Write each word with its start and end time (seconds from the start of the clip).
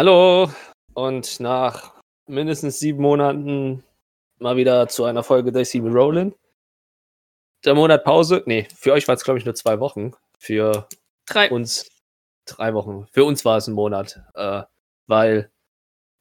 Hallo 0.00 0.50
und 0.94 1.40
nach 1.40 1.92
mindestens 2.26 2.78
sieben 2.78 3.02
Monaten 3.02 3.84
mal 4.38 4.56
wieder 4.56 4.88
zu 4.88 5.04
einer 5.04 5.22
Folge 5.22 5.52
der 5.52 5.66
Sieben 5.66 5.92
Rollin. 5.92 6.34
Der 7.66 7.74
Monat 7.74 8.02
Pause, 8.02 8.42
nee, 8.46 8.66
für 8.74 8.94
euch 8.94 9.06
war 9.08 9.14
es 9.14 9.24
glaube 9.24 9.38
ich 9.38 9.44
nur 9.44 9.54
zwei 9.54 9.78
Wochen. 9.78 10.12
Für 10.38 10.88
Drei. 11.26 11.50
uns 11.50 11.86
drei 12.46 12.72
Wochen. 12.72 13.08
Für 13.12 13.26
uns 13.26 13.44
war 13.44 13.58
es 13.58 13.66
ein 13.66 13.74
Monat, 13.74 14.22
äh, 14.36 14.62
weil 15.06 15.52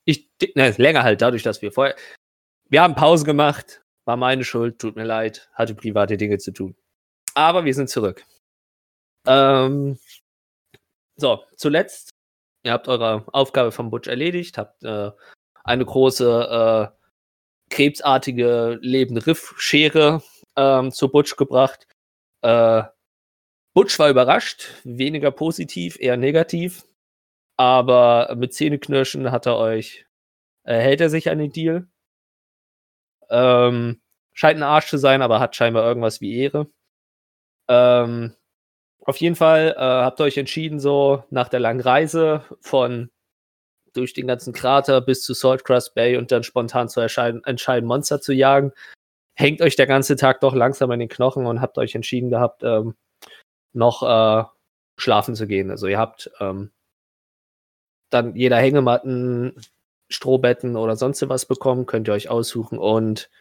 ich, 0.03 0.29
ne, 0.55 0.71
länger 0.71 1.03
halt 1.03 1.21
dadurch, 1.21 1.43
dass 1.43 1.61
wir 1.61 1.71
vorher, 1.71 1.95
wir 2.67 2.81
haben 2.81 2.95
Pause 2.95 3.23
gemacht, 3.23 3.81
war 4.03 4.17
meine 4.17 4.43
Schuld, 4.43 4.79
tut 4.79 4.97
mir 4.97 5.05
leid, 5.05 5.49
hatte 5.53 5.73
private 5.73 6.17
Dinge 6.17 6.37
zu 6.37 6.51
tun. 6.51 6.75
Aber 7.33 7.63
wir 7.63 7.73
sind 7.73 7.89
zurück. 7.89 8.25
Ähm, 9.25 9.97
so, 11.15 11.45
zuletzt, 11.55 12.18
ihr 12.63 12.71
habt 12.71 12.87
eure 12.87 13.25
Aufgabe 13.33 13.71
vom 13.71 13.89
Butch 13.89 14.07
erledigt, 14.07 14.57
habt 14.57 14.83
äh, 14.83 15.11
eine 15.63 15.85
große 15.85 16.91
äh, 16.91 16.95
krebsartige 17.69 18.79
lebende 18.81 19.25
Riffschere 19.25 20.21
ähm, 20.55 20.91
zu 20.91 21.09
Butch 21.09 21.35
gebracht. 21.35 21.87
Äh, 22.41 22.83
Butch 23.73 23.97
war 23.99 24.09
überrascht, 24.09 24.69
weniger 24.83 25.31
positiv, 25.31 25.97
eher 25.99 26.17
negativ. 26.17 26.83
Aber 27.57 28.35
mit 28.37 28.53
Zähneknirschen 28.53 29.31
hat 29.31 29.45
er 29.45 29.57
euch, 29.57 30.05
äh, 30.63 30.79
hält 30.79 31.01
er 31.01 31.09
sich 31.09 31.29
an 31.29 31.39
den 31.39 31.51
Deal. 31.51 31.87
Ähm, 33.29 34.01
scheint 34.33 34.57
ein 34.57 34.63
Arsch 34.63 34.87
zu 34.87 34.97
sein, 34.97 35.21
aber 35.21 35.39
hat 35.39 35.55
scheinbar 35.55 35.85
irgendwas 35.85 36.21
wie 36.21 36.37
Ehre. 36.37 36.67
Ähm, 37.67 38.35
auf 39.09 39.17
jeden 39.17 39.35
Fall 39.35 39.73
äh, 39.75 39.79
habt 39.79 40.21
ihr 40.21 40.25
euch 40.25 40.37
entschieden, 40.37 40.79
so 40.79 41.23
nach 41.31 41.49
der 41.49 41.59
langen 41.59 41.81
Reise 41.81 42.43
von 42.61 43.09
durch 43.93 44.13
den 44.13 44.27
ganzen 44.27 44.53
Krater 44.53 45.01
bis 45.01 45.23
zu 45.23 45.33
Saltcrest 45.33 45.95
Bay 45.95 46.15
und 46.15 46.31
dann 46.31 46.43
spontan 46.43 46.89
zu 46.89 47.01
entscheiden, 47.01 47.87
Monster 47.87 48.21
zu 48.21 48.33
jagen. 48.33 48.71
Hängt 49.33 49.61
euch 49.63 49.75
der 49.75 49.87
ganze 49.87 50.15
Tag 50.15 50.41
doch 50.41 50.53
langsam 50.53 50.91
an 50.91 50.99
den 50.99 51.09
Knochen 51.09 51.47
und 51.47 51.59
habt 51.59 51.79
euch 51.79 51.95
entschieden 51.95 52.29
gehabt, 52.29 52.61
ähm, 52.63 52.95
noch 53.73 54.03
äh, 54.03 54.43
schlafen 54.97 55.33
zu 55.33 55.47
gehen. 55.47 55.71
Also 55.71 55.87
ihr 55.87 55.97
habt 55.97 56.29
ähm, 56.39 56.71
dann 58.11 58.35
jeder 58.35 58.57
Hängematten, 58.57 59.59
Strohbetten 60.09 60.75
oder 60.75 60.95
sonst 60.95 61.27
was 61.29 61.47
bekommen, 61.47 61.87
könnt 61.87 62.07
ihr 62.07 62.13
euch 62.13 62.29
aussuchen 62.29 62.77
und 62.77 63.31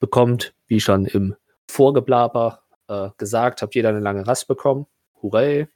bekommt, 0.00 0.52
wie 0.66 0.80
schon 0.80 1.06
im 1.06 1.34
Vorgeblaber 1.66 2.62
äh, 2.88 3.08
gesagt, 3.16 3.62
habt 3.62 3.74
jeder 3.74 3.88
eine 3.88 4.00
lange 4.00 4.26
Rast 4.26 4.48
bekommen. 4.48 4.86
Hurray. 5.22 5.68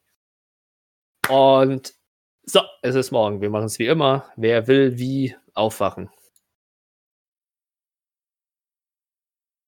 Und 1.28 1.94
so, 2.44 2.60
es 2.82 2.94
ist 2.94 3.10
morgen. 3.12 3.40
Wir 3.40 3.50
machen 3.50 3.66
es 3.66 3.78
wie 3.78 3.86
immer. 3.86 4.30
Wer 4.36 4.66
will, 4.66 4.98
wie 4.98 5.36
aufwachen. 5.54 6.10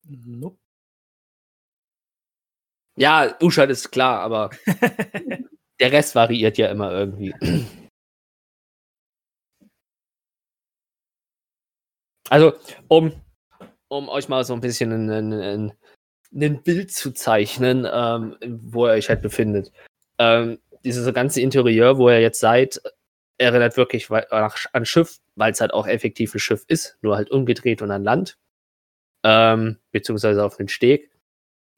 Nope. 0.07 0.59
Ja, 2.97 3.37
Uschat 3.41 3.71
ist 3.71 3.91
klar, 3.91 4.21
aber 4.21 4.51
der 5.81 5.93
Rest 5.93 6.15
variiert 6.15 6.59
ja 6.59 6.69
immer 6.69 6.93
irgendwie. 6.93 7.35
Also, 12.31 12.53
um, 12.89 13.13
um 13.89 14.09
euch 14.09 14.29
mal 14.29 14.45
so 14.45 14.55
ein 14.55 14.61
bisschen 14.61 14.93
ein, 14.93 15.33
ein, 15.33 15.73
ein 16.35 16.63
Bild 16.63 16.93
zu 16.93 17.13
zeichnen, 17.13 17.87
ähm, 17.91 18.37
wo 18.47 18.87
ihr 18.87 18.93
euch 18.93 19.09
halt 19.09 19.23
befindet. 19.23 19.73
Ähm, 20.19 20.59
dieses 20.85 21.13
ganze 21.15 21.41
Interieur, 21.41 21.99
wo 21.99 22.11
ihr 22.11 22.21
jetzt 22.21 22.41
seid, 22.41 22.81
erinnert 23.39 23.77
wirklich 23.77 24.11
an 24.11 24.87
Schiff, 24.87 25.19
weil 25.35 25.53
es 25.53 25.61
halt 25.61 25.73
auch 25.73 25.87
effektiv 25.87 26.35
ein 26.35 26.41
Schiff 26.41 26.65
ist, 26.69 26.99
nur 27.03 27.17
halt 27.17 27.31
umgedreht 27.31 27.83
und 27.83 27.91
an 27.91 28.05
Land. 28.05 28.37
Ähm, 29.25 29.79
beziehungsweise 29.91 30.45
auf 30.45 30.57
den 30.57 30.69
Steg. 30.69 31.11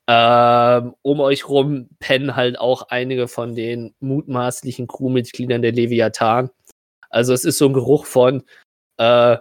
Ähm, 0.08 0.94
um 1.02 1.20
euch 1.20 1.48
rum 1.48 1.88
pennen 1.98 2.36
halt 2.36 2.58
auch 2.58 2.88
einige 2.88 3.28
von 3.28 3.54
den 3.54 3.94
mutmaßlichen 4.00 4.86
Crewmitgliedern 4.86 5.62
der 5.62 5.72
Leviathan. 5.72 6.50
Also 7.10 7.32
es 7.32 7.44
ist 7.44 7.58
so 7.58 7.66
ein 7.66 7.72
Geruch 7.72 8.06
von 8.06 8.44
äh, 8.98 9.36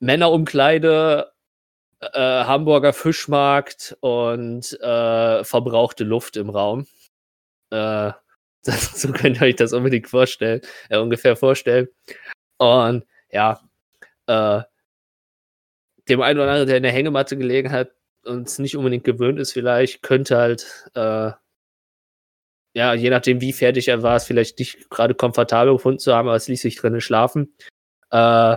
Männerumkleide, 0.00 1.29
äh, 2.00 2.44
Hamburger 2.44 2.92
Fischmarkt 2.92 3.96
und 4.00 4.72
äh, 4.80 5.44
verbrauchte 5.44 6.04
Luft 6.04 6.36
im 6.36 6.50
Raum. 6.50 6.86
Äh, 7.70 8.12
das, 8.64 9.00
so 9.00 9.12
könnt 9.12 9.40
ihr 9.40 9.46
euch 9.46 9.56
das 9.56 9.72
unbedingt 9.72 10.08
vorstellen, 10.08 10.60
äh, 10.88 10.98
ungefähr 10.98 11.36
vorstellen. 11.36 11.88
Und 12.58 13.06
ja, 13.30 13.60
äh, 14.26 14.62
dem 16.08 16.20
einen 16.20 16.38
oder 16.38 16.48
anderen, 16.48 16.68
der 16.68 16.76
in 16.78 16.82
der 16.82 16.92
Hängematte 16.92 17.36
gelegen 17.36 17.70
hat 17.70 17.90
und 18.24 18.48
es 18.48 18.58
nicht 18.58 18.76
unbedingt 18.76 19.04
gewöhnt 19.04 19.38
ist, 19.38 19.52
vielleicht 19.52 20.02
könnte 20.02 20.36
halt, 20.36 20.90
äh, 20.94 21.32
ja, 22.74 22.94
je 22.94 23.10
nachdem, 23.10 23.40
wie 23.40 23.52
fertig 23.52 23.88
er 23.88 24.02
war, 24.02 24.16
es 24.16 24.24
vielleicht 24.24 24.58
nicht 24.58 24.90
gerade 24.90 25.14
komfortabel 25.14 25.74
gefunden 25.74 25.98
zu 25.98 26.14
haben, 26.14 26.28
aber 26.28 26.36
es 26.36 26.48
ließ 26.48 26.60
sich 26.60 26.76
drinnen 26.76 27.00
schlafen. 27.00 27.54
Äh, 28.10 28.56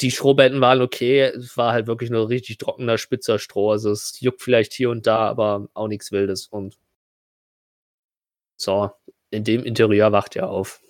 die 0.00 0.10
Strohbetten 0.10 0.60
waren 0.60 0.82
okay, 0.82 1.22
es 1.22 1.56
war 1.56 1.72
halt 1.72 1.86
wirklich 1.86 2.10
nur 2.10 2.28
richtig 2.28 2.58
trockener, 2.58 2.98
spitzer 2.98 3.38
Stroh. 3.38 3.70
Also 3.70 3.90
es 3.90 4.20
juckt 4.20 4.42
vielleicht 4.42 4.72
hier 4.72 4.90
und 4.90 5.06
da, 5.06 5.18
aber 5.18 5.68
auch 5.74 5.88
nichts 5.88 6.12
Wildes. 6.12 6.46
Und 6.46 6.76
so, 8.56 8.90
in 9.30 9.44
dem 9.44 9.64
Interieur 9.64 10.12
wacht 10.12 10.36
er 10.36 10.50
auf. 10.50 10.80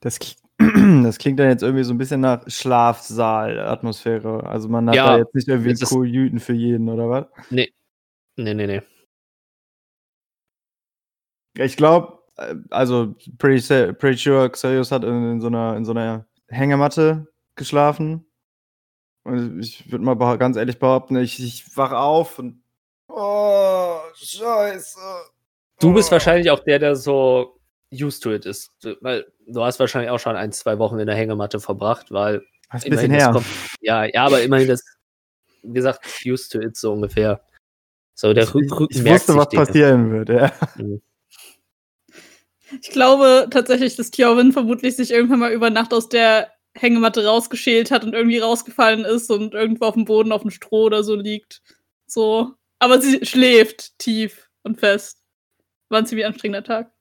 Das, 0.00 0.18
das 0.58 1.18
klingt 1.18 1.38
dann 1.38 1.50
jetzt 1.50 1.62
irgendwie 1.62 1.84
so 1.84 1.92
ein 1.92 1.98
bisschen 1.98 2.20
nach 2.20 2.48
Schlafsaal-Atmosphäre. 2.48 4.44
Also 4.44 4.68
man 4.68 4.88
hat 4.88 4.96
Ja, 4.96 5.12
da 5.12 5.18
jetzt 5.18 5.34
nicht 5.34 5.48
irgendwie 5.48 5.74
Kojüten 5.84 6.40
für 6.40 6.54
jeden, 6.54 6.88
oder 6.88 7.08
was? 7.08 7.26
Nee. 7.50 7.72
Nee, 8.36 8.54
nee, 8.54 8.66
nee. 8.66 8.82
Ich 11.58 11.76
glaube, 11.76 12.19
also 12.70 13.14
pretty, 13.38 13.92
pretty 13.94 14.16
sure 14.18 14.48
Xerius 14.50 14.90
hat 14.90 15.04
in, 15.04 15.32
in, 15.32 15.40
so 15.40 15.48
einer, 15.48 15.76
in 15.76 15.84
so 15.84 15.92
einer 15.92 16.26
Hängematte 16.48 17.26
geschlafen. 17.54 18.26
Und 19.24 19.60
ich 19.60 19.90
würde 19.92 20.04
mal 20.04 20.36
ganz 20.38 20.56
ehrlich 20.56 20.78
behaupten, 20.78 21.16
ich, 21.16 21.38
ich 21.42 21.76
wach 21.76 21.92
auf 21.92 22.38
und. 22.38 22.62
Oh, 23.08 23.98
Scheiße. 24.14 24.98
Du 25.80 25.92
bist 25.92 26.08
Oh. 26.08 26.12
wahrscheinlich 26.12 26.50
auch 26.50 26.60
der, 26.60 26.78
der 26.78 26.96
so 26.96 27.58
used 27.92 28.22
to 28.22 28.32
it 28.32 28.46
ist. 28.46 28.70
Weil 29.00 29.26
du 29.46 29.62
hast 29.64 29.80
wahrscheinlich 29.80 30.10
auch 30.10 30.18
schon 30.20 30.36
ein, 30.36 30.52
zwei 30.52 30.78
Wochen 30.78 30.98
in 30.98 31.06
der 31.06 31.16
Hängematte 31.16 31.58
verbracht, 31.60 32.10
weil 32.12 32.42
Das 32.70 32.82
ist 32.82 32.86
ein 32.86 32.90
bisschen 32.92 33.10
her. 33.12 33.32
kommt, 33.32 33.46
ja, 33.80 34.04
ja, 34.04 34.24
aber 34.26 34.42
immerhin 34.42 34.68
das, 34.68 34.82
wie 35.62 35.72
gesagt, 35.74 36.06
used 36.24 36.52
to 36.52 36.60
it 36.60 36.76
so 36.76 36.92
ungefähr. 36.92 37.40
So, 38.14 38.32
der 38.32 38.44
Ich, 38.44 38.54
ich, 38.54 38.70
wusste, 39.04 39.34
was 39.34 39.48
Dinge. 39.48 39.64
passieren 39.66 40.10
wird, 40.12 40.28
ja. 40.28 40.52
Ich 42.80 42.90
glaube 42.90 43.48
tatsächlich, 43.50 43.96
dass 43.96 44.10
Tjorvin 44.10 44.52
vermutlich 44.52 44.96
sich 44.96 45.10
irgendwann 45.10 45.40
mal 45.40 45.52
über 45.52 45.70
Nacht 45.70 45.92
aus 45.92 46.08
der 46.08 46.52
Hängematte 46.74 47.26
rausgeschält 47.26 47.90
hat 47.90 48.04
und 48.04 48.14
irgendwie 48.14 48.38
rausgefallen 48.38 49.04
ist 49.04 49.30
und 49.30 49.54
irgendwo 49.54 49.86
auf 49.86 49.94
dem 49.94 50.04
Boden 50.04 50.32
auf 50.32 50.42
dem 50.42 50.50
Stroh 50.50 50.84
oder 50.84 51.02
so 51.02 51.16
liegt. 51.16 51.62
So. 52.06 52.54
Aber 52.78 53.00
sie 53.00 53.24
schläft 53.26 53.98
tief 53.98 54.48
und 54.62 54.78
fest. 54.78 55.22
War 55.88 55.98
ein 55.98 56.06
ziemlich 56.06 56.26
anstrengender 56.26 56.64
Tag. 56.64 56.92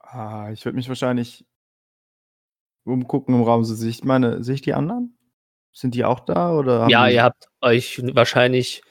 Ah, 0.00 0.50
ich 0.52 0.64
würde 0.64 0.76
mich 0.76 0.88
wahrscheinlich 0.88 1.44
umgucken 2.84 3.34
im 3.34 3.42
Raum. 3.42 3.64
So, 3.64 3.74
sehe 3.74 3.90
ich 3.90 4.02
meine, 4.02 4.42
sehe 4.42 4.54
ich 4.54 4.62
die 4.62 4.74
anderen? 4.74 5.16
Sind 5.72 5.94
die 5.94 6.04
auch 6.04 6.20
da? 6.20 6.52
Oder 6.52 6.88
Ja, 6.88 7.08
ihr 7.08 7.22
habt 7.22 7.48
euch 7.60 8.00
wahrscheinlich. 8.14 8.82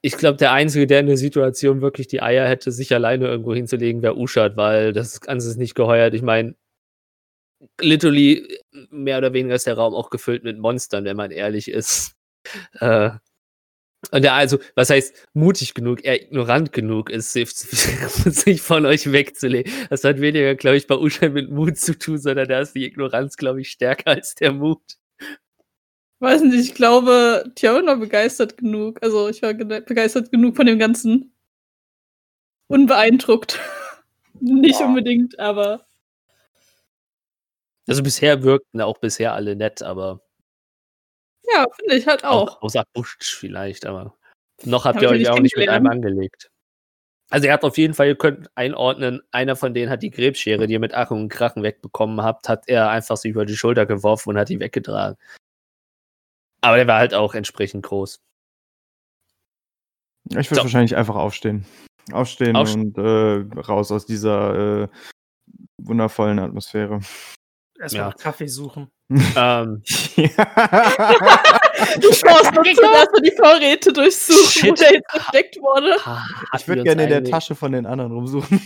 Ich 0.00 0.16
glaube, 0.16 0.38
der 0.38 0.52
Einzige, 0.52 0.86
der 0.86 1.00
in 1.00 1.06
der 1.06 1.16
Situation 1.16 1.80
wirklich 1.80 2.08
die 2.08 2.22
Eier 2.22 2.48
hätte, 2.48 2.72
sich 2.72 2.92
alleine 2.94 3.26
irgendwo 3.26 3.54
hinzulegen, 3.54 4.02
wäre 4.02 4.16
Uschat, 4.18 4.56
weil 4.56 4.92
das 4.92 5.20
Ganze 5.20 5.48
ist 5.48 5.56
nicht 5.56 5.74
geheuert. 5.74 6.14
Ich 6.14 6.22
meine, 6.22 6.54
literally 7.80 8.58
mehr 8.90 9.18
oder 9.18 9.32
weniger 9.32 9.54
ist 9.54 9.66
der 9.66 9.76
Raum 9.76 9.94
auch 9.94 10.10
gefüllt 10.10 10.44
mit 10.44 10.58
Monstern, 10.58 11.04
wenn 11.04 11.16
man 11.16 11.30
ehrlich 11.30 11.70
ist. 11.70 12.14
Äh, 12.80 13.10
und 14.12 14.22
der 14.22 14.34
also, 14.34 14.58
was 14.76 14.90
heißt 14.90 15.28
mutig 15.34 15.74
genug, 15.74 16.04
eher 16.04 16.22
ignorant 16.22 16.72
genug 16.72 17.10
ist, 17.10 17.32
sich 17.32 17.50
sich 17.52 18.62
von 18.62 18.86
euch 18.86 19.10
wegzulegen. 19.10 19.72
Das 19.90 20.04
hat 20.04 20.20
weniger, 20.20 20.54
glaube 20.54 20.76
ich, 20.76 20.86
bei 20.86 20.96
Uschat 20.96 21.32
mit 21.32 21.50
Mut 21.50 21.78
zu 21.78 21.98
tun, 21.98 22.18
sondern 22.18 22.48
da 22.48 22.60
ist 22.60 22.74
die 22.74 22.84
Ignoranz, 22.84 23.36
glaube 23.36 23.60
ich, 23.60 23.70
stärker 23.70 24.08
als 24.12 24.34
der 24.36 24.52
Mut. 24.52 24.80
Weiß 26.20 26.42
nicht, 26.42 26.58
ich 26.58 26.74
glaube, 26.74 27.52
Tjorvin 27.54 27.86
war 27.86 27.96
begeistert 27.96 28.56
genug. 28.56 28.98
Also 29.02 29.28
ich 29.28 29.40
war 29.42 29.54
ge- 29.54 29.80
begeistert 29.80 30.30
genug 30.32 30.56
von 30.56 30.66
dem 30.66 30.78
Ganzen. 30.78 31.32
Unbeeindruckt. 32.66 33.60
nicht 34.40 34.80
unbedingt, 34.80 35.38
aber 35.38 35.86
Also 37.86 38.02
bisher 38.02 38.42
wirkten 38.42 38.80
auch 38.80 38.98
bisher 38.98 39.32
alle 39.32 39.56
nett, 39.56 39.82
aber 39.82 40.20
ja, 41.54 41.64
finde 41.76 41.96
ich 41.96 42.06
halt 42.06 42.24
auch. 42.24 42.60
Außer 42.60 42.84
Busch 42.92 43.16
vielleicht, 43.20 43.86
aber 43.86 44.14
noch 44.64 44.84
habt 44.84 44.96
Hab 44.96 45.02
ihr 45.02 45.08
euch 45.10 45.30
auch 45.30 45.38
nicht 45.38 45.56
mit 45.56 45.68
einem 45.68 45.86
angelegt. 45.86 46.50
Also 47.30 47.46
er 47.46 47.54
hat 47.54 47.64
auf 47.64 47.78
jeden 47.78 47.94
Fall, 47.94 48.08
ihr 48.08 48.16
könnt 48.16 48.50
einordnen, 48.54 49.22
einer 49.30 49.54
von 49.56 49.72
denen 49.74 49.90
hat 49.90 50.02
die 50.02 50.10
Krebsschere, 50.10 50.66
die 50.66 50.74
ihr 50.74 50.80
mit 50.80 50.94
Ach 50.94 51.10
und 51.10 51.28
Krachen 51.28 51.62
wegbekommen 51.62 52.22
habt, 52.22 52.48
hat 52.48 52.64
er 52.68 52.90
einfach 52.90 53.16
so 53.16 53.28
über 53.28 53.44
die 53.46 53.56
Schulter 53.56 53.86
geworfen 53.86 54.30
und 54.30 54.38
hat 54.38 54.48
die 54.48 54.60
weggetragen. 54.60 55.16
Aber 56.60 56.76
der 56.76 56.86
war 56.86 56.98
halt 56.98 57.14
auch 57.14 57.34
entsprechend 57.34 57.84
groß. 57.84 58.20
Ich 60.30 60.50
würde 60.50 60.56
So. 60.56 60.62
wahrscheinlich 60.62 60.96
einfach 60.96 61.14
aufstehen. 61.16 61.64
Aufstehen 62.12 62.56
Aufst- 62.56 62.74
und 62.74 62.96
äh, 62.98 63.44
raus 63.60 63.90
aus 63.92 64.06
dieser 64.06 64.82
äh, 64.84 64.88
wundervollen 65.80 66.38
Atmosphäre. 66.38 67.00
Erstmal 67.80 68.08
Ja. 68.10 68.12
Kaffee 68.12 68.48
suchen. 68.48 68.90
ähm, 69.10 69.82
Du 72.00 72.12
schaust 72.12 72.50
dazu, 72.54 72.80
dass 72.82 73.08
du 73.14 73.20
die 73.22 73.32
Vorräte 73.36 73.92
durchsuchen, 73.92 74.70
wo 74.70 74.76
Shit. 74.76 74.80
der 74.80 74.92
jetzt 74.94 75.10
versteckt 75.10 75.56
wurde. 75.60 75.96
ich 76.56 76.68
würde 76.68 76.82
gerne 76.82 77.04
in 77.04 77.08
der 77.08 77.24
Tasche 77.24 77.54
von 77.54 77.72
den 77.72 77.86
anderen 77.86 78.12
rumsuchen. 78.12 78.60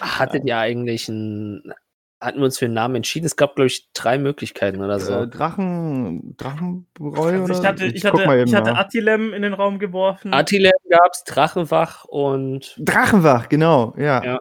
Hattet 0.00 0.44
ihr 0.46 0.56
eigentlich 0.56 1.08
ein. 1.08 1.74
Hatten 2.22 2.38
wir 2.38 2.44
uns 2.44 2.56
für 2.58 2.66
einen 2.66 2.74
Namen 2.74 2.94
entschieden? 2.94 3.26
Es 3.26 3.34
gab, 3.34 3.56
glaube 3.56 3.66
ich, 3.66 3.90
drei 3.94 4.16
Möglichkeiten 4.16 4.80
oder 4.80 5.00
so. 5.00 5.12
Äh, 5.22 5.28
Drachen, 5.28 6.36
Drachenbräu 6.36 7.16
Also 7.16 7.44
oder? 7.44 7.58
ich 7.60 7.66
hatte, 7.66 7.84
ich 7.86 8.02
guck 8.04 8.24
hatte, 8.24 8.44
ich 8.44 8.54
hatte. 8.54 8.76
Attilem 8.76 9.34
in 9.34 9.42
den 9.42 9.54
Raum 9.54 9.80
geworfen. 9.80 10.32
Attilem 10.32 10.72
gab's, 10.88 11.24
Drachenwach 11.24 12.04
und. 12.04 12.76
Drachenwach, 12.78 13.48
genau, 13.48 13.92
ja. 13.98 14.22
Ja. 14.24 14.38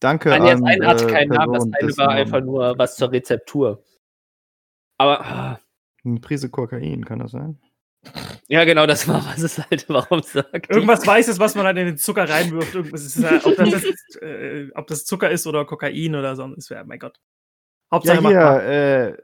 Danke 0.00 0.30
Nein, 0.30 0.42
das 0.44 0.52
an, 0.54 0.64
eine 0.66 0.86
hatte 0.86 1.04
äh, 1.08 1.12
keinen 1.12 1.28
Namen, 1.28 1.52
das 1.52 1.82
eine 1.82 1.96
war 1.98 2.06
Namen- 2.06 2.18
einfach 2.18 2.40
nur 2.40 2.78
was 2.78 2.96
zur 2.96 3.12
Rezeptur. 3.12 3.84
Aber. 4.96 5.20
ah, 5.20 5.60
Eine 6.04 6.20
Prise 6.20 6.48
Kokain, 6.48 7.04
kann 7.04 7.18
das 7.18 7.32
sein? 7.32 7.60
Ja, 8.48 8.64
genau, 8.64 8.86
das 8.86 9.06
war, 9.06 9.24
was 9.26 9.40
es 9.42 9.58
halt, 9.58 9.88
warum 9.88 10.22
sagt. 10.22 10.70
Irgendwas 10.70 11.06
Weißes, 11.06 11.38
was 11.38 11.54
man 11.54 11.66
halt 11.66 11.78
in 11.78 11.86
den 11.86 11.98
Zucker 11.98 12.28
reinwirft. 12.28 12.74
Irgendwas 12.74 13.04
ist, 13.04 13.22
äh, 13.22 13.40
ob, 13.44 13.56
das 13.56 13.82
jetzt, 13.84 14.16
äh, 14.22 14.70
ob 14.74 14.86
das 14.86 15.04
Zucker 15.04 15.30
ist 15.30 15.46
oder 15.46 15.64
Kokain 15.64 16.14
oder 16.14 16.34
so. 16.34 16.48
Das 16.48 16.70
wäre, 16.70 16.84
mein 16.84 16.98
Gott. 16.98 17.18
Ja, 17.18 17.96
Hauptsache 17.96 18.20
hier, 18.20 18.22
machbar. 18.22 18.64
äh, 18.64 19.16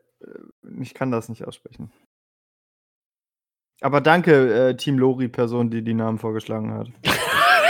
ich 0.81 0.95
kann 0.95 1.11
das 1.11 1.29
nicht 1.29 1.45
aussprechen. 1.47 1.91
Aber 3.81 4.01
danke, 4.01 4.69
äh, 4.71 4.77
Team 4.77 4.99
Lori-Person, 4.99 5.71
die 5.71 5.83
die 5.83 5.95
Namen 5.95 6.19
vorgeschlagen 6.19 6.73
hat. 6.75 6.89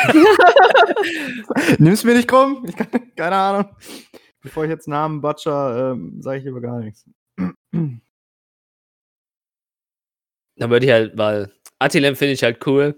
Nimm's 1.78 2.04
mir 2.04 2.14
nicht 2.14 2.28
krumm, 2.28 2.64
ich 2.66 2.76
kann, 2.76 2.88
keine 3.16 3.36
Ahnung. 3.36 3.76
Bevor 4.40 4.64
ich 4.64 4.70
jetzt 4.70 4.88
Namen 4.88 5.20
butcher, 5.20 5.92
ähm, 5.92 6.20
sage 6.22 6.38
ich 6.38 6.44
lieber 6.44 6.60
gar 6.60 6.80
nichts. 6.80 7.08
Dann 10.56 10.70
würde 10.70 10.86
ich 10.86 10.92
halt, 10.92 11.16
weil 11.18 11.52
Attilem 11.78 12.16
finde 12.16 12.32
ich 12.34 12.42
halt 12.42 12.66
cool. 12.66 12.94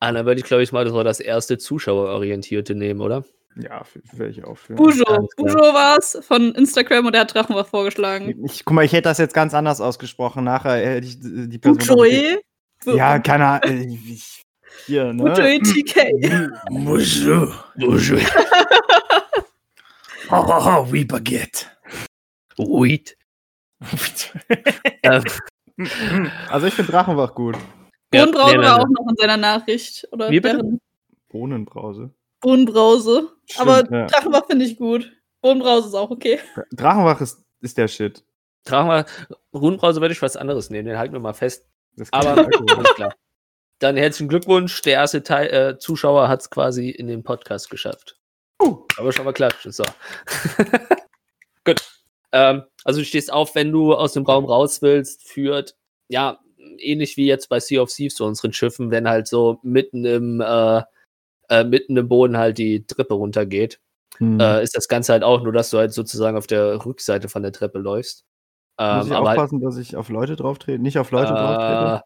Ah, 0.00 0.12
dann 0.12 0.26
würde 0.26 0.40
ich, 0.40 0.46
glaube 0.46 0.62
ich, 0.62 0.70
mal 0.72 0.88
so 0.88 1.02
das 1.02 1.18
erste 1.20 1.58
Zuschauerorientierte 1.58 2.74
nehmen, 2.74 3.00
oder? 3.00 3.24
Ja, 3.56 3.82
werde 4.12 4.30
ich 4.30 4.44
auch 4.44 4.56
für. 4.56 4.74
Bujo. 4.74 5.04
Bujo 5.36 5.58
war's 5.74 6.16
von 6.20 6.54
Instagram 6.54 7.06
und 7.06 7.12
der 7.12 7.22
hat 7.22 7.34
Drachenwach 7.34 7.66
vorgeschlagen. 7.66 8.44
Ich, 8.44 8.64
guck 8.64 8.74
mal, 8.74 8.84
ich 8.84 8.92
hätte 8.92 9.08
das 9.08 9.18
jetzt 9.18 9.34
ganz 9.34 9.54
anders 9.54 9.80
ausgesprochen. 9.80 10.44
Nachher 10.44 10.76
hätte 10.76 11.06
ich 11.06 11.18
die 11.20 11.58
Person. 11.58 11.96
Bujoe? 11.96 12.40
Ja, 12.96 13.18
keine 13.18 13.46
Ahnung. 13.46 13.98
ich- 14.06 14.42
Hier, 14.86 15.12
ne? 15.12 15.24
Bujoe 15.24 15.58
TK. 15.58 16.12
Bonjour. 16.70 17.64
Bonjour. 17.76 18.20
Oh, 20.30 20.44
oh, 20.46 20.62
oh, 20.66 20.86
oui, 20.92 21.04
Baguette. 21.04 21.66
Weed. 22.58 23.16
Ähm, 25.02 25.24
Also 26.50 26.66
ich 26.66 26.74
finde 26.74 26.92
Drachenwach 26.92 27.34
gut. 27.34 27.56
ja, 28.12 28.24
Bohnenbrause 28.24 28.52
nee, 28.52 28.58
nee, 28.58 28.64
war 28.64 28.80
auch 28.80 28.88
noch 28.88 29.08
in 29.08 29.16
seiner 29.16 29.36
Nachricht. 29.36 30.08
Oder 30.10 30.30
Wie 30.30 30.40
bitte? 30.40 30.78
Bohnenbrause. 31.28 32.10
Bohnenbrause. 32.40 33.28
Stimmt, 33.46 33.68
Aber 33.68 33.92
ja. 33.92 34.06
Drachenbach 34.06 34.46
finde 34.46 34.64
ich 34.64 34.76
gut. 34.76 35.12
Bohnenbrause 35.40 35.88
ist 35.88 35.94
auch 35.94 36.10
okay. 36.10 36.40
Drachenwach 36.72 37.20
ist, 37.20 37.44
ist 37.60 37.78
der 37.78 37.88
Shit. 37.88 38.24
Tragen 38.64 38.88
wir, 38.88 39.06
Runenbrause 39.54 40.00
würde 40.00 40.12
ich 40.12 40.22
was 40.22 40.36
anderes 40.36 40.70
nehmen, 40.70 40.88
den 40.88 40.98
halten 40.98 41.14
wir 41.14 41.20
mal 41.20 41.32
fest. 41.32 41.66
Das 41.96 42.12
Aber 42.12 42.36
alles 42.36 42.94
klar. 42.94 43.14
Dann 43.78 43.96
herzlichen 43.96 44.28
Glückwunsch. 44.28 44.82
Der 44.82 44.94
erste 44.94 45.22
Teil, 45.22 45.46
äh, 45.48 45.78
Zuschauer 45.78 46.28
hat 46.28 46.40
es 46.40 46.50
quasi 46.50 46.90
in 46.90 47.06
den 47.06 47.22
Podcast 47.22 47.70
geschafft. 47.70 48.18
Uh. 48.60 48.84
Aber 48.96 49.12
schon 49.12 49.24
mal 49.24 49.32
klatschen. 49.32 49.70
So. 49.70 49.84
Ähm, 52.32 52.62
also 52.84 53.00
du 53.00 53.06
stehst 53.06 53.32
auf, 53.32 53.54
wenn 53.54 53.72
du 53.72 53.94
aus 53.94 54.12
dem 54.14 54.24
Raum 54.24 54.44
raus 54.44 54.82
willst, 54.82 55.26
führt, 55.28 55.76
ja, 56.08 56.40
ähnlich 56.78 57.16
wie 57.16 57.26
jetzt 57.26 57.48
bei 57.48 57.60
Sea 57.60 57.82
of 57.82 57.92
Thieves 57.92 58.14
zu 58.16 58.24
unseren 58.24 58.52
Schiffen, 58.52 58.90
wenn 58.90 59.08
halt 59.08 59.26
so 59.28 59.58
mitten 59.62 60.04
im, 60.04 60.40
äh, 60.40 60.82
äh, 61.50 61.64
mitten 61.64 61.96
im 61.96 62.08
Boden 62.08 62.36
halt 62.38 62.58
die 62.58 62.86
Treppe 62.86 63.14
runtergeht, 63.14 63.80
Hm. 64.18 64.40
äh, 64.40 64.62
ist 64.62 64.76
das 64.76 64.88
Ganze 64.88 65.12
halt 65.12 65.22
auch 65.24 65.42
nur, 65.42 65.52
dass 65.52 65.70
du 65.70 65.78
halt 65.78 65.92
sozusagen 65.92 66.36
auf 66.36 66.46
der 66.46 66.84
Rückseite 66.86 67.28
von 67.28 67.42
der 67.42 67.52
Treppe 67.52 67.78
läufst. 67.78 68.24
Muss 68.90 69.06
Ähm, 69.06 69.12
ich 69.12 69.14
aber 69.14 69.30
halt, 69.30 69.40
aufpassen, 69.40 69.60
dass 69.60 69.76
ich 69.78 69.96
auf 69.96 70.08
Leute 70.10 70.36
drauf 70.36 70.58
trete? 70.58 70.80
Nicht 70.82 70.98
auf 70.98 71.10
Leute 71.10 71.34
drauf 71.36 71.58
trete? 71.58 71.96
äh, 71.96 72.00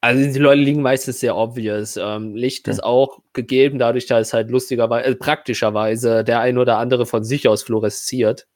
also 0.00 0.32
die 0.32 0.38
Leute 0.38 0.60
liegen 0.60 0.82
meistens 0.82 1.20
sehr 1.20 1.36
obvious. 1.36 1.96
Ähm, 1.96 2.34
Licht 2.34 2.68
Okay. 2.68 2.70
ist 2.72 2.84
auch 2.84 3.20
gegeben, 3.32 3.78
dadurch, 3.78 4.06
dass 4.06 4.32
halt 4.34 4.50
lustigerweise, 4.50 5.08
äh, 5.08 5.14
praktischerweise 5.16 6.24
der 6.24 6.40
ein 6.40 6.58
oder 6.58 6.78
andere 6.78 7.06
von 7.06 7.24
sich 7.24 7.48
aus 7.48 7.62
fluoresziert, 7.62 8.46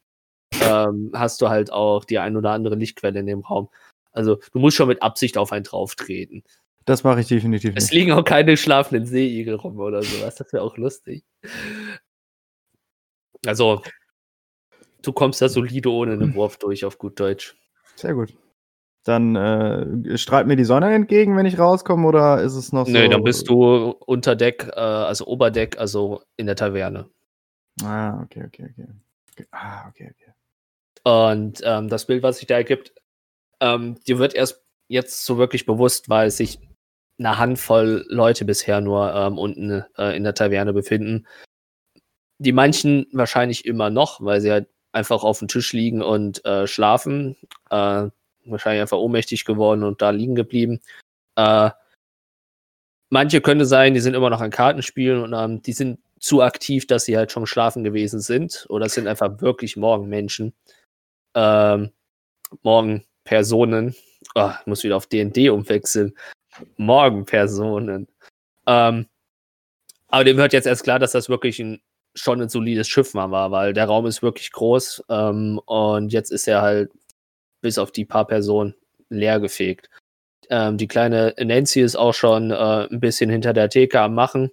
ähm, 0.68 1.10
hast 1.14 1.40
du 1.40 1.48
halt 1.48 1.72
auch 1.72 2.04
die 2.04 2.18
ein 2.18 2.36
oder 2.36 2.50
andere 2.50 2.74
Lichtquelle 2.74 3.20
in 3.20 3.26
dem 3.26 3.40
Raum. 3.40 3.68
Also 4.12 4.38
du 4.52 4.58
musst 4.58 4.76
schon 4.76 4.88
mit 4.88 5.02
Absicht 5.02 5.38
auf 5.38 5.52
einen 5.52 5.64
drauf 5.64 5.94
treten. 5.94 6.42
Das 6.84 7.04
mache 7.04 7.20
ich 7.20 7.28
definitiv 7.28 7.76
Es 7.76 7.84
nicht. 7.84 7.92
liegen 7.92 8.12
auch 8.12 8.24
keine 8.24 8.56
schlafenden 8.56 9.04
Seeigel 9.04 9.56
rum 9.56 9.78
oder 9.78 10.02
sowas. 10.02 10.36
Das 10.36 10.52
wäre 10.52 10.62
auch 10.62 10.76
lustig. 10.78 11.22
Also, 13.46 13.82
du 15.02 15.12
kommst 15.12 15.42
da 15.42 15.48
solide 15.48 15.92
ohne 15.92 16.12
einen 16.14 16.34
Wurf 16.34 16.56
durch, 16.56 16.84
auf 16.84 16.98
gut 16.98 17.20
Deutsch. 17.20 17.54
Sehr 17.96 18.14
gut. 18.14 18.34
Dann 19.04 19.36
äh, 19.36 20.18
strahlt 20.18 20.46
mir 20.46 20.56
die 20.56 20.64
Sonne 20.64 20.92
entgegen, 20.94 21.36
wenn 21.36 21.46
ich 21.46 21.58
rauskomme, 21.58 22.06
oder 22.06 22.42
ist 22.42 22.54
es 22.54 22.72
noch 22.72 22.86
so? 22.86 22.92
Nö, 22.92 23.08
dann 23.08 23.22
bist 23.22 23.48
du 23.48 23.90
unter 24.06 24.34
Deck, 24.34 24.68
äh, 24.74 24.80
also 24.80 25.26
Oberdeck, 25.26 25.78
also 25.78 26.22
in 26.36 26.46
der 26.46 26.56
Taverne. 26.56 27.08
Ah, 27.82 28.22
okay, 28.22 28.44
okay, 28.46 28.68
okay. 28.72 28.88
okay. 29.32 29.46
Ah, 29.52 29.88
okay, 29.88 30.10
okay. 30.14 30.27
Und 31.08 31.62
ähm, 31.64 31.88
das 31.88 32.04
Bild, 32.04 32.22
was 32.22 32.36
sich 32.36 32.46
da 32.46 32.56
ergibt, 32.56 32.92
ähm, 33.60 33.98
dir 34.06 34.18
wird 34.18 34.34
erst 34.34 34.62
jetzt 34.88 35.24
so 35.24 35.38
wirklich 35.38 35.64
bewusst, 35.64 36.10
weil 36.10 36.30
sich 36.30 36.60
eine 37.18 37.38
Handvoll 37.38 38.04
Leute 38.10 38.44
bisher 38.44 38.82
nur 38.82 39.14
ähm, 39.14 39.38
unten 39.38 39.86
äh, 39.96 40.14
in 40.14 40.24
der 40.24 40.34
Taverne 40.34 40.74
befinden. 40.74 41.26
Die 42.38 42.52
manchen 42.52 43.06
wahrscheinlich 43.12 43.64
immer 43.64 43.88
noch, 43.88 44.22
weil 44.22 44.42
sie 44.42 44.52
halt 44.52 44.68
einfach 44.92 45.24
auf 45.24 45.38
dem 45.38 45.48
Tisch 45.48 45.72
liegen 45.72 46.02
und 46.02 46.44
äh, 46.44 46.66
schlafen. 46.66 47.38
Äh, 47.70 48.10
wahrscheinlich 48.44 48.82
einfach 48.82 48.98
ohnmächtig 48.98 49.46
geworden 49.46 49.84
und 49.84 50.02
da 50.02 50.10
liegen 50.10 50.34
geblieben. 50.34 50.78
Äh, 51.36 51.70
manche 53.08 53.40
könnte 53.40 53.64
sein, 53.64 53.94
die 53.94 54.00
sind 54.00 54.12
immer 54.12 54.28
noch 54.28 54.42
an 54.42 54.50
Kartenspielen 54.50 55.22
und 55.22 55.32
ähm, 55.32 55.62
die 55.62 55.72
sind 55.72 56.00
zu 56.20 56.42
aktiv, 56.42 56.86
dass 56.86 57.06
sie 57.06 57.16
halt 57.16 57.32
schon 57.32 57.46
schlafen 57.46 57.82
gewesen 57.82 58.20
sind. 58.20 58.66
Oder 58.68 58.86
es 58.86 58.92
sind 58.92 59.06
einfach 59.06 59.40
wirklich 59.40 59.78
Morgenmenschen. 59.78 60.52
Ähm, 61.38 61.92
Morgenpersonen. 62.62 63.94
Oh, 64.34 64.50
ich 64.60 64.66
muss 64.66 64.82
wieder 64.82 64.96
auf 64.96 65.06
DD 65.06 65.50
umwechseln. 65.50 66.14
Morgenpersonen. 66.76 68.08
Ähm, 68.66 69.06
aber 70.08 70.24
dem 70.24 70.36
wird 70.36 70.52
jetzt 70.52 70.66
erst 70.66 70.82
klar, 70.82 70.98
dass 70.98 71.12
das 71.12 71.28
wirklich 71.28 71.60
ein, 71.60 71.80
schon 72.14 72.42
ein 72.42 72.48
solides 72.48 72.88
Schiff 72.88 73.14
mal 73.14 73.30
war, 73.30 73.52
weil 73.52 73.72
der 73.72 73.84
Raum 73.84 74.06
ist 74.06 74.22
wirklich 74.22 74.50
groß 74.50 75.04
ähm, 75.08 75.60
und 75.66 76.12
jetzt 76.12 76.32
ist 76.32 76.48
er 76.48 76.62
halt 76.62 76.90
bis 77.60 77.78
auf 77.78 77.92
die 77.92 78.04
paar 78.04 78.26
Personen 78.26 78.74
leer 79.08 79.38
gefegt. 79.38 79.90
Ähm, 80.50 80.76
die 80.76 80.88
kleine 80.88 81.34
Nancy 81.38 81.82
ist 81.82 81.96
auch 81.96 82.14
schon 82.14 82.50
äh, 82.50 82.88
ein 82.90 83.00
bisschen 83.00 83.30
hinter 83.30 83.52
der 83.52 83.68
Theke 83.68 84.00
am 84.00 84.14
Machen. 84.14 84.50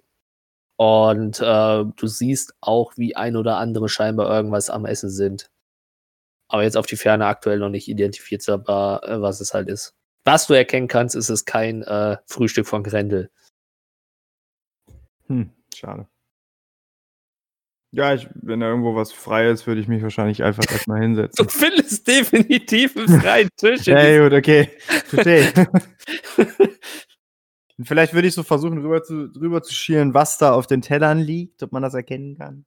Und 0.76 1.40
äh, 1.40 1.84
du 1.96 2.06
siehst 2.06 2.54
auch, 2.60 2.92
wie 2.96 3.16
ein 3.16 3.36
oder 3.36 3.56
andere 3.56 3.88
scheinbar 3.88 4.30
irgendwas 4.30 4.70
am 4.70 4.84
Essen 4.84 5.10
sind. 5.10 5.50
Aber 6.48 6.62
jetzt 6.62 6.76
auf 6.76 6.86
die 6.86 6.96
Ferne 6.96 7.26
aktuell 7.26 7.58
noch 7.58 7.68
nicht 7.70 7.88
identifizierbar, 7.88 9.02
äh, 9.08 9.20
was 9.20 9.40
es 9.40 9.52
halt 9.54 9.68
ist. 9.68 9.94
Was 10.24 10.46
du 10.46 10.54
erkennen 10.54 10.88
kannst, 10.88 11.14
ist 11.14 11.28
es 11.28 11.44
kein 11.44 11.82
äh, 11.82 12.16
Frühstück 12.26 12.66
von 12.66 12.82
Grendel. 12.82 13.30
Hm, 15.28 15.50
schade. 15.74 16.08
Ja, 17.92 18.12
ich, 18.14 18.28
wenn 18.34 18.60
da 18.60 18.66
irgendwo 18.68 18.94
was 18.94 19.12
frei 19.12 19.48
ist, 19.48 19.66
würde 19.66 19.80
ich 19.80 19.88
mich 19.88 20.02
wahrscheinlich 20.02 20.42
einfach 20.42 20.64
erstmal 20.70 20.98
Du 20.98 21.04
hinsetzen. 21.06 21.48
findest 21.48 22.06
definitiv 22.06 22.96
einen 22.96 23.20
freien 23.20 23.48
Tisch. 23.56 23.86
Ja, 23.86 24.22
gut, 24.22 24.36
okay. 24.36 24.70
Verstehe. 25.06 25.52
Vielleicht 27.82 28.14
würde 28.14 28.28
ich 28.28 28.34
so 28.34 28.42
versuchen, 28.42 28.78
rüber 28.78 29.02
zu, 29.02 29.30
rüber 29.38 29.62
zu 29.62 29.72
schielen, 29.74 30.14
was 30.14 30.38
da 30.38 30.52
auf 30.52 30.66
den 30.66 30.82
Tellern 30.82 31.18
liegt, 31.18 31.62
ob 31.62 31.72
man 31.72 31.82
das 31.82 31.94
erkennen 31.94 32.36
kann. 32.36 32.64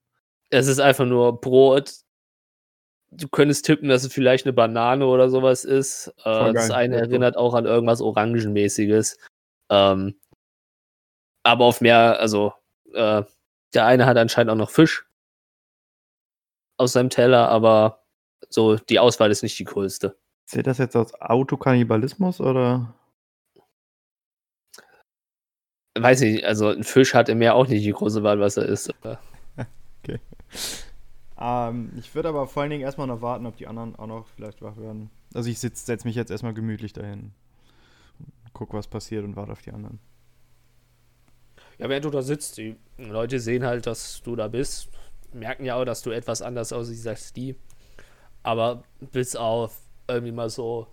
Es 0.49 0.67
ist 0.67 0.79
einfach 0.79 1.05
nur 1.05 1.39
Brot. 1.41 1.93
Du 3.11 3.27
könntest 3.27 3.65
tippen, 3.65 3.89
dass 3.89 4.03
es 4.03 4.13
vielleicht 4.13 4.45
eine 4.45 4.53
Banane 4.53 5.05
oder 5.07 5.29
sowas 5.29 5.65
ist. 5.65 6.07
Äh, 6.19 6.53
das 6.53 6.69
eine 6.71 6.97
erinnert 6.97 7.37
auch 7.37 7.53
an 7.55 7.65
irgendwas 7.65 8.01
Orangenmäßiges. 8.01 9.17
Ähm, 9.69 10.15
aber 11.43 11.65
auf 11.65 11.81
mehr, 11.81 12.19
also 12.19 12.53
äh, 12.93 13.23
der 13.73 13.85
eine 13.85 14.05
hat 14.05 14.17
anscheinend 14.17 14.51
auch 14.51 14.55
noch 14.55 14.69
Fisch 14.69 15.07
aus 16.77 16.93
seinem 16.93 17.09
Teller, 17.09 17.49
aber 17.49 18.03
so 18.49 18.75
die 18.75 18.99
Auswahl 18.99 19.31
ist 19.31 19.43
nicht 19.43 19.57
die 19.59 19.65
größte. 19.65 20.15
Zählt 20.45 20.67
das 20.67 20.77
jetzt 20.77 20.95
als 20.95 21.13
Autokannibalismus 21.19 22.39
oder? 22.39 22.93
Weiß 25.97 26.21
nicht, 26.21 26.45
also 26.45 26.69
ein 26.69 26.83
Fisch 26.83 27.13
hat 27.13 27.29
im 27.29 27.39
Meer 27.39 27.55
auch 27.55 27.67
nicht 27.67 27.83
die 27.83 27.91
große 27.91 28.23
Wahl, 28.23 28.39
was 28.39 28.57
er 28.57 28.65
isst. 28.65 28.93
aber- 29.03 29.19
Ähm, 31.39 31.91
ich 31.97 32.13
würde 32.13 32.29
aber 32.29 32.47
vor 32.47 32.61
allen 32.61 32.71
Dingen 32.71 32.83
erstmal 32.83 33.07
noch 33.07 33.21
warten, 33.21 33.45
ob 33.45 33.55
die 33.55 33.67
anderen 33.67 33.95
auch 33.95 34.07
noch 34.07 34.27
vielleicht 34.27 34.61
wach 34.61 34.77
werden. 34.77 35.09
Also 35.33 35.49
ich 35.49 35.59
setze 35.59 36.07
mich 36.07 36.15
jetzt 36.15 36.31
erstmal 36.31 36.53
gemütlich 36.53 36.93
dahin. 36.93 37.31
Guck, 38.53 38.73
was 38.73 38.87
passiert 38.87 39.23
und 39.23 39.35
warte 39.35 39.51
auf 39.51 39.61
die 39.61 39.71
anderen. 39.71 39.99
Ja, 41.77 41.87
während 41.87 42.03
du 42.03 42.09
da 42.09 42.21
sitzt, 42.21 42.57
die 42.57 42.75
Leute 42.97 43.39
sehen 43.39 43.63
halt, 43.63 43.87
dass 43.87 44.21
du 44.21 44.35
da 44.35 44.49
bist, 44.49 44.89
merken 45.31 45.63
ja 45.63 45.75
auch, 45.75 45.85
dass 45.85 46.01
du 46.01 46.11
etwas 46.11 46.41
anders 46.41 46.73
aussiehst 46.73 47.07
als 47.07 47.31
die. 47.31 47.55
Aber 48.43 48.83
bis 49.11 49.35
auf 49.35 49.79
irgendwie 50.07 50.31
mal 50.31 50.49
so 50.49 50.87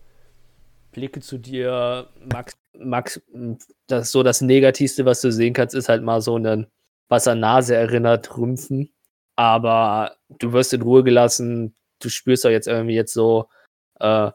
Blicke 0.92 1.20
zu 1.20 1.38
dir, 1.38 2.08
Max, 2.32 2.56
Max, 2.78 3.20
das 3.86 4.12
so 4.12 4.22
das 4.22 4.40
Negativste, 4.40 5.04
was 5.04 5.20
du 5.20 5.32
sehen 5.32 5.54
kannst, 5.54 5.74
ist 5.74 5.88
halt 5.88 6.02
mal 6.02 6.20
so 6.20 6.36
ein, 6.38 6.66
was 7.08 7.26
an 7.26 7.40
Nase 7.40 7.74
erinnert, 7.74 8.36
Rümpfen. 8.36 8.90
Aber 9.36 10.16
du 10.38 10.52
wirst 10.52 10.72
in 10.72 10.82
Ruhe 10.82 11.04
gelassen, 11.04 11.74
du 12.00 12.08
spürst 12.08 12.44
doch 12.44 12.50
jetzt 12.50 12.68
irgendwie 12.68 12.94
jetzt 12.94 13.12
so, 13.12 13.48
äh, 14.00 14.30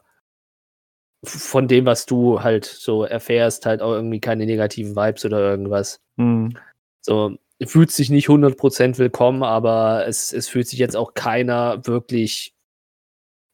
von 1.24 1.68
dem, 1.68 1.86
was 1.86 2.06
du 2.06 2.42
halt 2.42 2.64
so 2.64 3.04
erfährst, 3.04 3.66
halt 3.66 3.80
auch 3.80 3.92
irgendwie 3.92 4.20
keine 4.20 4.44
negativen 4.44 4.96
Vibes 4.96 5.24
oder 5.24 5.38
irgendwas. 5.38 6.00
Hm. 6.16 6.56
So, 7.00 7.36
fühlt 7.64 7.92
sich 7.92 8.10
nicht 8.10 8.28
100% 8.28 8.98
willkommen, 8.98 9.42
aber 9.42 10.06
es, 10.06 10.32
es 10.32 10.48
fühlt 10.48 10.66
sich 10.66 10.78
jetzt 10.78 10.96
auch 10.96 11.14
keiner 11.14 11.86
wirklich 11.86 12.54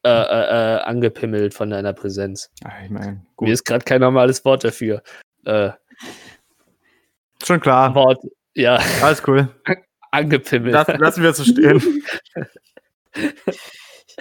äh, 0.04 0.10
äh, 0.10 0.76
äh, 0.76 0.80
angepimmelt 0.82 1.52
von 1.54 1.70
deiner 1.70 1.92
Präsenz. 1.92 2.50
Ach, 2.64 2.72
ich 2.82 2.90
meine, 2.90 3.12
Mir 3.12 3.26
gut. 3.36 3.48
ist 3.48 3.64
gerade 3.64 3.84
kein 3.84 4.00
normales 4.00 4.44
Wort 4.44 4.64
dafür. 4.64 5.02
Äh, 5.44 5.70
Schon 7.44 7.60
klar. 7.60 7.94
Wort, 7.94 8.18
ja, 8.54 8.80
Alles 9.02 9.22
cool. 9.26 9.48
angepimmelt. 10.10 10.74
Lass, 10.74 10.88
lassen 10.98 11.22
wir 11.22 11.30
es 11.30 11.36
so 11.38 11.44
stehen. 11.44 12.02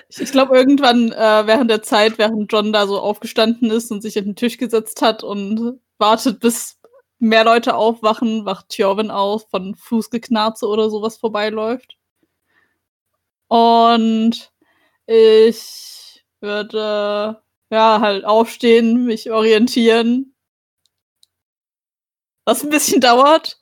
Ich, 0.10 0.22
ich 0.22 0.32
glaube, 0.32 0.58
irgendwann 0.58 1.12
äh, 1.12 1.48
während 1.48 1.70
der 1.70 1.82
Zeit, 1.82 2.18
während 2.18 2.52
John 2.52 2.72
da 2.72 2.88
so 2.88 3.00
aufgestanden 3.00 3.72
ist 3.72 3.92
und 3.92 4.02
sich 4.02 4.18
an 4.18 4.26
den 4.26 4.36
Tisch 4.36 4.58
gesetzt 4.58 5.02
hat 5.02 5.24
und 5.24 5.80
wartet, 5.98 6.40
bis 6.40 6.80
mehr 7.20 7.44
Leute 7.44 7.76
aufwachen, 7.76 8.46
wacht 8.46 8.70
Tjorvin 8.70 9.12
auf, 9.12 9.50
von 9.50 9.76
Fußgeknarze 9.76 10.68
oder 10.68 10.90
sowas 10.90 11.18
vorbeiläuft. 11.18 11.98
Und 13.48 14.52
ich 15.06 16.24
würde 16.42 17.42
ja 17.72 18.02
halt 18.02 18.26
aufstehen, 18.26 19.06
mich 19.06 19.32
orientieren. 19.32 20.36
Was 22.46 22.64
ein 22.64 22.70
bisschen 22.70 23.02
dauert. 23.02 23.62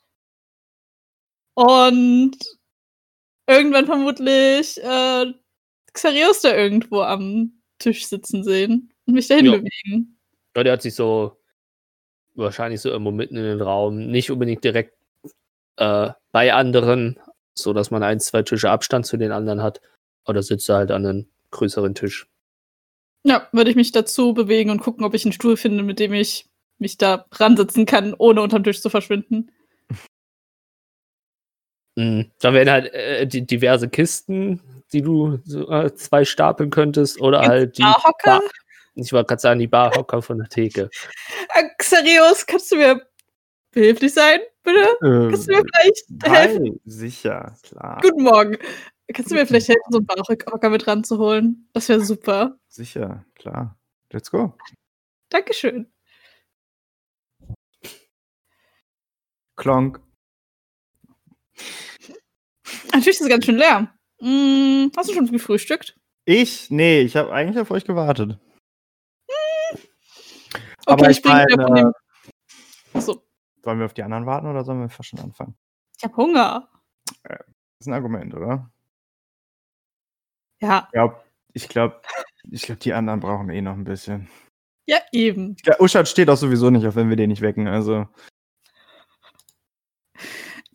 Und 1.56 2.36
irgendwann 3.46 3.86
vermutlich 3.86 4.76
äh, 4.82 5.32
Xarios 5.94 6.42
da 6.42 6.54
irgendwo 6.54 7.00
am 7.00 7.52
Tisch 7.78 8.06
sitzen 8.06 8.44
sehen 8.44 8.92
und 9.06 9.14
mich 9.14 9.28
dahin 9.28 9.46
Ja. 9.46 9.52
bewegen. 9.52 10.18
Ja, 10.54 10.64
der 10.64 10.74
hat 10.74 10.82
sich 10.82 10.94
so 10.94 11.38
wahrscheinlich 12.34 12.80
so 12.82 12.90
irgendwo 12.90 13.10
mitten 13.10 13.36
in 13.36 13.44
den 13.44 13.62
Raum, 13.62 14.10
nicht 14.10 14.30
unbedingt 14.30 14.62
direkt 14.64 14.94
äh, 15.76 16.10
bei 16.32 16.52
anderen, 16.52 17.18
so 17.54 17.72
dass 17.72 17.90
man 17.90 18.02
ein, 18.02 18.20
zwei 18.20 18.42
Tische 18.42 18.70
Abstand 18.70 19.06
zu 19.06 19.16
den 19.16 19.32
anderen 19.32 19.62
hat. 19.62 19.80
Oder 20.26 20.42
sitzt 20.42 20.68
er 20.68 20.76
halt 20.76 20.90
an 20.90 21.06
einem 21.06 21.26
größeren 21.52 21.94
Tisch. 21.94 22.26
Ja, 23.24 23.48
würde 23.52 23.70
ich 23.70 23.76
mich 23.76 23.92
dazu 23.92 24.34
bewegen 24.34 24.70
und 24.70 24.80
gucken, 24.80 25.04
ob 25.04 25.14
ich 25.14 25.24
einen 25.24 25.32
Stuhl 25.32 25.56
finde, 25.56 25.82
mit 25.82 25.98
dem 25.98 26.12
ich 26.12 26.48
mich 26.78 26.98
da 26.98 27.24
ransitzen 27.32 27.86
kann, 27.86 28.12
ohne 28.18 28.42
unterm 28.42 28.64
Tisch 28.64 28.82
zu 28.82 28.90
verschwinden. 28.90 29.50
Mhm. 31.96 32.30
Da 32.40 32.52
wären 32.52 32.70
halt 32.70 32.92
äh, 32.92 33.26
die, 33.26 33.46
diverse 33.46 33.88
Kisten, 33.88 34.60
die 34.92 35.02
du 35.02 35.38
so, 35.44 35.68
äh, 35.70 35.94
zwei 35.94 36.24
stapeln 36.24 36.70
könntest. 36.70 37.20
Oder 37.20 37.40
Gibt's 37.40 37.50
halt 37.50 37.78
die. 37.78 37.82
Barhocker? 37.82 38.12
Bar, 38.24 38.42
ich 38.94 39.12
wollte 39.12 39.26
gerade 39.28 39.40
sagen, 39.40 39.60
die 39.60 39.66
Barhocker 39.66 40.22
von 40.22 40.38
der 40.38 40.48
Theke. 40.48 40.90
Äh, 41.54 41.64
Xarios, 41.78 42.46
kannst 42.46 42.70
du 42.70 42.76
mir 42.76 43.02
behilflich 43.72 44.14
sein, 44.14 44.40
bitte? 44.62 44.96
Kannst 45.00 45.48
du 45.48 45.52
mir 45.52 45.62
vielleicht 45.74 46.32
helfen? 46.32 46.62
Nein, 46.62 46.80
sicher, 46.84 47.56
klar. 47.62 48.00
Guten 48.02 48.22
Morgen. 48.22 48.56
Kannst 49.12 49.30
du 49.30 49.34
mir 49.34 49.46
vielleicht 49.46 49.68
helfen, 49.68 49.90
so 49.90 49.98
einen 49.98 50.06
Barhocker 50.06 50.70
mit 50.70 50.86
ranzuholen? 50.86 51.68
Das 51.72 51.88
wäre 51.88 52.00
super. 52.00 52.58
Sicher, 52.68 53.24
klar. 53.34 53.78
Let's 54.12 54.30
go. 54.30 54.56
Dankeschön. 55.28 55.92
Klonk. 59.56 60.05
Natürlich 62.92 63.08
ist 63.08 63.20
es 63.20 63.28
ganz 63.28 63.44
schön 63.44 63.56
leer. 63.56 63.92
Hm, 64.20 64.90
hast 64.96 65.08
du 65.10 65.14
schon 65.14 65.26
gefrühstückt? 65.30 65.96
Ich? 66.24 66.70
Nee, 66.70 67.02
ich 67.02 67.16
habe 67.16 67.32
eigentlich 67.32 67.58
auf 67.60 67.70
euch 67.70 67.84
gewartet. 67.84 68.38
Okay, 69.28 69.88
Aber 70.86 71.10
ich 71.10 71.18
ich 71.18 71.22
dir 71.22 71.46
von 71.50 71.62
meine, 71.64 71.82
dem. 71.82 71.92
Achso, 72.94 73.22
Sollen 73.62 73.78
wir 73.80 73.86
auf 73.86 73.94
die 73.94 74.02
anderen 74.02 74.26
warten 74.26 74.46
oder 74.46 74.64
sollen 74.64 74.80
wir 74.80 74.88
fast 74.88 75.08
schon 75.10 75.18
anfangen? 75.20 75.56
ich 75.98 76.04
habe 76.04 76.16
Hunger. 76.16 76.68
Das 77.24 77.40
ist 77.80 77.86
ein 77.88 77.94
Argument, 77.94 78.34
oder? 78.34 78.70
Ja, 80.60 80.88
Ja, 80.94 81.20
ich 81.52 81.68
glaube, 81.68 82.00
ich 82.50 82.62
glaub, 82.62 82.78
die 82.80 82.92
anderen 82.94 83.20
brauchen 83.20 83.50
eh 83.50 83.60
noch 83.60 83.74
ein 83.74 83.84
bisschen. 83.84 84.28
ja, 84.86 84.98
eben. 85.12 85.56
Der 85.66 85.80
Uschat 85.80 86.08
steht 86.08 86.30
auch 86.30 86.36
sowieso 86.36 86.70
nicht 86.70 86.86
auf, 86.86 86.94
wenn 86.96 87.08
wir 87.10 87.16
den 87.16 87.30
nicht 87.30 87.42
wecken. 87.42 87.66
Also, 87.68 88.06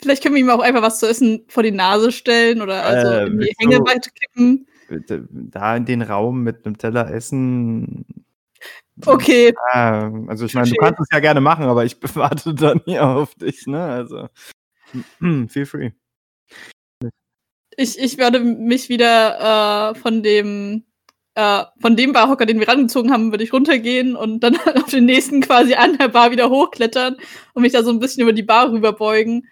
Vielleicht 0.01 0.24
können 0.24 0.36
wir 0.36 0.41
ihm 0.41 0.50
auch 0.50 0.60
einfach 0.62 0.81
was 0.81 1.00
zu 1.00 1.08
essen 1.08 1.46
vor 1.48 1.63
die 1.63 1.72
Nase 1.72 2.12
stellen 2.12 2.62
oder 2.62 2.84
also 2.84 3.08
Äh, 3.08 3.27
in 3.27 3.39
die 3.39 3.53
Hängeweite 3.60 4.10
kippen. 4.12 4.67
da 5.29 5.75
in 5.77 5.86
den 5.86 6.01
Raum 6.01 6.41
mit 6.43 6.65
einem 6.65 6.77
Teller 6.77 7.10
essen. 7.12 8.05
Okay, 9.05 9.53
Ah, 9.72 10.12
also 10.27 10.46
ich 10.46 10.53
meine, 10.53 10.70
du 10.70 10.75
kannst 10.75 11.00
es 11.00 11.08
ja 11.12 11.20
gerne 11.20 11.41
machen, 11.41 11.65
aber 11.65 11.86
ich 11.86 11.98
warte 12.15 12.53
dann 12.53 12.81
hier 12.86 13.05
auf 13.08 13.34
dich, 13.36 13.65
ne? 13.67 13.81
Also, 13.84 14.27
feel 15.48 15.65
free. 15.65 15.91
ich, 17.77 17.98
ich 18.00 18.17
werde 18.17 18.39
mich 18.39 18.89
wieder 18.89 19.91
äh, 19.91 19.96
von 19.96 20.22
dem 20.24 20.84
äh, 21.36 21.63
von 21.79 21.96
dem 21.96 22.12
Barhocker, 22.12 22.46
den 22.46 22.60
wir 22.60 22.67
rangezogen 22.67 23.12
haben, 23.12 23.31
würde 23.31 23.43
ich 23.46 23.53
runtergehen 23.53 24.15
und 24.17 24.41
dann 24.41 24.55
auf 24.75 24.89
den 24.91 25.05
nächsten 25.05 25.41
quasi 25.41 25.74
an 25.75 25.98
der 25.98 26.10
Bar 26.10 26.31
wieder 26.31 26.50
hochklettern 26.50 27.15
und 27.53 27.62
mich 27.62 27.72
da 27.72 27.84
so 27.84 27.89
ein 27.91 28.00
bisschen 28.00 28.24
über 28.24 28.34
die 28.34 28.43
Bar 28.43 28.72
rüberbeugen, 28.72 29.48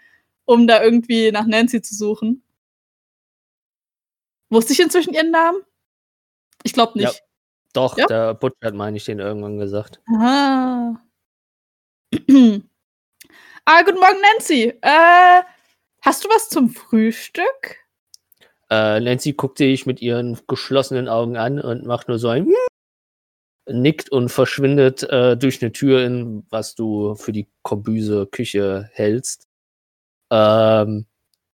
um 0.49 0.65
da 0.65 0.81
irgendwie 0.83 1.31
nach 1.31 1.45
Nancy 1.45 1.79
zu 1.79 1.93
suchen. 1.93 2.41
Wusste 4.49 4.73
ich 4.73 4.79
inzwischen 4.79 5.13
ihren 5.13 5.29
Namen? 5.29 5.61
Ich 6.63 6.73
glaube 6.73 6.97
nicht. 6.97 7.21
Doch, 7.73 7.95
Ja? 7.99 8.07
der 8.07 8.33
Butcher 8.33 8.65
hat, 8.65 8.73
meine 8.73 8.97
ich, 8.97 9.05
den 9.05 9.19
irgendwann 9.19 9.59
gesagt. 9.59 10.01
Aha. 10.07 10.99
ah, 13.65 13.81
guten 13.83 13.99
Morgen, 13.99 14.21
Nancy. 14.33 14.73
Äh, 14.81 15.43
hast 16.01 16.25
du 16.25 16.29
was 16.29 16.49
zum 16.49 16.71
Frühstück? 16.71 17.77
Äh, 18.71 18.99
Nancy 19.01 19.33
guckt 19.33 19.59
dich 19.59 19.85
mit 19.85 20.01
ihren 20.01 20.39
geschlossenen 20.47 21.07
Augen 21.07 21.37
an 21.37 21.59
und 21.61 21.85
macht 21.85 22.07
nur 22.07 22.17
so 22.17 22.29
ein 22.29 22.51
nickt 23.69 24.11
und 24.11 24.29
verschwindet 24.29 25.03
äh, 25.03 25.37
durch 25.37 25.61
eine 25.61 25.71
Tür 25.71 26.03
in, 26.03 26.43
was 26.49 26.73
du 26.73 27.13
für 27.13 27.33
die 27.33 27.47
Kombüse 27.61 28.25
Küche 28.25 28.89
hältst. 28.93 29.48
Ähm, 30.31 31.05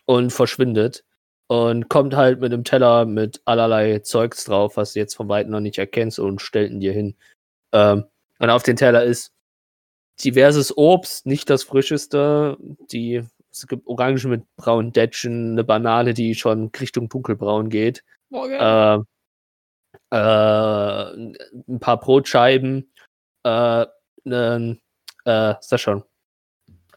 und 0.06 0.32
verschwindet. 0.32 1.04
Und 1.48 1.90
kommt 1.90 2.16
halt 2.16 2.40
mit 2.42 2.54
einem 2.54 2.64
Teller 2.64 3.06
mit 3.06 3.42
allerlei 3.46 4.00
Zeugs 4.00 4.46
drauf, 4.46 4.78
was 4.78 4.94
du 4.94 5.00
jetzt 5.00 5.16
von 5.16 5.30
weitem 5.30 5.52
noch 5.52 5.60
nicht 5.60 5.80
erkennst 5.80 6.20
und 6.20 6.42
stellt 6.42 6.72
ihn 6.72 6.80
dir 6.80 6.94
hin. 6.94 7.16
Ähm, 7.74 8.06
und 8.40 8.50
auf 8.50 8.64
den 8.64 8.76
Teller 8.76 9.04
ist 9.04 9.34
diverses 10.24 10.78
Obst, 10.78 11.26
nicht 11.26 11.50
das 11.50 11.64
frischeste. 11.64 12.58
Die, 12.92 13.24
es 13.52 13.68
gibt 13.68 13.88
Orangen 13.88 14.30
mit 14.30 14.44
braunen 14.58 14.94
Dätschen, 14.94 15.54
eine 15.54 15.64
Banane, 15.64 16.14
die 16.14 16.36
schon 16.36 16.72
Richtung 16.80 17.10
dunkelbraun 17.10 17.70
geht 17.70 18.04
äh, 18.32 18.98
äh, 18.98 19.04
ein 20.12 21.80
paar 21.80 22.00
Brotscheiben, 22.00 22.92
äh, 23.44 23.86
ein, 24.26 24.82
äh, 25.26 25.56
sag 25.62 25.80
schon, 25.80 26.04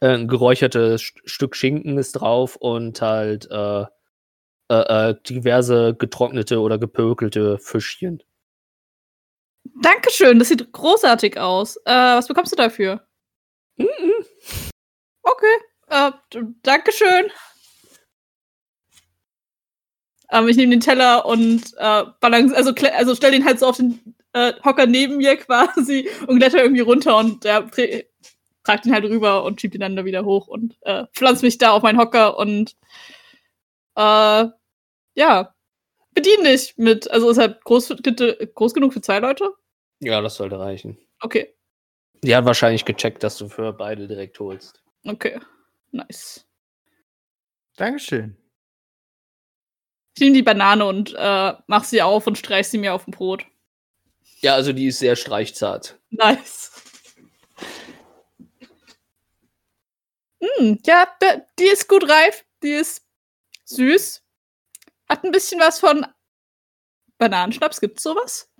ein 0.09 0.29
geräuchertes 0.29 1.01
St- 1.03 1.21
Stück 1.25 1.57
Schinken 1.57 1.99
ist 1.99 2.13
drauf 2.13 2.57
und 2.57 3.01
halt 3.01 3.49
äh, 3.51 3.83
äh, 4.69 5.11
äh, 5.11 5.15
diverse 5.29 5.95
getrocknete 5.95 6.61
oder 6.61 6.79
gepökelte 6.79 7.59
Fischchen. 7.59 8.23
Dankeschön, 9.81 10.39
das 10.39 10.49
sieht 10.49 10.73
großartig 10.73 11.39
aus. 11.39 11.77
Äh, 11.85 11.93
was 11.93 12.29
bekommst 12.29 12.53
du 12.53 12.57
dafür? 12.57 13.07
Mhm. 13.77 13.87
Okay. 15.23 15.57
Äh, 15.89 16.13
d- 16.33 16.43
Dankeschön. 16.63 17.31
Ähm, 20.31 20.49
ich 20.49 20.57
nehme 20.57 20.71
den 20.71 20.81
Teller 20.81 21.27
und 21.27 21.63
äh, 21.77 22.05
balance, 22.21 22.57
also, 22.57 22.73
also 22.95 23.15
stell 23.15 23.33
den 23.33 23.45
halt 23.45 23.61
so 23.61 23.67
auf 23.67 23.77
den 23.77 24.17
äh, 24.33 24.53
Hocker 24.65 24.87
neben 24.87 25.19
mir 25.19 25.37
quasi 25.39 26.09
und 26.27 26.39
kletter 26.39 26.63
irgendwie 26.63 26.81
runter 26.81 27.17
und 27.19 27.45
der 27.45 27.67
tra- 28.63 28.65
tragt 28.65 28.87
ihn 28.87 28.93
halt 28.93 29.05
rüber 29.05 29.45
und 29.45 29.61
schiebt 29.61 29.75
ihn 29.75 29.81
dann 29.81 29.97
da 29.97 30.05
wieder 30.05 30.25
hoch 30.25 30.47
und 30.49 30.77
äh, 30.83 31.07
pflanzt 31.13 31.43
mich 31.43 31.59
da 31.59 31.73
auf 31.73 31.83
meinen 31.83 31.99
Hocker 31.99 32.37
und 32.39 32.77
äh, 33.97 34.47
ja, 35.15 35.55
bedien 36.15 36.45
dich 36.45 36.75
mit, 36.77 37.11
also 37.11 37.31
ist 37.31 37.39
halt 37.39 37.63
groß, 37.65 37.95
groß 38.55 38.75
genug 38.75 38.93
für 38.93 39.01
zwei 39.01 39.19
Leute? 39.19 39.53
Ja, 40.01 40.21
das 40.21 40.37
sollte 40.37 40.59
reichen. 40.59 40.99
Okay, 41.21 41.55
Die 42.23 42.35
hat 42.35 42.45
wahrscheinlich 42.45 42.85
gecheckt, 42.85 43.23
dass 43.23 43.37
du 43.39 43.49
für 43.49 43.73
beide 43.73 44.09
direkt 44.09 44.39
holst. 44.41 44.83
okay, 45.07 45.39
nice. 45.91 46.47
Dankeschön. 47.77 48.37
Ich 50.15 50.21
nehme 50.21 50.35
die 50.35 50.43
Banane 50.43 50.85
und 50.85 51.15
äh, 51.17 51.53
mach 51.67 51.85
sie 51.85 52.03
auf 52.03 52.27
und 52.27 52.37
streich 52.37 52.69
sie 52.69 52.79
mir 52.79 52.93
auf 52.95 53.05
dem 53.05 53.13
Brot. 53.13 53.47
Ja, 54.41 54.55
also 54.55 54.73
die 54.73 54.87
ist 54.89 54.99
sehr 54.99 55.17
streichzart. 55.17 55.99
Nice. 56.11 56.71
Mm, 60.43 60.75
ja, 60.85 61.07
die 61.59 61.65
ist 61.65 61.89
gut 61.89 62.09
reif. 62.09 62.45
Die 62.63 62.73
ist 62.73 63.07
süß. 63.65 64.23
Hat 65.09 65.25
ein 65.25 65.31
bisschen 65.31 65.61
was 65.61 65.79
von 65.79 66.05
Bananenschnaps. 67.19 67.81
Gibt's 67.81 68.03
sowas? 68.03 68.51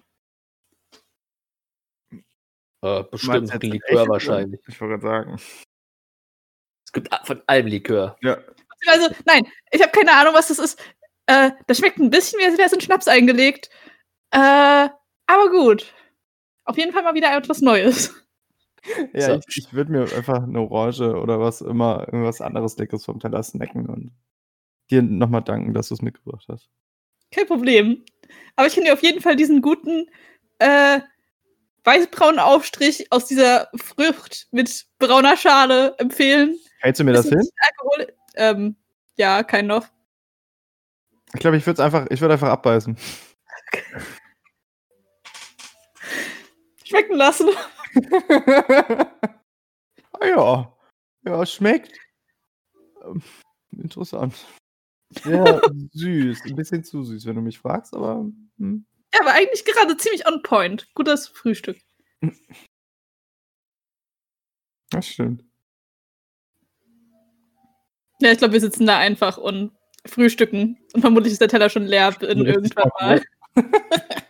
Äh, 2.83 3.03
bestimmt 3.05 3.53
jetzt 3.53 3.63
Likör 3.63 4.09
wahrscheinlich. 4.09 4.61
Ich 4.67 4.81
wollte 4.81 4.99
gerade 4.99 5.27
sagen. 5.27 5.41
Es 6.85 6.93
gibt 6.93 7.09
von 7.25 7.43
allem 7.47 7.67
Likör. 7.67 8.17
Ja. 8.23 8.39
Also, 8.87 9.09
nein, 9.25 9.47
ich 9.71 9.81
habe 9.81 9.93
keine 9.93 10.13
Ahnung, 10.13 10.35
was 10.35 10.49
das 10.49 10.59
ist. 10.59 10.81
Äh, 11.27 11.53
das 11.67 11.79
schmeckt 11.79 11.99
ein 11.99 12.11
bisschen, 12.11 12.41
wie 12.41 12.45
als 12.45 12.59
wäre 12.59 12.67
es 12.67 12.73
in 12.73 12.81
Schnaps 12.81 13.09
eingelegt. 13.09 13.71
Äh, 14.31 14.89
aber 15.27 15.51
gut. 15.51 15.93
Auf 16.65 16.77
jeden 16.77 16.93
Fall 16.93 17.03
mal 17.03 17.15
wieder 17.15 17.37
etwas 17.37 17.61
Neues. 17.61 18.15
Ja, 19.13 19.29
So. 19.29 19.41
ich, 19.49 19.59
ich 19.59 19.73
würde 19.73 19.93
mir 19.93 20.03
einfach 20.15 20.43
eine 20.43 20.61
Orange 20.61 21.15
oder 21.17 21.41
was 21.41 21.61
immer, 21.61 22.07
irgendwas 22.09 22.41
anderes 22.41 22.77
Leckeres 22.79 23.05
vom 23.05 23.21
Teller 23.21 23.43
snacken 23.43 23.87
und 23.87 24.13
dir 24.91 25.03
nochmal 25.03 25.43
danken, 25.43 25.75
dass 25.75 25.89
du 25.89 25.95
es 25.95 26.03
mitgebracht 26.03 26.47
hast. 26.49 26.69
Kein 27.31 27.47
Problem. 27.47 28.05
Aber 28.57 28.67
ich 28.67 28.75
kann 28.75 28.85
dir 28.85 28.93
auf 28.93 29.03
jeden 29.03 29.21
Fall 29.21 29.37
diesen 29.37 29.63
guten 29.63 30.07
äh, 30.59 31.01
weißbraunen 31.85 32.39
Aufstrich 32.39 33.11
aus 33.11 33.27
dieser 33.27 33.69
Frucht 33.77 34.49
mit 34.51 34.87
brauner 34.99 35.37
Schale 35.37 35.95
empfehlen. 35.99 36.59
Hältst 36.81 37.01
du 37.01 37.05
mir 37.05 37.13
das 37.13 37.29
hin? 37.29 37.41
Alkohol. 37.67 38.13
Ähm, 38.35 38.77
ja, 39.17 39.43
kein 39.43 39.67
noch. 39.67 39.87
Ich 41.35 41.41
glaube, 41.41 41.57
ich 41.57 41.67
würde 41.67 41.81
es 41.81 41.85
einfach, 41.85 42.07
ich 42.11 42.21
würde 42.21 42.35
einfach 42.35 42.51
abbeißen. 42.51 42.97
Schmecken 46.85 47.17
lassen. 47.17 47.49
ah 50.13 50.27
ja. 50.27 50.77
Ja, 51.25 51.47
schmeckt. 51.47 51.99
Ähm, 53.05 53.23
Interessant. 53.79 54.35
Sehr 55.11 55.61
süß. 55.93 56.43
Ein 56.47 56.57
bisschen 56.57 56.85
zu 56.85 57.03
süß, 57.03 57.27
wenn 57.27 57.37
du 57.37 57.43
mich 57.43 57.59
fragst, 57.59 57.95
aber. 57.95 58.27
Hm. 58.59 58.87
Ja, 59.15 59.21
aber 59.21 59.33
eigentlich 59.33 59.65
gerade 59.65 59.97
ziemlich 59.97 60.27
on 60.27 60.43
point. 60.43 60.89
Gutes 60.95 61.29
Frühstück. 61.29 61.79
Das 64.91 65.07
stimmt. 65.07 65.45
Ja, 68.21 68.31
ich 68.31 68.39
glaube, 68.39 68.53
wir 68.53 68.61
sitzen 68.61 68.87
da 68.87 68.99
einfach 68.99 69.37
und 69.37 69.73
frühstücken. 70.07 70.79
Und 70.93 71.01
vermutlich 71.01 71.33
ist 71.33 71.41
der 71.41 71.49
Teller 71.49 71.69
schon 71.71 71.85
leer 71.85 72.15
in 72.23 72.47
irgendwann 72.47 72.91
mal. 73.01 73.23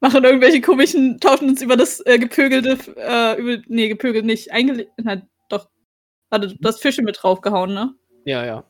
Machen 0.00 0.24
irgendwelche 0.24 0.60
komischen, 0.60 1.18
tauschen 1.20 1.48
uns 1.48 1.62
über 1.62 1.76
das 1.76 2.04
äh, 2.04 2.18
gepögelte, 2.18 2.76
äh, 2.96 3.40
über, 3.40 3.62
nee, 3.68 3.88
gepögelt 3.88 4.24
nicht, 4.26 4.52
eingelegt, 4.52 4.90
na, 4.98 5.22
doch. 5.48 5.68
Warte, 6.30 6.48
du 6.48 6.68
hast 6.68 6.82
Fische 6.82 7.02
mit 7.02 7.18
draufgehauen, 7.22 7.72
ne? 7.72 7.94
Ja, 8.24 8.44
ja. 8.44 8.64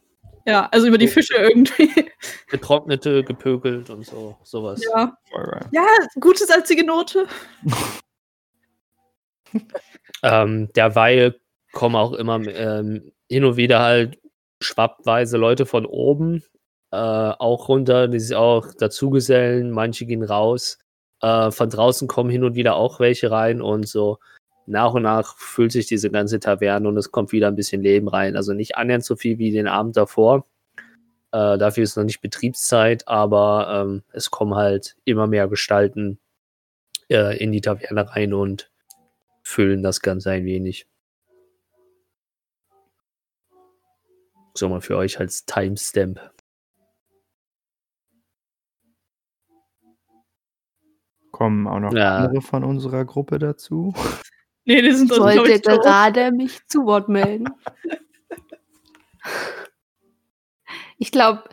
Ja, 0.47 0.69
also 0.71 0.87
über 0.87 0.99
die 0.99 1.07
Oh. 1.09 1.11
Fische 1.11 1.35
irgendwie. 1.35 1.91
Getrocknete, 2.49 3.25
gepökelt 3.25 3.91
und 3.91 4.07
so, 4.07 4.37
sowas. 4.45 4.81
ja. 4.95 5.17
Ja, 5.73 5.85
gute 6.21 6.45
salzige 6.47 6.85
Note. 6.85 7.27
Ähm, 10.23 10.71
derweil 10.75 11.37
kommen 11.73 11.97
auch 11.97 12.12
immer 12.12 12.45
ähm, 12.47 13.12
hin 13.29 13.45
und 13.45 13.57
wieder 13.57 13.81
halt 13.81 14.19
schwappweise 14.62 15.37
Leute 15.37 15.67
von 15.67 15.87
oben 15.87 16.43
äh, 16.91 16.97
auch 16.97 17.69
runter, 17.69 18.09
die 18.09 18.21
sich 18.21 18.37
auch 18.37 18.73
dazugesellen. 18.75 19.71
Manche 19.71 20.07
gehen 20.07 20.23
raus. 20.23 20.79
Äh, 21.22 21.50
von 21.50 21.70
draußen 21.70 22.09
kommen 22.09 22.31
hin 22.31 22.44
und 22.44 22.55
wieder 22.55 22.76
auch 22.76 23.00
welche 23.00 23.31
rein 23.31 23.62
und 23.62 23.88
so 23.88 24.18
nach 24.66 24.94
und 24.94 25.02
nach 25.02 25.37
füllt 25.38 25.72
sich 25.72 25.87
diese 25.87 26.11
ganze 26.11 26.40
Taverne 26.40 26.88
und 26.88 26.96
es 26.96 27.12
kommt 27.12 27.33
wieder 27.33 27.48
ein 27.48 27.57
bisschen 27.57 27.83
Leben 27.83 28.09
rein. 28.09 28.37
Also 28.37 28.52
nicht 28.52 28.76
annähernd 28.76 29.05
so 29.05 29.16
viel 29.16 29.38
wie 29.38 29.52
den 29.52 29.68
Abend 29.68 29.96
davor. 29.96 30.44
Äh, 31.33 31.59
dafür 31.59 31.85
ist 31.85 31.96
noch 31.96 32.05
nicht 32.05 32.20
Betriebszeit, 32.20 33.07
aber 33.07 33.85
ähm, 33.87 34.02
es 34.12 34.31
kommen 34.31 34.55
halt 34.55 34.96
immer 35.05 35.26
mehr 35.26 35.48
Gestalten 35.48 36.18
äh, 37.09 37.37
in 37.38 37.52
die 37.52 37.61
Taverne 37.61 38.11
rein 38.11 38.35
und 38.35 38.70
füllen 39.42 39.83
das 39.83 40.00
Ganze 40.00 40.31
ein 40.33 40.44
wenig. 40.44 40.87
So 44.55 44.68
mal 44.68 44.81
für 44.81 44.96
euch 44.96 45.20
als 45.20 45.44
Timestamp. 45.44 46.36
Kommen 51.37 51.66
auch 51.66 51.81
noch 51.81 51.92
Ja. 51.92 52.16
andere 52.16 52.40
von 52.40 52.64
unserer 52.64 53.05
Gruppe 53.05 53.38
dazu. 53.38 53.92
Nee, 54.68 54.83
die 54.83 54.90
sind 54.90 55.12
Ich 55.12 55.16
doch, 55.18 55.27
glaub 55.31 55.37
wollte 55.38 55.53
ich, 55.53 55.62
tot. 55.62 55.83
gerade 55.83 56.33
mich 56.33 56.66
zu 56.66 56.87
Wort 56.87 57.09
melden. 57.09 57.44
Ich 60.99 61.12
glaube, 61.12 61.44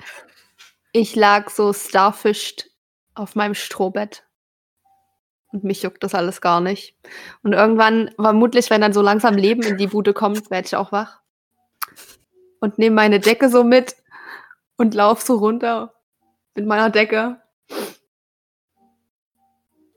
ich 0.93 1.15
lag 1.15 1.49
so 1.49 1.73
starfischt 1.73 2.69
auf 3.13 3.35
meinem 3.35 3.55
Strohbett. 3.55 4.23
Und 5.51 5.63
mich 5.63 5.83
juckt 5.83 6.01
das 6.03 6.15
alles 6.15 6.41
gar 6.41 6.61
nicht. 6.61 6.95
Und 7.43 7.53
irgendwann, 7.53 8.09
vermutlich, 8.15 8.69
wenn 8.69 8.81
dann 8.81 8.93
so 8.93 9.01
langsam 9.01 9.35
Leben 9.35 9.61
in 9.63 9.77
die 9.77 9.87
Bude 9.87 10.13
kommt, 10.13 10.49
werde 10.49 10.65
ich 10.65 10.75
auch 10.75 10.91
wach. 10.91 11.19
Und 12.61 12.79
nehme 12.79 12.95
meine 12.95 13.19
Decke 13.19 13.49
so 13.49 13.63
mit 13.63 13.95
und 14.77 14.93
lauf 14.95 15.21
so 15.21 15.35
runter 15.37 15.93
mit 16.55 16.65
meiner 16.65 16.89
Decke. 16.89 17.42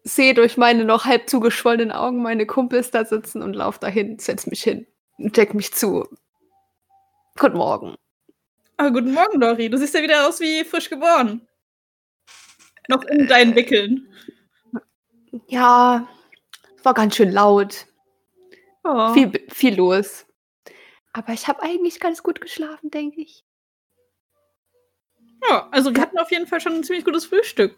Sehe 0.09 0.35
durch 0.35 0.57
meine 0.57 0.85
noch 0.85 1.05
halb 1.05 1.29
zugeschwollenen 1.29 1.91
Augen 1.91 2.23
meine 2.23 2.47
Kumpels 2.47 2.93
da 2.93 3.05
sitzen 3.05 3.43
und 3.43 3.55
lauf 3.55 3.81
dahin, 3.81 4.21
setz 4.21 4.47
mich 4.47 4.63
hin 4.63 4.87
und 5.19 5.37
deck 5.37 5.53
mich 5.53 5.75
zu. 5.75 6.07
Guten 7.37 7.57
Morgen. 7.57 7.97
Ah, 8.77 8.91
guten 8.91 9.13
Morgen, 9.13 9.41
Lori. 9.41 9.69
Du 9.69 9.77
siehst 9.77 9.95
ja 9.95 10.03
wieder 10.03 10.29
aus 10.29 10.39
wie 10.39 10.63
frisch 10.63 10.91
geboren. 10.91 11.49
Noch 12.87 13.03
in 13.03 13.27
deinen 13.27 13.57
Wickeln. 13.57 14.09
Ja, 15.49 16.07
war 16.85 16.95
ganz 16.95 17.17
schön 17.17 17.33
laut. 17.33 17.87
Oh. 18.85 19.13
Viel, 19.13 19.33
viel 19.49 19.75
los. 19.75 20.25
Aber 21.15 21.33
ich 21.33 21.49
habe 21.49 21.63
eigentlich 21.63 21.99
ganz 21.99 22.23
gut 22.23 22.41
geschlafen, 22.41 22.93
denke 22.93 23.23
ich. 23.23 23.45
Ja, 25.51 25.69
also 25.73 25.93
wir 25.93 26.01
hatten 26.01 26.19
auf 26.19 26.31
jeden 26.31 26.47
Fall 26.47 26.61
schon 26.61 26.75
ein 26.75 26.85
ziemlich 26.85 27.05
gutes 27.05 27.27
Frühstück. 27.27 27.77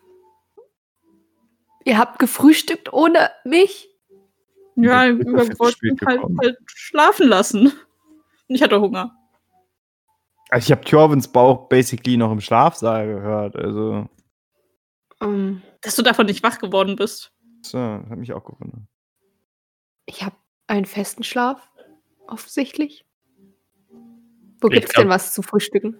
Ihr 1.88 1.96
habt 1.96 2.18
gefrühstückt 2.18 2.92
ohne 2.92 3.30
mich? 3.44 3.88
Ja, 4.76 5.06
wir 5.08 5.24
wollten 5.58 5.96
halt, 6.06 6.20
halt 6.42 6.58
schlafen 6.66 7.26
lassen. 7.28 7.68
Und 8.48 8.54
ich 8.54 8.62
hatte 8.62 8.78
Hunger. 8.78 9.16
Also 10.50 10.66
ich 10.66 10.70
habe 10.72 10.84
Thorvins 10.84 11.28
Bauch 11.28 11.68
basically 11.70 12.18
noch 12.18 12.30
im 12.30 12.42
Schlafsaal 12.42 13.06
gehört. 13.06 13.56
Also, 13.56 14.06
Ähm, 15.22 15.62
Dass 15.80 15.96
du 15.96 16.02
davon 16.02 16.26
nicht 16.26 16.42
wach 16.42 16.58
geworden 16.58 16.94
bist. 16.96 17.32
so, 17.62 17.78
hat 17.78 18.18
mich 18.18 18.34
auch 18.34 18.44
gewundert. 18.44 18.82
ich 20.04 20.22
habe 20.22 20.36
einen 20.66 20.84
festen 20.84 21.24
Schlaf, 21.24 21.70
offensichtlich. 22.26 23.06
Wo 24.60 24.68
Ich 24.68 24.74
gibt's 24.74 24.92
glaub- 24.92 25.04
denn 25.04 25.10
was 25.10 25.32
zu 25.32 25.40
frühstücken? 25.40 25.96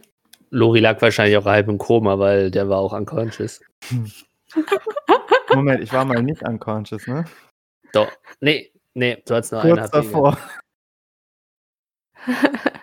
Lori 0.50 0.80
lag 0.80 1.00
wahrscheinlich 1.00 1.38
auch 1.38 1.46
halb 1.46 1.66
im 1.68 1.78
Koma, 1.78 2.18
weil 2.18 2.50
der 2.50 2.68
war 2.68 2.78
auch 2.78 2.92
unconscious. 2.92 3.60
Moment, 5.58 5.82
ich 5.82 5.92
war 5.92 6.04
mal 6.04 6.22
nicht 6.22 6.42
unconscious, 6.42 7.06
ne? 7.06 7.24
Doch. 7.92 8.10
Nee, 8.40 8.72
nee, 8.94 9.22
du 9.26 9.34
hattest 9.34 9.52
nur 9.52 9.62
Kurz 9.62 9.80
HP. 9.80 9.90
davor. 9.92 10.38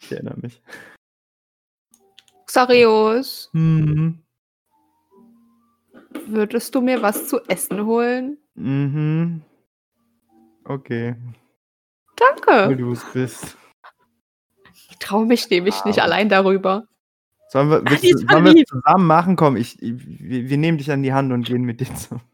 Ich 0.00 0.12
erinnere 0.12 0.36
mich. 0.40 0.62
Xarios, 2.46 3.48
Mhm. 3.52 4.22
würdest 6.26 6.74
du 6.74 6.80
mir 6.82 7.00
was 7.02 7.28
zu 7.28 7.40
essen 7.48 7.84
holen? 7.86 8.38
Mhm. 8.54 9.42
Okay. 10.64 11.16
weil 12.16 12.36
Danke. 12.46 12.76
du 12.76 12.92
es 12.92 13.04
bist. 13.12 13.56
Ich 14.90 14.98
traue 14.98 15.26
mich 15.26 15.48
nämlich 15.50 15.84
nicht 15.84 15.98
Aber- 15.98 16.04
allein 16.04 16.28
darüber. 16.28 16.86
Sollen 17.54 17.70
wir, 17.70 17.84
willst 17.88 18.02
ist 18.02 18.28
sollen 18.28 18.44
wir 18.46 18.66
zusammen 18.66 19.06
machen? 19.06 19.36
Komm, 19.36 19.54
ich, 19.54 19.80
ich, 19.80 19.92
wir, 19.96 20.58
nehmen 20.58 20.76
dich 20.76 20.90
an 20.90 21.04
die 21.04 21.12
Hand 21.12 21.32
und 21.32 21.46
gehen 21.46 21.62
mit 21.62 21.80
dir 21.80 21.94
zu. 21.94 22.20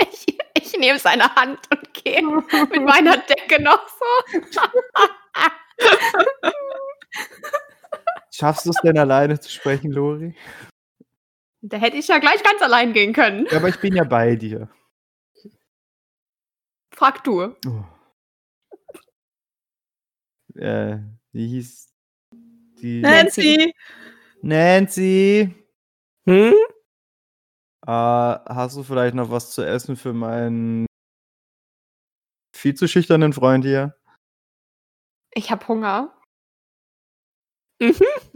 Ich, 0.00 0.36
ich 0.54 0.76
nehme 0.78 0.98
seine 0.98 1.32
Hand 1.36 1.60
und 1.70 1.94
gehe 1.94 2.20
mit 2.20 2.82
meiner 2.82 3.16
Decke 3.18 3.62
noch 3.62 3.86
so. 3.88 4.40
Schaffst 8.32 8.66
du 8.66 8.70
es 8.70 8.80
denn 8.82 8.98
alleine 8.98 9.38
zu 9.38 9.48
sprechen, 9.48 9.92
Lori? 9.92 10.34
Da 11.60 11.76
hätte 11.76 11.96
ich 11.96 12.08
ja 12.08 12.18
gleich 12.18 12.42
ganz 12.42 12.60
allein 12.62 12.92
gehen 12.94 13.12
können. 13.12 13.46
Ja, 13.48 13.58
aber 13.58 13.68
ich 13.68 13.78
bin 13.78 13.94
ja 13.94 14.02
bei 14.02 14.34
dir. 14.34 14.68
Frag 16.90 17.22
du. 17.22 17.54
Oh. 17.64 17.84
Äh, 20.58 20.98
wie 21.30 21.46
hieß 21.46 21.93
die? 22.84 23.00
Nancy! 23.00 23.74
Nancy! 24.42 25.54
Hm? 26.26 26.54
Äh, 27.86 27.90
hast 27.90 28.76
du 28.76 28.82
vielleicht 28.82 29.14
noch 29.14 29.30
was 29.30 29.50
zu 29.50 29.62
essen 29.62 29.96
für 29.96 30.12
meinen 30.12 30.86
viel 32.54 32.74
zu 32.74 32.86
schüchternen 32.86 33.32
Freund 33.32 33.64
hier? 33.64 33.96
Ich 35.34 35.50
habe 35.50 35.66
Hunger. 35.66 36.14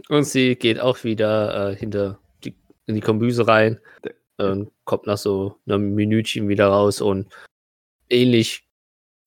Und 0.09 0.23
sie 0.25 0.55
geht 0.55 0.79
auch 0.79 1.03
wieder 1.03 1.71
äh, 1.71 1.75
hinter 1.75 2.19
die, 2.43 2.55
in 2.85 2.95
die 2.95 3.01
Kombüse 3.01 3.47
rein 3.47 3.79
und 4.37 4.71
kommt 4.85 5.07
nach 5.07 5.17
so 5.17 5.59
einem 5.65 5.95
Minütchen 5.95 6.49
wieder 6.49 6.67
raus 6.67 7.01
und 7.01 7.33
ähnlich 8.09 8.67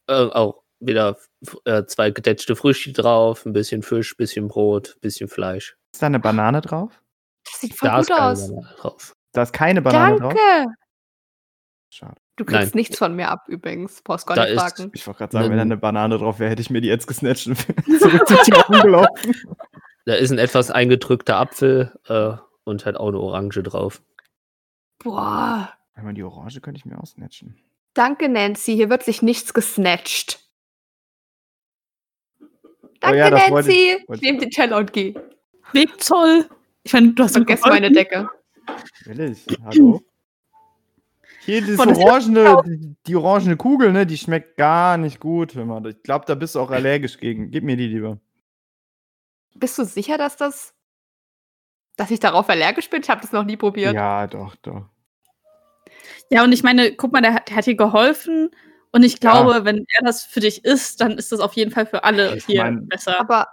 äh, 0.08 0.12
auch 0.12 0.62
wieder 0.80 1.18
äh, 1.64 1.85
zwei 1.87 2.11
gedetschte 2.11 2.57
Früchte 2.57 2.92
drauf, 2.92 3.44
ein 3.46 3.52
bisschen 3.52 3.83
Fisch, 3.83 4.16
bisschen 4.16 4.48
Brot, 4.48 4.96
bisschen 5.00 5.28
Fleisch. 5.28 5.76
Ist 5.92 6.02
da 6.02 6.07
eine 6.07 6.20
Banane 6.20 6.61
drauf? 6.61 7.00
Das 7.44 7.61
sieht 7.61 7.74
voll 7.74 7.88
Da 7.88 8.00
ist 8.00 8.09
gut 8.09 8.16
keine 8.16 8.31
aus. 8.31 8.48
Banane 8.48 8.74
drauf. 8.76 9.16
Da 9.33 9.42
ist 9.42 9.52
keine 9.52 9.83
Banane 9.83 10.16
drauf? 10.18 10.35
Danke. 10.35 10.74
Schade. 11.90 12.14
Du 12.37 12.44
kriegst 12.46 12.74
Nein. 12.74 12.81
nichts 12.81 12.96
von 12.98 13.14
mir 13.14 13.28
ab 13.28 13.44
übrigens. 13.48 14.00
Brauchst 14.02 14.26
gar 14.26 14.37
Da 14.37 14.44
nicht 14.44 14.52
ist- 14.55 14.61
fragen. 14.61 14.90
Ich 14.94 15.07
wollte 15.07 15.18
gerade 15.18 15.33
sagen, 15.33 15.50
wenn 15.50 15.57
da 15.57 15.62
eine 15.62 15.76
Banane 15.76 16.16
drauf 16.18 16.38
wäre, 16.38 16.50
hätte 16.50 16.62
ich 16.62 16.70
mir 16.70 16.81
die 16.81 16.88
jetzt 16.88 17.07
gesnatcht 17.07 17.46
und 17.48 17.57
zurück 18.00 18.26
zur 18.26 18.38
Tür 18.42 18.81
gelaufen. 18.83 19.35
Da 20.07 20.14
ist 20.14 20.31
ein 20.31 20.38
etwas 20.38 20.70
eingedrückter 20.70 21.37
Apfel 21.37 21.92
äh, 22.09 22.33
und 22.64 22.87
hat 22.87 22.96
auch 22.96 23.09
eine 23.09 23.18
Orange 23.20 23.62
drauf. 23.62 24.02
Boah. 24.98 25.72
Wenn 25.94 26.05
man 26.05 26.14
die 26.14 26.22
Orange 26.22 26.61
könnte 26.61 26.78
ich 26.78 26.85
mir 26.87 26.98
auch 26.98 27.07
snatchen. 27.07 27.59
Danke, 27.94 28.28
Nancy. 28.28 28.74
Hier 28.74 28.88
wird 28.88 29.02
sich 29.02 29.20
nichts 29.20 29.52
gesnatcht. 29.52 30.40
Danke, 33.02 33.18
ja, 33.18 33.30
das 33.30 33.50
wollte 33.50 33.68
Nancy. 33.68 33.72
ich- 34.00 34.08
wollte 34.08 34.24
Ich 34.24 34.30
nehme 34.30 34.38
den 34.38 34.50
Teller 34.50 34.78
und 34.78 34.92
gehe. 34.92 35.14
Wegzoll! 35.72 36.48
Ich 36.84 36.92
meine, 36.92 37.12
du 37.12 37.22
hast 37.22 37.32
Vergiss 37.32 37.60
meine. 37.62 37.90
Decke. 37.90 38.28
Will 39.04 39.20
ich? 39.20 39.46
Hallo? 39.64 40.00
Hier, 41.44 41.60
das 41.60 41.76
Boah, 41.76 41.88
orangene, 41.88 42.62
die, 42.64 42.94
die 43.06 43.16
orangene 43.16 43.56
Kugel, 43.56 43.92
ne, 43.92 44.06
die 44.06 44.16
schmeckt 44.16 44.56
gar 44.56 44.96
nicht 44.96 45.18
gut. 45.18 45.54
Hör 45.56 45.64
mal. 45.64 45.84
Ich 45.88 46.02
glaube, 46.04 46.24
da 46.26 46.36
bist 46.36 46.54
du 46.54 46.60
auch 46.60 46.70
allergisch 46.70 47.18
gegen. 47.18 47.50
Gib 47.50 47.64
mir 47.64 47.76
die 47.76 47.88
lieber. 47.88 48.18
Bist 49.54 49.76
du 49.78 49.84
sicher, 49.84 50.18
dass 50.18 50.36
das. 50.36 50.72
dass 51.96 52.10
ich 52.12 52.20
darauf 52.20 52.48
allergisch 52.48 52.88
bin? 52.88 53.02
Ich 53.02 53.10
habe 53.10 53.20
das 53.20 53.32
noch 53.32 53.44
nie 53.44 53.56
probiert. 53.56 53.92
Ja, 53.94 54.26
doch, 54.28 54.54
doch. 54.56 54.86
Ja, 56.30 56.44
und 56.44 56.52
ich 56.52 56.62
meine, 56.62 56.92
guck 56.94 57.12
mal, 57.12 57.20
der 57.20 57.34
hat, 57.34 57.48
der 57.48 57.56
hat 57.56 57.66
dir 57.66 57.76
geholfen. 57.76 58.50
Und 58.92 59.02
ich 59.05 59.20
glaube, 59.20 59.64
wenn 59.64 59.78
er 59.98 60.05
das 60.05 60.24
für 60.24 60.40
dich 60.40 60.64
ist, 60.64 61.00
dann 61.00 61.12
ist 61.18 61.33
das 61.33 61.40
auf 61.40 61.55
jeden 61.55 61.70
Fall 61.70 61.87
für 61.87 62.05
alle 62.05 62.37
Ich 62.37 62.44
hier 62.44 62.62
mein- 62.64 62.87
besser. 62.88 63.18
Aber 63.18 63.48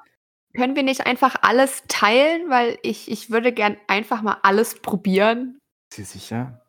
können 0.56 0.76
wir 0.76 0.84
nicht 0.84 1.06
einfach 1.06 1.36
alles 1.42 1.84
teilen? 1.88 2.50
Weil 2.50 2.78
ich, 2.84 3.10
ich 3.10 3.30
würde 3.30 3.52
gern 3.54 3.78
einfach 3.88 4.22
mal 4.22 4.38
alles 4.44 4.76
probieren. 4.82 5.60
Ist 5.92 5.96
sie 5.98 6.04
sicher? 6.20 6.62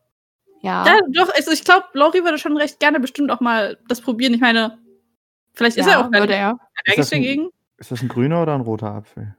Ja. 0.61 0.85
Ja, 0.85 0.99
doch, 1.09 1.33
also 1.35 1.51
ich 1.51 1.63
glaube, 1.65 1.85
Lori 1.93 2.23
würde 2.23 2.37
schon 2.37 2.55
recht 2.55 2.79
gerne 2.79 2.99
bestimmt 2.99 3.29
auch 3.31 3.41
mal 3.41 3.77
das 3.87 3.99
probieren. 3.99 4.33
Ich 4.33 4.41
meine, 4.41 4.77
vielleicht 5.53 5.77
ist 5.77 5.87
er 5.87 5.99
auch 6.05 6.11
würde 6.11 6.33
er. 6.35 6.57
allergisch 6.85 7.09
dagegen. 7.09 7.49
Ist 7.77 7.91
das 7.91 8.01
ein 8.01 8.07
grüner 8.07 8.41
oder 8.43 8.53
ein 8.53 8.61
roter 8.61 8.91
Apfel? 8.93 9.35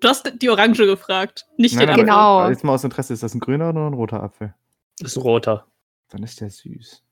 Du 0.00 0.08
hast 0.08 0.32
die 0.40 0.48
Orange 0.48 0.86
gefragt, 0.86 1.46
nicht 1.56 1.74
Nein, 1.74 1.88
den 1.88 2.06
nein, 2.06 2.10
Apfel. 2.10 2.38
Genau. 2.44 2.48
Jetzt 2.48 2.62
mal 2.64 2.74
aus 2.74 2.84
Interesse, 2.84 3.12
ist 3.12 3.24
das 3.24 3.34
ein 3.34 3.40
grüner 3.40 3.70
oder 3.70 3.86
ein 3.88 3.94
roter 3.94 4.22
Apfel? 4.22 4.54
Das 5.00 5.10
ist 5.10 5.16
ein 5.16 5.22
roter. 5.22 5.66
Dann 6.10 6.22
ist 6.22 6.40
der 6.40 6.50
süß. 6.50 7.02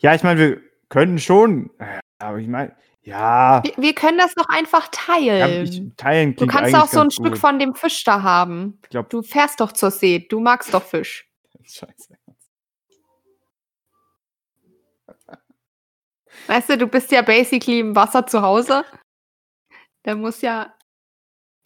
Ja, 0.00 0.14
ich 0.14 0.22
meine, 0.22 0.40
wir 0.40 0.62
könnten 0.88 1.18
schon. 1.18 1.70
äh, 1.78 1.98
Aber 2.18 2.38
ich 2.38 2.48
meine, 2.48 2.74
ja. 3.02 3.62
Wir, 3.64 3.72
wir 3.76 3.94
können 3.94 4.18
das 4.18 4.34
doch 4.34 4.48
einfach 4.48 4.86
ja 4.86 4.90
teilen. 5.46 5.64
ich, 5.64 5.82
teilen 5.96 6.36
du 6.36 6.46
kannst 6.46 6.74
auch 6.74 6.88
so 6.88 7.00
ein 7.00 7.10
Stück 7.10 7.30
gut. 7.32 7.38
von 7.38 7.58
dem 7.58 7.74
Fisch 7.74 8.04
da 8.04 8.22
haben. 8.22 8.78
Ich 8.84 8.90
glaub, 8.90 9.08
Du 9.10 9.22
fährst 9.22 9.60
doch 9.60 9.72
zur 9.72 9.90
See. 9.90 10.26
Du 10.28 10.40
magst 10.40 10.74
doch 10.74 10.82
Fisch. 10.82 11.28
Scheiße. 11.64 12.14
Weißt 16.46 16.70
du, 16.70 16.78
du 16.78 16.86
bist 16.86 17.10
ja 17.10 17.22
basically 17.22 17.80
im 17.80 17.96
Wasser 17.96 18.26
zu 18.26 18.42
Hause. 18.42 18.84
Da 20.02 20.14
muss 20.14 20.40
ja 20.40 20.74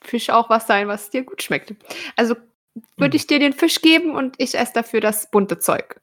Fisch 0.02 0.30
auch 0.30 0.50
was 0.50 0.66
sein, 0.66 0.88
was 0.88 1.10
dir 1.10 1.22
gut 1.24 1.42
schmeckt. 1.42 1.74
Also 2.16 2.34
würde 2.96 3.12
Hm. 3.12 3.16
ich 3.16 3.26
dir 3.26 3.38
den 3.38 3.52
Fisch 3.52 3.80
geben 3.82 4.14
und 4.16 4.34
ich 4.38 4.54
esse 4.56 4.72
dafür 4.72 5.00
das 5.00 5.30
bunte 5.30 5.58
Zeug. 5.58 6.00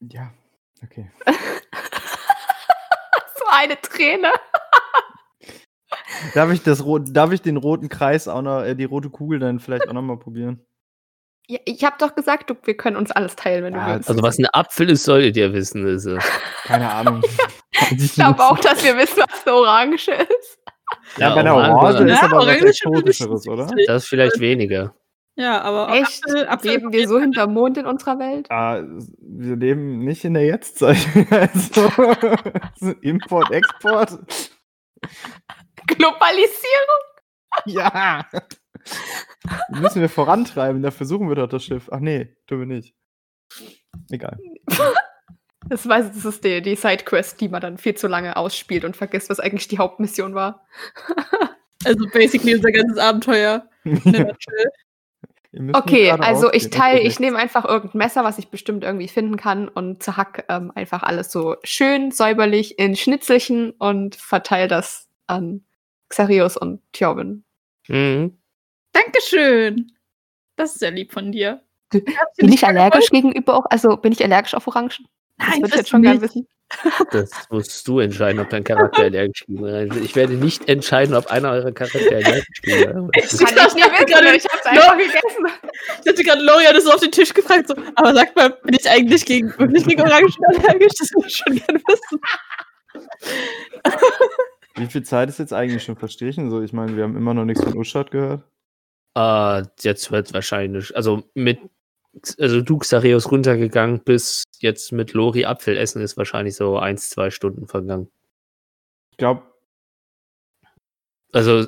Ja, 0.00 0.32
okay. 0.82 1.10
so 3.38 3.44
eine 3.50 3.80
Träne. 3.80 4.32
Darf 6.34 6.50
ich, 6.52 6.62
das, 6.62 6.84
darf 7.10 7.32
ich 7.32 7.42
den 7.42 7.56
roten 7.56 7.88
Kreis 7.88 8.28
auch 8.28 8.42
noch, 8.42 8.62
äh, 8.62 8.74
die 8.74 8.84
rote 8.84 9.10
Kugel 9.10 9.38
dann 9.38 9.60
vielleicht 9.60 9.88
auch 9.88 9.92
noch 9.92 10.02
mal 10.02 10.18
probieren? 10.18 10.64
Ja, 11.48 11.60
ich 11.64 11.84
habe 11.84 11.96
doch 11.98 12.14
gesagt, 12.14 12.50
du, 12.50 12.56
wir 12.64 12.76
können 12.76 12.96
uns 12.96 13.12
alles 13.12 13.36
teilen, 13.36 13.62
wenn 13.64 13.74
du 13.74 13.78
Ja, 13.78 13.94
willst. 13.94 14.08
Also 14.08 14.20
was 14.22 14.38
ein 14.38 14.46
Apfel 14.52 14.90
ist, 14.90 15.04
solltet 15.04 15.36
ihr 15.36 15.52
wissen. 15.52 15.86
Ist, 15.86 16.06
äh, 16.06 16.18
Keine 16.64 16.90
Ahnung. 16.90 17.22
ich 17.96 18.14
glaube 18.14 18.42
auch, 18.42 18.58
dass 18.58 18.82
wir 18.82 18.96
wissen, 18.96 19.22
was 19.28 19.46
eine 19.46 19.54
Orange 19.56 20.08
ist. 20.10 20.58
Ja, 21.18 21.34
bei 21.34 21.42
der 21.42 21.54
Orange- 21.54 21.74
Orange 21.76 22.10
ist 22.10 22.20
Ja, 22.20 22.24
aber 22.24 22.46
was 22.46 22.60
Exotischeres, 22.60 23.46
oder? 23.46 23.70
Das 23.86 24.02
ist 24.04 24.08
vielleicht 24.08 24.40
weniger. 24.40 24.94
Ja, 25.38 25.60
aber 25.60 25.94
Echt? 25.94 26.24
Apfel, 26.24 26.48
Apfel 26.48 26.70
Leben 26.70 26.92
wir 26.92 27.06
so 27.06 27.20
hinterm 27.20 27.52
Mond 27.52 27.76
in 27.76 27.84
unserer 27.84 28.18
Welt? 28.18 28.50
Ah, 28.50 28.82
wir 29.20 29.56
leben 29.56 29.98
nicht 29.98 30.24
in 30.24 30.34
der 30.34 30.46
Jetztzeit. 30.46 30.96
Also, 31.30 32.92
Import, 33.02 33.50
Export. 33.50 34.18
Globalisierung? 35.86 37.02
Ja. 37.66 38.26
Müssen 39.68 40.00
wir 40.00 40.08
vorantreiben, 40.08 40.82
da 40.82 40.90
versuchen 40.90 41.28
wir 41.28 41.36
doch 41.36 41.48
das 41.48 41.64
Schiff. 41.64 41.88
Ach 41.92 42.00
nee, 42.00 42.34
tun 42.46 42.60
wir 42.60 42.66
nicht. 42.66 42.94
Egal. 44.10 44.38
Das 45.68 45.88
weiß 45.88 46.12
das 46.12 46.24
ist 46.24 46.44
die, 46.44 46.62
die 46.62 46.76
Sidequest, 46.76 47.40
die 47.40 47.48
man 47.48 47.60
dann 47.60 47.76
viel 47.76 47.96
zu 47.96 48.06
lange 48.06 48.36
ausspielt 48.36 48.84
und 48.84 48.96
vergisst, 48.96 49.28
was 49.30 49.40
eigentlich 49.40 49.66
die 49.66 49.78
Hauptmission 49.78 50.32
war. 50.36 50.64
Also 51.84 52.06
basically 52.12 52.54
unser 52.54 52.70
ganzes 52.70 52.98
Abenteuer. 52.98 53.68
in 53.82 54.30
Okay, 55.72 56.10
also 56.10 56.52
ich 56.52 56.70
teile, 56.70 57.00
ich 57.00 57.18
nehme 57.20 57.38
einfach 57.38 57.64
irgendein 57.64 57.98
Messer, 57.98 58.24
was 58.24 58.38
ich 58.38 58.48
bestimmt 58.48 58.84
irgendwie 58.84 59.08
finden 59.08 59.36
kann 59.36 59.68
und 59.68 60.02
zerhack 60.02 60.44
ähm, 60.48 60.72
einfach 60.74 61.02
alles 61.02 61.32
so 61.32 61.56
schön 61.62 62.10
säuberlich 62.10 62.78
in 62.78 62.96
Schnitzelchen 62.96 63.70
und 63.72 64.16
verteile 64.16 64.68
das 64.68 65.08
an 65.26 65.64
Xarius 66.08 66.56
und 66.56 66.80
Thjobin. 66.92 67.44
Mhm. 67.88 68.38
Dankeschön. 68.92 69.92
Das 70.56 70.72
ist 70.72 70.80
sehr 70.80 70.90
lieb 70.90 71.12
von 71.12 71.32
dir. 71.32 71.62
Bin 71.90 72.52
ich 72.52 72.66
allergisch 72.66 73.10
gegenüber 73.10 73.54
auch, 73.54 73.66
also 73.70 73.96
bin 73.96 74.12
ich 74.12 74.22
allergisch 74.24 74.54
auf 74.54 74.66
Orangen? 74.66 75.06
Das 75.38 75.48
Nein, 75.48 75.56
ich 75.58 75.62
bist 75.62 75.74
jetzt 75.76 75.88
schon 75.90 76.00
nicht. 76.00 76.20
wissen. 76.20 76.46
Das 77.12 77.30
musst 77.48 77.86
du 77.86 78.00
entscheiden, 78.00 78.40
ob 78.40 78.50
dein 78.50 78.64
Charakter 78.64 79.04
allergisch 79.04 79.44
gegen 79.46 79.64
ist. 79.64 79.96
Ich 79.98 80.16
werde 80.16 80.34
nicht 80.34 80.68
entscheiden, 80.68 81.14
ob 81.14 81.28
einer 81.28 81.52
eurer 81.52 81.70
Charakter 81.70 82.00
allergisch 82.16 82.60
gegen 82.62 83.08
ist. 83.14 83.34
Ich 83.34 83.46
Kann 83.46 83.54
dachte 83.54 83.78
ich 83.78 83.84
nicht 83.84 83.92
wissen, 83.92 84.06
gerade- 84.06 84.36
ich 84.36 84.44
hab's 84.46 84.66
einfach 84.66 84.96
gegessen. 84.98 85.46
Ich 86.04 86.08
hatte 86.10 86.22
gerade 86.24 86.42
Lori 86.42 86.64
hat 86.64 86.74
es 86.74 86.82
so 86.84 86.90
auf 86.92 87.00
den 87.00 87.12
Tisch 87.12 87.32
gefragt, 87.32 87.68
so, 87.68 87.74
aber 87.94 88.14
sag 88.14 88.34
mal, 88.34 88.50
bin 88.64 88.74
ich 88.74 88.90
eigentlich 88.90 89.24
gegen, 89.24 89.56
wirklich 89.58 89.86
gegen 89.86 90.00
Orangen 90.02 90.32
allergisch? 90.48 90.92
Das 90.98 91.12
würde 91.14 91.28
ich 91.28 91.36
schon 91.36 91.54
gerne 91.54 91.80
wissen. 91.86 92.20
Wie 94.74 94.86
viel 94.86 95.02
Zeit 95.04 95.28
ist 95.28 95.38
jetzt 95.38 95.52
eigentlich 95.52 95.84
schon 95.84 95.96
verstrichen? 95.96 96.50
So, 96.50 96.60
ich 96.62 96.72
meine, 96.72 96.96
wir 96.96 97.04
haben 97.04 97.16
immer 97.16 97.32
noch 97.34 97.44
nichts 97.44 97.62
von 97.62 97.76
Uschat 97.76 98.10
gehört. 98.10 98.42
Äh, 99.16 99.62
jetzt 99.80 100.10
wird 100.10 100.34
wahrscheinlich, 100.34 100.94
also 100.96 101.22
mit, 101.34 101.60
also 102.38 102.60
du 102.60 102.78
Xareus 102.78 103.30
runtergegangen, 103.30 104.00
bis 104.02 104.44
jetzt 104.58 104.92
mit 104.92 105.12
Lori 105.12 105.44
Apfel 105.44 105.76
essen, 105.76 106.02
ist 106.02 106.16
wahrscheinlich 106.16 106.56
so 106.56 106.78
eins, 106.78 107.10
zwei 107.10 107.30
Stunden 107.30 107.66
vergangen. 107.66 108.10
Ich 109.10 109.16
glaube, 109.18 109.42
Also, 111.32 111.66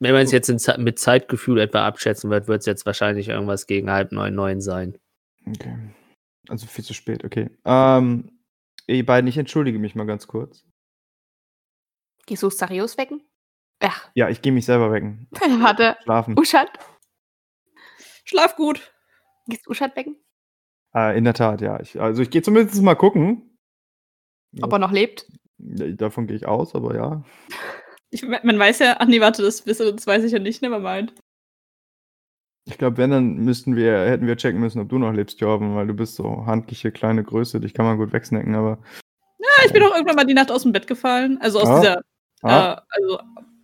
wenn 0.00 0.12
man 0.12 0.22
es 0.22 0.32
jetzt 0.32 0.48
in, 0.48 0.60
mit 0.82 0.98
Zeitgefühl 0.98 1.58
etwa 1.60 1.86
abschätzen 1.86 2.30
wird, 2.30 2.48
wird 2.48 2.60
es 2.60 2.66
jetzt 2.66 2.86
wahrscheinlich 2.86 3.28
irgendwas 3.28 3.66
gegen 3.66 3.90
halb 3.90 4.12
neun, 4.12 4.34
neun 4.34 4.60
sein. 4.60 4.98
okay. 5.46 5.76
Also 6.48 6.66
viel 6.66 6.84
zu 6.84 6.92
spät, 6.92 7.24
okay. 7.24 7.50
Ähm, 7.64 8.42
Ihr 8.88 9.06
beiden, 9.06 9.28
ich 9.28 9.38
entschuldige 9.38 9.78
mich 9.78 9.94
mal 9.94 10.06
ganz 10.06 10.26
kurz. 10.26 10.64
Gehst 12.26 12.42
du 12.42 12.50
Sarius 12.50 12.98
wecken? 12.98 13.22
Ach, 13.80 14.10
Ja, 14.14 14.28
ich 14.28 14.42
gehe 14.42 14.52
mich 14.52 14.66
selber 14.66 14.90
wecken. 14.92 15.28
warte. 15.60 15.96
Schlafen. 16.02 16.38
Uschat? 16.38 16.68
Schlaf 18.24 18.56
gut. 18.56 18.92
Gehst 19.46 19.66
du 19.66 19.70
Uschat 19.70 19.96
wecken? 19.96 20.16
Äh, 20.94 21.16
in 21.18 21.24
der 21.24 21.34
Tat, 21.34 21.60
ja. 21.60 21.80
Ich, 21.80 22.00
also 22.00 22.22
ich 22.22 22.30
gehe 22.30 22.42
zumindest 22.42 22.80
mal 22.82 22.94
gucken. 22.94 23.58
Ob 24.60 24.72
er 24.72 24.78
noch 24.78 24.92
lebt? 24.92 25.26
Ja, 25.58 25.86
Davon 25.92 26.26
gehe 26.26 26.36
ich 26.36 26.46
aus, 26.46 26.74
aber 26.74 26.94
ja. 26.94 27.24
Ich, 28.10 28.22
man 28.22 28.58
weiß 28.58 28.80
ja, 28.80 28.96
ach 28.98 29.06
nee, 29.06 29.20
warte, 29.20 29.42
das, 29.42 29.64
das 29.64 30.06
weiß 30.06 30.24
ich 30.24 30.32
ja 30.32 30.38
nicht, 30.38 30.60
never 30.60 30.78
mind. 30.80 31.14
Ich 32.64 32.78
glaube, 32.78 32.98
wenn, 32.98 33.10
dann 33.10 33.36
müssten 33.38 33.74
wir, 33.74 33.98
hätten 34.06 34.26
wir 34.26 34.36
checken 34.36 34.60
müssen, 34.60 34.80
ob 34.80 34.88
du 34.88 34.98
noch 34.98 35.12
lebst, 35.12 35.40
Jorben, 35.40 35.74
weil 35.74 35.86
du 35.86 35.94
bist 35.94 36.14
so 36.14 36.46
handliche 36.46 36.92
kleine 36.92 37.24
Größe, 37.24 37.58
dich 37.58 37.74
kann 37.74 37.86
man 37.86 37.96
gut 37.98 38.12
wegsnacken, 38.12 38.54
aber. 38.54 38.78
Ja, 39.38 39.48
ich 39.66 39.72
bin 39.72 39.82
auch 39.82 39.92
irgendwann 39.94 40.16
mal 40.16 40.26
die 40.26 40.34
Nacht 40.34 40.52
aus 40.52 40.62
dem 40.62 40.72
Bett 40.72 40.86
gefallen. 40.86 41.38
Also 41.40 41.60
aus 41.60 41.68
Ah. 41.68 41.80
dieser, 41.80 42.02
Ah, 42.42 42.72
äh, 42.74 42.80
also 42.90 43.20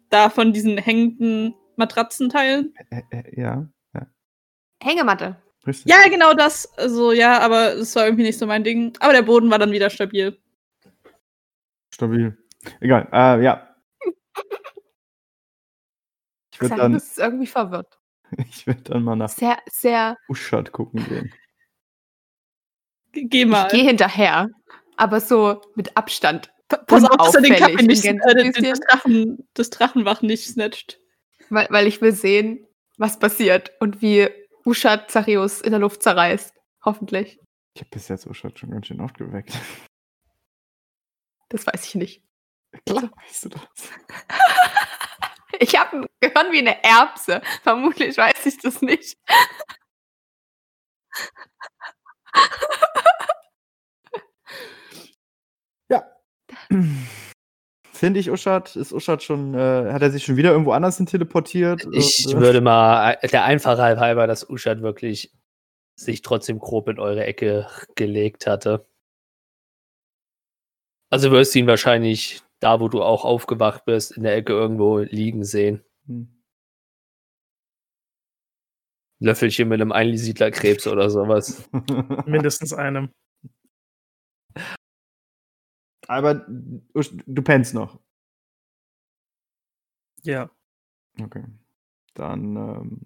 da 0.09 0.31
von 0.31 0.53
diesen 0.53 0.79
hängenden 0.79 1.55
Matratzenteilen. 1.77 2.75
äh, 2.91 3.41
ja, 3.41 3.69
Hängematte. 4.83 5.37
Richtig. 5.69 5.91
Ja, 5.91 6.09
genau 6.09 6.35
das. 6.35 6.77
Also 6.79 7.13
ja, 7.13 7.39
aber 7.41 7.75
es 7.75 7.95
war 7.95 8.05
irgendwie 8.05 8.25
nicht 8.25 8.39
so 8.39 8.47
mein 8.47 8.65
Ding. 8.65 8.93
Aber 9.01 9.13
der 9.13 9.23
Boden 9.23 9.51
war 9.51 9.59
dann 9.59 9.73
wieder 9.73 9.91
stabil. 9.91 10.39
Stabil. 11.95 12.37
Egal, 12.81 13.09
äh, 13.13 13.43
ja. 13.45 13.77
Ich 16.53 16.61
würde 16.61 16.77
dann, 16.77 16.93
Xarius 16.93 17.03
ist 17.05 17.19
irgendwie 17.19 17.47
verwirrt. 17.47 17.99
ich 18.51 18.67
würd 18.67 18.91
dann 18.91 19.05
mal 19.05 19.17
nach 19.17 19.29
Sehr, 19.29 19.59
sehr. 19.71 20.17
Uschat 20.29 20.73
gucken 20.73 21.07
gehen. 21.09 21.33
Ge- 23.13 23.25
Geh 23.25 23.45
mal. 23.45 23.67
Ich 23.67 23.73
gehe 23.73 23.85
hinterher. 23.85 24.49
Aber 24.97 25.21
so 25.21 25.61
mit 25.77 25.97
Abstand. 25.97 26.53
Pa- 26.69 26.79
Pass 26.79 27.05
auf, 27.05 27.17
dass 27.17 27.35
er 27.37 27.41
den 27.43 27.55
Kaffee 27.55 27.83
nicht, 27.87 28.05
äh, 28.05 28.15
den, 28.35 28.53
den, 28.53 28.65
das, 28.65 28.81
Drachen, 28.81 29.49
das 29.55 29.71
Drachenwach 29.71 30.23
nicht 30.23 30.47
snatcht. 30.49 30.99
Weil, 31.49 31.69
weil 31.71 31.87
ich 31.87 32.01
will 32.03 32.13
sehen, 32.13 32.67
was 32.99 33.19
passiert 33.19 33.73
und 33.81 34.03
wie 34.03 34.29
Uschat 34.65 35.11
Zarius 35.11 35.61
in 35.61 35.71
der 35.71 35.81
Luft 35.81 36.03
zerreißt. 36.03 36.55
Hoffentlich. 36.85 37.41
Ich 37.75 37.83
habe 37.83 37.91
bis 37.91 38.09
jetzt 38.09 38.27
Uschat 38.27 38.59
schon 38.59 38.71
ganz 38.71 38.87
schön 38.87 39.01
oft 39.01 39.19
geweckt. 39.19 39.53
Das 41.49 41.67
weiß 41.67 41.87
ich 41.87 41.95
nicht. 41.95 42.23
Klar, 42.87 43.11
weißt 43.17 43.45
du 43.47 43.49
das. 43.51 43.63
Ich 45.61 45.77
habe 45.77 45.97
ein 45.97 46.07
Gehirn 46.21 46.53
wie 46.53 46.59
eine 46.59 46.85
Erbse. 46.85 47.43
Vermutlich 47.63 48.17
weiß 48.17 48.47
ich 48.47 48.59
das 48.59 48.81
nicht. 48.81 49.19
Finde 57.99 58.21
ich 58.21 58.31
Uschat, 58.31 58.77
ist 58.77 58.93
Uschat 58.93 59.25
schon, 59.25 59.55
äh, 59.55 59.93
hat 59.93 60.03
er 60.03 60.13
sich 60.13 60.25
schon 60.25 60.37
wieder 60.37 60.53
irgendwo 60.53 60.71
anders 60.71 60.99
hin 60.99 61.07
teleportiert? 61.07 61.85
Ich 61.91 62.27
Und, 62.27 62.35
äh, 62.35 62.39
würde 62.39 62.61
mal, 62.61 63.19
äh, 63.21 63.27
der 63.27 63.43
Einfachheit 63.43 63.99
halber, 63.99 64.29
dass 64.29 64.49
Uschat 64.49 64.83
wirklich 64.83 65.33
sich 65.97 66.23
trotzdem 66.23 66.61
grob 66.61 66.89
in 66.89 67.01
eure 67.01 67.25
Ecke 67.25 67.67
gelegt 67.97 68.47
hatte. 68.47 68.87
Also 71.11 71.33
wirst 71.33 71.57
du 71.57 71.59
ihn 71.59 71.67
wahrscheinlich 71.67 72.41
da, 72.61 72.79
wo 72.79 72.87
du 72.87 73.03
auch 73.03 73.25
aufgewacht 73.25 73.85
bist, 73.85 74.17
in 74.17 74.23
der 74.23 74.37
Ecke 74.37 74.53
irgendwo 74.53 74.99
liegen 74.99 75.43
sehen. 75.43 75.83
hm. 76.07 76.29
Löffelchen 79.19 79.69
mit 79.69 79.81
einem 79.81 79.91
Einsiedlerkrebs 79.91 80.87
oder 80.87 81.11
sowas. 81.11 81.69
Mindestens 82.27 82.73
einem. 82.73 83.11
Aber 86.09 86.47
du 86.47 87.43
pennst 87.43 87.75
noch. 87.75 87.99
Ja. 90.25 90.51
Okay. 91.21 91.45
Dann, 92.15 92.57
ähm, 92.57 93.01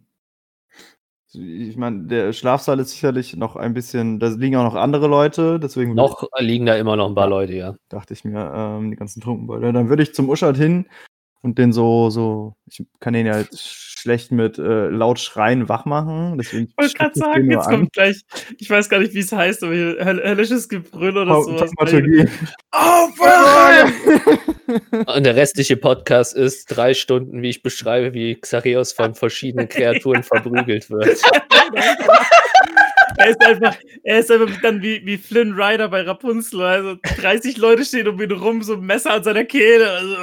ich 1.35 1.77
meine, 1.77 2.05
der 2.07 2.33
Schlafsaal 2.33 2.79
ist 2.79 2.91
sicherlich 2.91 3.37
noch 3.37 3.57
ein 3.57 3.75
bisschen, 3.75 4.21
da 4.21 4.29
liegen 4.29 4.57
auch 4.57 4.65
noch 4.65 4.75
andere 4.75 5.09
Leute, 5.09 5.59
deswegen 5.59 5.93
würde 5.93 6.03
Noch 6.03 6.29
liegen 6.39 6.67
da 6.67 6.77
immer 6.77 6.97
noch 6.97 7.09
ein 7.09 7.15
paar 7.15 7.29
Leute, 7.29 7.55
ja. 7.55 7.75
dachte 7.89 8.13
ich 8.15 8.25
mir, 8.25 8.53
ähm, 8.55 8.91
die 8.91 8.97
ganzen 8.97 9.21
Trunkenbeute. 9.21 9.73
Dann 9.73 9.89
würde 9.89 10.03
ich 10.03 10.15
zum 10.15 10.29
Uschat 10.29 10.57
hin 10.57 10.87
und 11.43 11.59
den 11.59 11.73
so, 11.73 12.09
so, 12.11 12.55
ich 12.67 12.85
kann 13.01 13.13
den 13.15 13.27
ja 13.27 13.35
halt 13.35 13.51
schlecht 13.59 14.33
mit 14.33 14.59
äh, 14.59 14.89
laut 14.89 15.19
schreien 15.21 15.69
wach 15.69 15.85
machen. 15.85 16.39
Deswegen 16.39 16.69
Ich 16.69 16.77
wollte 16.77 16.95
gerade 16.95 17.19
sagen, 17.19 17.51
jetzt 17.51 17.67
an. 17.67 17.75
kommt 17.75 17.93
gleich, 17.93 18.23
ich 18.59 18.71
weiß 18.71 18.89
gar 18.89 18.99
nicht, 19.01 19.15
wie 19.15 19.21
es 19.21 19.33
heißt, 19.33 19.63
aber 19.63 19.75
hier 19.75 19.97
höll 20.05 20.23
höllisches 20.23 20.69
Gebrüll 20.69 21.17
oder 21.17 21.33
Tau- 21.33 21.43
sowas. 21.43 21.71
Aufwachen! 22.71 23.93
Und 25.07 25.25
der 25.27 25.37
restliche 25.37 25.77
Podcast 25.77 26.35
ist 26.35 26.67
drei 26.67 26.95
Stunden, 26.95 27.43
wie 27.43 27.51
ich 27.51 27.63
beschreibe, 27.63 28.15
wie 28.15 28.37
Xarios 28.41 28.93
von 28.93 29.15
verschiedenen 29.15 29.69
Kreaturen 29.69 30.23
verprügelt 30.25 30.91
wird. 30.91 31.21
er 33.17 33.31
ist 33.31 33.41
einfach, 33.41 33.77
er 34.03 34.19
ist 34.19 34.31
einfach 34.31 34.61
dann 34.63 34.83
wie, 34.83 35.05
wie 35.05 35.19
Flynn 35.19 35.53
Rider 35.53 35.89
bei 35.89 36.03
Rapunzel. 36.03 36.63
Also 36.63 36.97
30 37.21 37.57
Leute 37.57 37.85
stehen 37.85 38.09
um 38.09 38.21
ihn 38.21 38.33
rum, 38.33 38.63
so 38.63 38.75
ein 38.75 38.81
Messer 38.81 39.13
an 39.13 39.25
seiner 39.25 39.45
Kehle. 39.45 39.91
Also, 39.91 40.17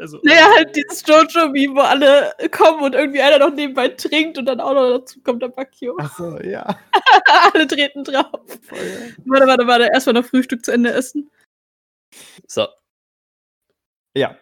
also, 0.00 0.20
Naja, 0.22 0.48
halt 0.56 0.76
dieses 0.76 1.04
Jojo-Meme, 1.06 1.74
wo 1.74 1.80
alle 1.80 2.32
kommen 2.50 2.82
und 2.82 2.94
irgendwie 2.94 3.20
einer 3.20 3.38
noch 3.38 3.54
nebenbei 3.54 3.88
trinkt 3.88 4.38
und 4.38 4.46
dann 4.46 4.60
auch 4.60 4.74
noch 4.74 4.98
dazu 4.98 5.20
kommt 5.22 5.42
der 5.42 5.48
Bakio. 5.48 5.96
Achso, 5.98 6.38
ja. 6.40 6.78
alle 7.54 7.66
treten 7.66 8.04
drauf. 8.04 8.40
Warte, 9.24 9.46
warte, 9.46 9.66
warte. 9.66 9.90
Erstmal 9.92 10.14
noch 10.14 10.24
Frühstück 10.24 10.64
zu 10.64 10.72
Ende 10.72 10.92
essen. 10.92 11.30
So, 12.46 12.66
Ja. 14.14 14.36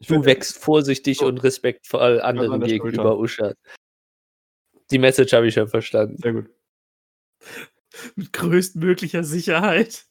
Ich 0.00 0.06
du 0.06 0.24
wächst 0.24 0.58
vorsichtig 0.58 1.22
und 1.22 1.42
respektvoll 1.42 2.20
anderen 2.20 2.52
an 2.52 2.60
der 2.60 2.68
gegenüber. 2.68 3.18
Uschat. 3.18 3.56
Die 4.90 4.98
Message 4.98 5.32
habe 5.32 5.48
ich 5.48 5.54
schon 5.54 5.68
verstanden. 5.68 6.16
Sehr 6.18 6.32
gut. 6.32 6.46
Mit 8.16 8.32
größtmöglicher 8.32 9.24
Sicherheit. 9.24 10.06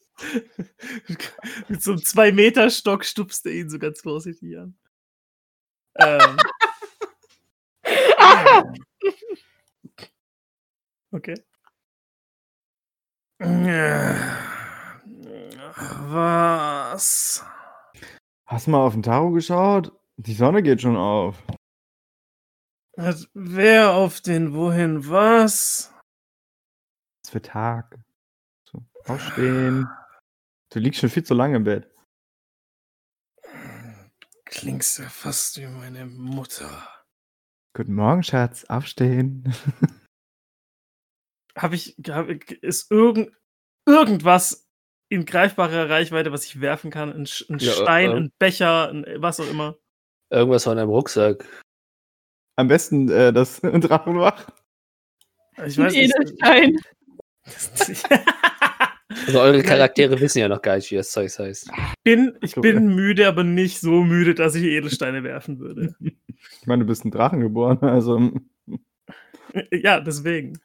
mit 1.68 1.82
so 1.82 1.92
einem 1.92 2.00
2-Meter-Stock 2.00 3.04
stupst 3.04 3.46
er 3.46 3.52
ihn 3.52 3.70
so 3.70 3.78
ganz 3.78 4.00
vorsichtig 4.00 4.58
an. 4.58 4.76
Ähm. 5.96 6.36
okay. 11.12 11.34
Was? 16.10 17.44
Hast 18.46 18.66
du 18.66 18.70
mal 18.72 18.84
auf 18.84 18.94
den 18.94 19.02
Taro 19.02 19.30
geschaut? 19.30 19.92
Die 20.16 20.34
Sonne 20.34 20.62
geht 20.62 20.82
schon 20.82 20.96
auf. 20.96 21.36
Hat 22.96 23.28
wer 23.34 23.92
auf 23.92 24.20
den 24.20 24.54
Wohin 24.54 25.08
was? 25.08 25.94
Was 27.28 27.32
für 27.32 27.42
Tag. 27.42 27.98
So, 28.72 28.82
aufstehen. 29.04 29.86
Du 30.70 30.78
liegst 30.78 31.00
schon 31.00 31.10
viel 31.10 31.24
zu 31.24 31.34
lange 31.34 31.56
im 31.56 31.64
Bett. 31.64 31.86
Klingst 34.46 34.98
ja 34.98 35.10
fast 35.10 35.58
wie 35.58 35.66
meine 35.66 36.06
Mutter. 36.06 36.88
Guten 37.76 37.92
Morgen, 37.92 38.22
Schatz. 38.22 38.64
Aufstehen. 38.64 39.44
Habe 41.54 41.74
ich, 41.74 41.96
hab, 42.08 42.30
ist 42.30 42.90
irgend, 42.90 43.30
irgendwas 43.84 44.66
in 45.10 45.26
greifbarer 45.26 45.90
Reichweite, 45.90 46.32
was 46.32 46.46
ich 46.46 46.62
werfen 46.62 46.90
kann? 46.90 47.12
Ein, 47.12 47.28
ein 47.50 47.58
Ja, 47.58 47.72
Stein, 47.72 48.10
äh, 48.10 48.14
ein 48.14 48.32
Becher, 48.38 48.88
ein, 48.88 49.04
was 49.18 49.38
auch 49.38 49.50
immer. 49.50 49.76
Irgendwas 50.30 50.64
von 50.64 50.78
einem 50.78 50.88
Rucksack. 50.88 51.44
Am 52.56 52.68
besten 52.68 53.10
äh, 53.10 53.34
das 53.34 53.60
Drachenwach. 53.60 54.48
Ich 55.66 55.78
Ein 55.78 55.84
weiß 55.84 55.92
nicht. 55.92 56.88
Also 59.26 59.40
eure 59.40 59.62
Charaktere 59.62 60.20
wissen 60.20 60.38
ja 60.38 60.48
noch 60.48 60.62
gar 60.62 60.76
nicht, 60.76 60.90
wie 60.90 60.96
das 60.96 61.10
Zeug 61.10 61.30
heißt. 61.38 61.70
bin, 62.04 62.36
ich 62.42 62.54
bin 62.54 62.94
müde, 62.94 63.26
aber 63.26 63.42
nicht 63.42 63.80
so 63.80 64.04
müde, 64.04 64.34
dass 64.34 64.54
ich 64.54 64.64
Edelsteine 64.64 65.22
werfen 65.22 65.58
würde. 65.58 65.94
Ich 66.00 66.66
meine, 66.66 66.84
du 66.84 66.86
bist 66.86 67.04
ein 67.04 67.10
Drachen 67.10 67.40
geboren, 67.40 67.78
also. 67.80 68.30
ja, 69.72 70.00
deswegen. 70.00 70.58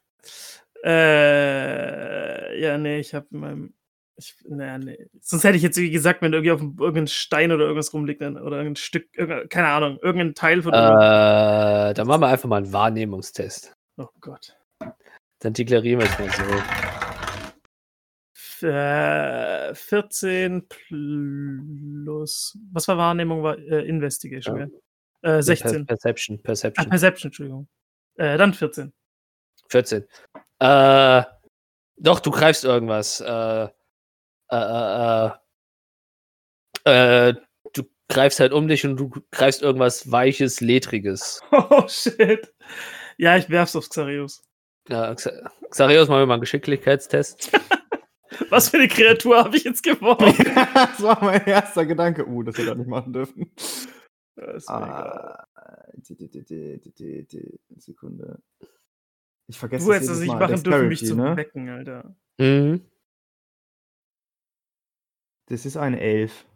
Äh, 0.84 2.60
ja, 2.60 2.76
nee, 2.78 3.00
ich 3.00 3.14
habe 3.14 3.26
in 3.30 3.40
meinem. 3.40 3.74
Ich, 4.16 4.36
naja, 4.46 4.78
nee. 4.78 5.08
Sonst 5.20 5.44
hätte 5.44 5.56
ich 5.56 5.62
jetzt 5.62 5.76
wie 5.78 5.90
gesagt, 5.90 6.22
wenn 6.22 6.32
irgendwie 6.32 6.52
auf 6.52 6.60
dem, 6.60 6.76
irgendein 6.78 7.08
Stein 7.08 7.50
oder 7.50 7.64
irgendwas 7.64 7.92
rumliegt 7.92 8.20
dann, 8.20 8.36
oder 8.36 8.58
irgendein 8.58 8.76
Stück, 8.76 9.06
keine 9.48 9.68
Ahnung, 9.68 9.98
irgendein 10.02 10.34
Teil 10.34 10.62
von. 10.62 10.72
Äh, 10.72 11.94
dann 11.94 12.06
machen 12.06 12.20
wir 12.20 12.28
einfach 12.28 12.48
mal 12.48 12.58
einen 12.58 12.72
Wahrnehmungstest. 12.72 13.74
oh 13.96 14.06
Gott. 14.20 14.54
Dann 15.44 15.52
deklarieren 15.52 16.00
wir 16.00 16.08
es 16.08 16.18
mal 16.18 16.30
so. 16.30 16.42
F- 18.34 18.62
Äh, 18.62 19.74
14 19.74 20.66
plus. 20.68 22.56
Was 22.72 22.88
war 22.88 22.96
Wahrnehmung? 22.96 23.42
War 23.42 23.58
äh, 23.58 23.86
Investigation, 23.86 24.58
Ja. 24.58 24.66
ja. 25.22 25.38
Äh, 25.38 25.42
16. 25.42 25.84
Per 25.84 25.96
Perception, 25.96 26.38
Ah, 26.38 26.42
Perception. 26.44 26.88
Perception, 26.88 27.28
Entschuldigung. 27.28 27.68
Äh, 28.16 28.38
dann 28.38 28.54
14. 28.54 28.94
14. 29.68 30.04
Äh, 30.60 31.22
doch, 31.96 32.20
du 32.20 32.30
greifst 32.30 32.64
irgendwas. 32.64 33.20
Äh, 33.20 33.68
äh, 34.50 35.28
äh, 35.28 35.30
äh, 36.84 37.34
du 37.74 37.82
greifst 38.08 38.40
halt 38.40 38.52
um 38.54 38.66
dich 38.66 38.86
und 38.86 38.96
du 38.96 39.10
greifst 39.30 39.60
irgendwas 39.60 40.10
Weiches, 40.10 40.60
Ledriges. 40.62 41.40
Oh 41.52 41.86
shit. 41.88 42.50
Ja, 43.18 43.36
ich 43.36 43.50
werf's 43.50 43.76
auf 43.76 43.88
Xarius. 43.90 44.42
Ja, 44.88 45.12
Xa- 45.12 45.50
Xarios, 45.70 46.08
machen 46.08 46.20
wir 46.20 46.26
mal 46.26 46.34
einen 46.34 46.40
Geschicklichkeitstest. 46.42 47.52
Was 48.50 48.68
für 48.68 48.78
eine 48.78 48.88
Kreatur 48.88 49.36
habe 49.38 49.56
ich 49.56 49.64
jetzt 49.64 49.82
geworfen? 49.82 50.34
das 50.74 51.02
war 51.02 51.22
mein 51.24 51.44
erster 51.46 51.86
Gedanke. 51.86 52.26
Uh, 52.26 52.42
das 52.42 52.58
hätte 52.58 52.70
er 52.70 52.74
nicht 52.74 52.88
machen 52.88 53.12
dürfen. 53.12 53.52
Ah, 54.66 55.46
Sekunde. 57.76 58.42
Ich 59.46 59.58
vergesse 59.58 59.86
Du 59.86 59.92
hättest 59.92 60.10
es 60.10 60.20
nicht 60.20 60.34
machen 60.34 60.62
dürfen, 60.62 60.88
mich 60.88 61.06
zu 61.06 61.14
ne? 61.14 61.36
wecken, 61.36 61.68
Alter. 61.68 62.16
Mhm. 62.38 62.84
Das 65.46 65.66
ist 65.66 65.76
eine 65.76 66.00
Elf. 66.00 66.46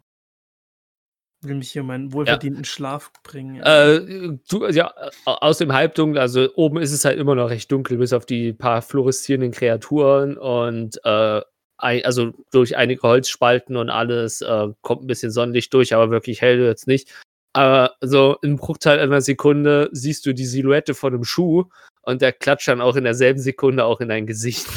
Will 1.41 1.55
mich 1.55 1.71
hier 1.71 1.83
meinen 1.83 2.11
wohlverdienten 2.11 2.65
Schlaf 2.65 3.11
bringen. 3.23 3.61
Äh, 3.61 4.37
du, 4.49 4.67
ja, 4.67 4.93
aus 5.23 5.57
dem 5.57 5.71
Halbdunkel, 5.71 6.19
also 6.19 6.49
oben 6.55 6.79
ist 6.79 6.91
es 6.91 7.05
halt 7.05 7.17
immer 7.17 7.33
noch 7.33 7.49
recht 7.49 7.71
dunkel, 7.71 7.97
bis 7.97 8.11
auf 8.11 8.25
die 8.25 8.51
paar 8.51 8.81
fluoreszierenden 8.81 9.51
Kreaturen 9.51 10.37
und 10.37 10.99
äh, 11.05 11.41
ein, 11.77 12.03
also 12.03 12.33
durch 12.51 12.75
einige 12.75 13.03
Holzspalten 13.03 13.77
und 13.77 13.89
alles 13.89 14.41
äh, 14.41 14.67
kommt 14.81 15.03
ein 15.03 15.07
bisschen 15.07 15.31
Sonnenlicht 15.31 15.73
durch, 15.73 15.93
aber 15.95 16.11
wirklich 16.11 16.41
hell 16.41 16.59
wird's 16.59 16.87
nicht. 16.87 17.09
Aber 17.53 17.95
so 18.01 18.37
im 18.41 18.57
Bruchteil 18.57 18.99
einer 18.99 19.21
Sekunde 19.21 19.89
siehst 19.93 20.25
du 20.25 20.33
die 20.33 20.45
Silhouette 20.45 20.93
von 20.93 21.13
einem 21.13 21.23
Schuh 21.23 21.65
und 22.01 22.21
der 22.21 22.33
klatscht 22.33 22.67
dann 22.67 22.81
auch 22.81 22.97
in 22.97 23.05
derselben 23.05 23.39
Sekunde 23.39 23.85
auch 23.85 24.01
in 24.01 24.09
dein 24.09 24.27
Gesicht. 24.27 24.67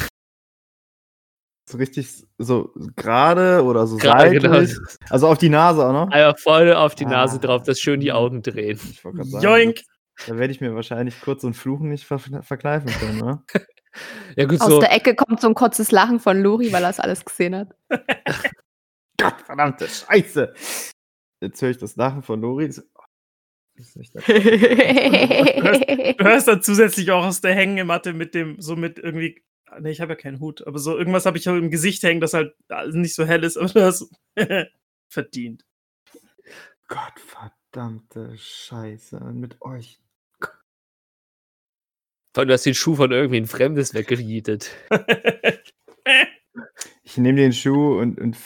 So 1.73 1.79
richtig 1.79 2.23
so 2.37 2.71
gerade 2.95 3.63
oder 3.63 3.87
so 3.87 3.97
Gerade, 3.97 4.29
seitlich. 4.29 4.43
genau. 4.43 4.59
Also 5.09 5.27
auf 5.27 5.39
die 5.39 5.49
Nase 5.49 5.83
auch 5.85 5.91
noch. 5.91 6.11
Einfach 6.11 6.39
voll 6.39 6.71
auf 6.71 6.93
die 6.93 7.05
Nase 7.07 7.37
Ah. 7.37 7.39
drauf, 7.39 7.63
dass 7.63 7.79
schön 7.79 7.99
die 7.99 8.11
Augen 8.11 8.43
drehen. 8.43 8.79
Ich 8.91 9.03
wollte 9.03 9.17
gerade 9.17 9.29
sagen, 9.31 9.43
Joink! 9.43 9.81
Da 10.27 10.37
werde 10.37 10.53
ich 10.53 10.61
mir 10.61 10.75
wahrscheinlich 10.75 11.19
kurz 11.21 11.41
so 11.41 11.47
ein 11.47 11.55
Fluchen 11.55 11.89
nicht 11.89 12.05
ver 12.05 12.19
verkneifen 12.19 12.91
können, 12.91 13.17
ne? 13.17 13.43
Ja 14.35 14.45
gut, 14.45 14.61
Aus 14.61 14.67
so. 14.69 14.79
der 14.79 14.91
Ecke 14.93 15.15
kommt 15.15 15.41
so 15.41 15.47
ein 15.47 15.55
kurzes 15.55 15.89
Lachen 15.91 16.19
von 16.19 16.39
Lori, 16.41 16.71
weil 16.71 16.83
er 16.83 16.89
das 16.89 16.99
alles 16.99 17.25
gesehen 17.25 17.55
hat. 17.55 17.69
Gott, 19.19 19.41
verdammte 19.45 19.87
Scheiße! 19.87 20.53
Jetzt 21.41 21.59
höre 21.61 21.71
ich 21.71 21.77
das 21.79 21.95
Lachen 21.95 22.21
von 22.21 22.39
Lori. 22.39 22.71
So, 22.71 22.83
Du 23.75 23.83
hörst 26.23 26.47
dann 26.47 26.61
zusätzlich 26.61 27.09
auch 27.11 27.25
aus 27.25 27.41
der 27.41 27.55
Hängematte 27.55 28.13
mit 28.13 28.35
dem, 28.35 28.61
so 28.61 28.75
mit 28.75 28.99
irgendwie. 28.99 29.43
Ne, 29.79 29.91
ich 29.91 30.01
habe 30.01 30.13
ja 30.13 30.15
keinen 30.15 30.39
Hut, 30.39 30.65
aber 30.65 30.79
so 30.79 30.97
irgendwas 30.97 31.25
habe 31.25 31.37
ich 31.37 31.49
auch 31.49 31.55
im 31.55 31.71
Gesicht 31.71 32.03
hängen, 32.03 32.21
das 32.21 32.33
halt 32.33 32.55
nicht 32.91 33.15
so 33.15 33.25
hell 33.25 33.43
ist, 33.43 33.57
aber 33.57 33.69
du 33.69 33.83
hast 33.83 34.09
verdient. 35.09 35.65
Gott, 36.87 37.19
verdammte 37.19 38.37
Scheiße. 38.37 39.19
Mit 39.19 39.61
euch. 39.61 39.99
Vor 40.39 40.51
allem, 42.41 42.47
Du 42.47 42.53
hast 42.53 42.65
den 42.65 42.73
Schuh 42.73 42.95
von 42.95 43.11
irgendwie 43.11 43.37
ein 43.37 43.47
Fremdes 43.47 43.93
weggejietet. 43.93 44.71
Ich 47.05 47.17
nehme 47.17 47.37
den 47.37 47.53
Schuh 47.53 47.99
und, 47.99 48.19
und 48.19 48.37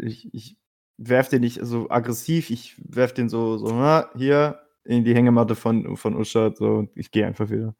ich, 0.00 0.32
ich 0.34 0.56
werf 0.96 1.28
den 1.28 1.42
nicht 1.42 1.60
so 1.62 1.90
aggressiv, 1.90 2.50
ich 2.50 2.74
werf 2.78 3.12
den 3.12 3.28
so, 3.28 3.58
so 3.58 3.68
na, 3.68 4.10
hier 4.16 4.60
in 4.84 5.04
die 5.04 5.14
Hängematte 5.14 5.54
von, 5.54 5.96
von 5.96 6.16
Uschat 6.16 6.56
so 6.56 6.76
und 6.76 6.96
ich 6.96 7.10
gehe 7.10 7.26
einfach 7.26 7.50
wieder. 7.50 7.74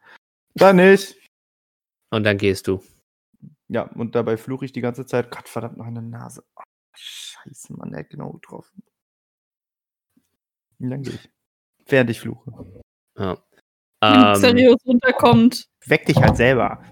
Dann 0.55 0.77
nicht. 0.77 1.17
Und 2.11 2.25
dann 2.25 2.39
gehst 2.39 2.69
du. 2.69 2.83
Ja, 3.69 3.83
und 3.83 4.15
dabei 4.15 4.37
fluche 4.37 4.65
ich 4.65 4.73
die 4.73 4.81
ganze 4.81 5.07
Zeit. 5.07 5.31
Gott, 5.31 5.49
verdammt, 5.49 5.77
noch 5.77 5.87
eine 5.87 6.03
Nase. 6.03 6.45
Oh, 6.57 6.63
scheiße, 6.95 7.73
Mann, 7.75 7.93
er 7.93 8.01
hat 8.01 8.11
genau 8.11 8.33
getroffen. 8.33 8.83
Ich. 10.79 11.31
Während 11.87 12.11
ich 12.11 12.21
fluche. 12.21 12.83
Ja. 13.19 13.39
Ähm, 14.03 14.35
Xarius 14.35 14.85
runterkommt. 14.85 15.69
Weck 15.87 16.05
dich 16.07 16.17
halt 16.21 16.37
selber. 16.37 16.83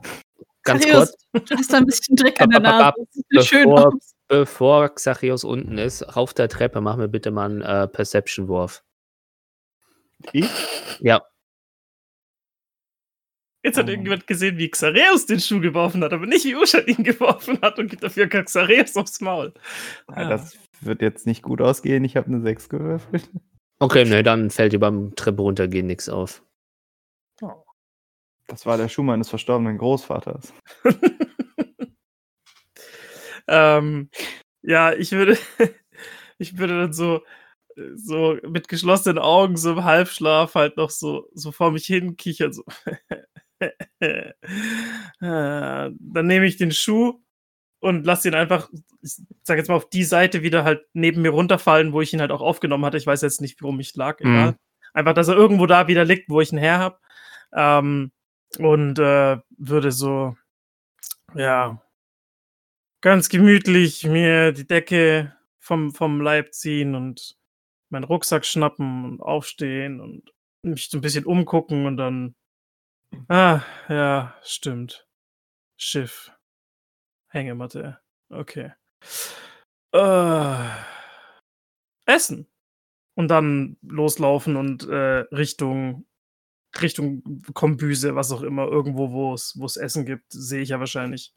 ganz 0.63 0.85
Xarius, 0.85 1.15
kurz, 1.33 1.49
Du 1.49 1.57
hast 1.57 1.73
da 1.73 1.77
ein 1.77 1.87
bisschen 1.87 2.17
Dreck 2.17 2.41
in 2.41 2.51
der 2.51 2.61
Ab, 2.61 2.67
ab, 2.67 2.81
ab, 2.87 2.95
Nase. 2.97 3.23
Das 3.31 3.47
schön 3.47 3.69
bevor- 3.69 3.95
aus. 3.95 4.15
bevor 4.29 4.89
Xachios 4.95 5.45
unten 5.45 5.79
ist, 5.79 6.17
rauf 6.17 6.33
der 6.33 6.49
Treppe, 6.49 6.81
mach 6.81 6.97
mir 6.97 7.09
bitte 7.09 7.31
mal 7.31 7.51
einen 7.51 7.63
äh, 7.63 7.87
Perception-Wurf. 7.89 8.83
Ich? 10.33 10.49
Ja. 11.01 11.23
Jetzt 13.65 13.79
hat 13.79 13.87
Oh. 13.87 13.91
irgendjemand 13.91 14.27
gesehen, 14.27 14.59
wie 14.59 14.71
Xareus 14.71 15.25
den 15.25 15.41
Schuh 15.41 15.59
geworfen 15.61 16.05
hat, 16.05 16.13
aber 16.13 16.27
nicht 16.27 16.45
wie 16.45 16.55
Uschat 16.55 16.87
ihn 16.87 17.03
geworfen 17.05 17.59
hat 17.63 17.79
und 17.79 17.89
gibt 17.89 18.03
dafür 18.05 18.29
Xareus 18.29 18.95
aufs 18.97 19.21
Maul. 19.23 19.55
Ja, 20.15 20.29
das 20.29 20.59
wird 20.83 21.01
jetzt 21.01 21.27
nicht 21.27 21.43
gut 21.43 21.63
ausgehen. 21.63 22.05
Ich 22.05 22.17
habe 22.17 22.27
eine 22.29 22.43
6 22.43 22.69
gewürfelt. 22.69 23.31
Okay, 23.79 24.05
ne, 24.05 24.23
dann 24.23 24.51
fällt 24.51 24.75
dir 24.75 24.79
beim 24.81 25.15
Treppe 25.17 25.43
runtergehen 25.43 25.87
nichts 25.87 26.09
auf. 26.11 26.43
Das 28.47 28.67
war 28.67 28.77
der 28.77 28.89
Schuh 28.91 29.03
meines 29.03 29.31
verstorbenen 29.31 29.79
Großvaters. 29.79 30.53
ähm, 33.49 34.11
ja, 34.63 34.93
ich 34.93 35.13
würde, 35.13 35.39
ich 36.39 36.59
würde 36.59 36.79
dann 36.81 36.93
so, 36.93 37.23
so 37.95 38.37
mit 38.47 38.69
geschlossenen 38.69 39.19
Augen, 39.19 39.57
so 39.57 39.73
im 39.73 39.85
Halbschlaf 39.85 40.55
halt 40.55 40.77
noch 40.77 40.91
so, 40.91 41.31
so 41.33 41.51
vor 41.51 41.73
mich 41.73 41.87
hin 41.87 42.17
kichern, 42.19 42.53
so. 42.53 42.65
Äh, 45.21 45.91
dann 45.99 46.27
nehme 46.27 46.45
ich 46.45 46.57
den 46.57 46.73
Schuh 46.73 47.21
und 47.81 48.05
lasse 48.05 48.29
ihn 48.29 48.35
einfach, 48.35 48.69
ich 49.01 49.17
sag 49.43 49.57
jetzt 49.57 49.69
mal, 49.69 49.77
auf 49.77 49.89
die 49.89 50.05
Seite 50.05 50.43
wieder 50.43 50.65
halt 50.65 50.85
neben 50.93 51.23
mir 51.23 51.31
runterfallen, 51.31 51.93
wo 51.93 52.01
ich 52.03 52.13
ihn 52.13 52.21
halt 52.21 52.31
auch 52.31 52.43
aufgenommen 52.43 52.85
hatte. 52.85 52.99
Ich 52.99 53.07
weiß 53.07 53.23
jetzt 53.23 53.41
nicht, 53.41 53.63
warum 53.63 53.81
ich 53.81 53.95
lag. 53.95 54.21
Mhm. 54.21 54.55
Einfach, 54.93 55.15
dass 55.15 55.29
er 55.29 55.37
irgendwo 55.37 55.67
da 55.67 55.89
wieder 55.89 56.05
liegt, 56.05 56.29
wo 56.29 56.41
ich 56.41 56.53
ihn 56.53 56.59
her 56.59 56.79
habe. 56.79 56.99
Ähm, 57.55 58.13
und 58.59 58.99
äh, 58.99 59.39
würde 59.57 59.93
so, 59.93 60.37
ja, 61.35 61.83
ganz 63.01 63.29
gemütlich 63.29 64.05
mir 64.05 64.53
die 64.53 64.67
Decke 64.67 65.37
vom, 65.59 65.93
vom 65.93 66.21
Leib 66.21 66.55
ziehen 66.55 66.95
und 66.95 67.37
meinen 67.91 68.05
Rucksack 68.05 68.47
schnappen 68.47 69.05
und 69.05 69.21
aufstehen 69.21 70.01
und 70.01 70.33
mich 70.63 70.89
so 70.89 70.99
ein 70.99 71.03
bisschen 71.03 71.27
umgucken 71.27 71.87
und 71.87 71.97
dann, 71.97 72.35
ah, 73.29 73.63
ja, 73.89 74.35
stimmt. 74.43 75.07
Schiff. 75.77 76.33
Hängematte. 77.31 78.01
Okay. 78.31 78.73
Äh, 79.93 80.69
essen. 82.07 82.49
Und 83.17 83.29
dann 83.29 83.77
loslaufen 83.83 84.57
und 84.57 84.89
äh, 84.89 85.25
Richtung 85.35 86.07
Richtung 86.81 87.23
Kombüse, 87.55 88.17
was 88.17 88.33
auch 88.33 88.43
immer, 88.43 88.67
irgendwo, 88.67 89.13
wo 89.13 89.35
es, 89.35 89.55
wo 89.59 89.65
es 89.65 89.77
Essen 89.77 90.05
gibt, 90.05 90.25
sehe 90.31 90.63
ich 90.63 90.71
ja 90.71 90.81
wahrscheinlich. 90.81 91.33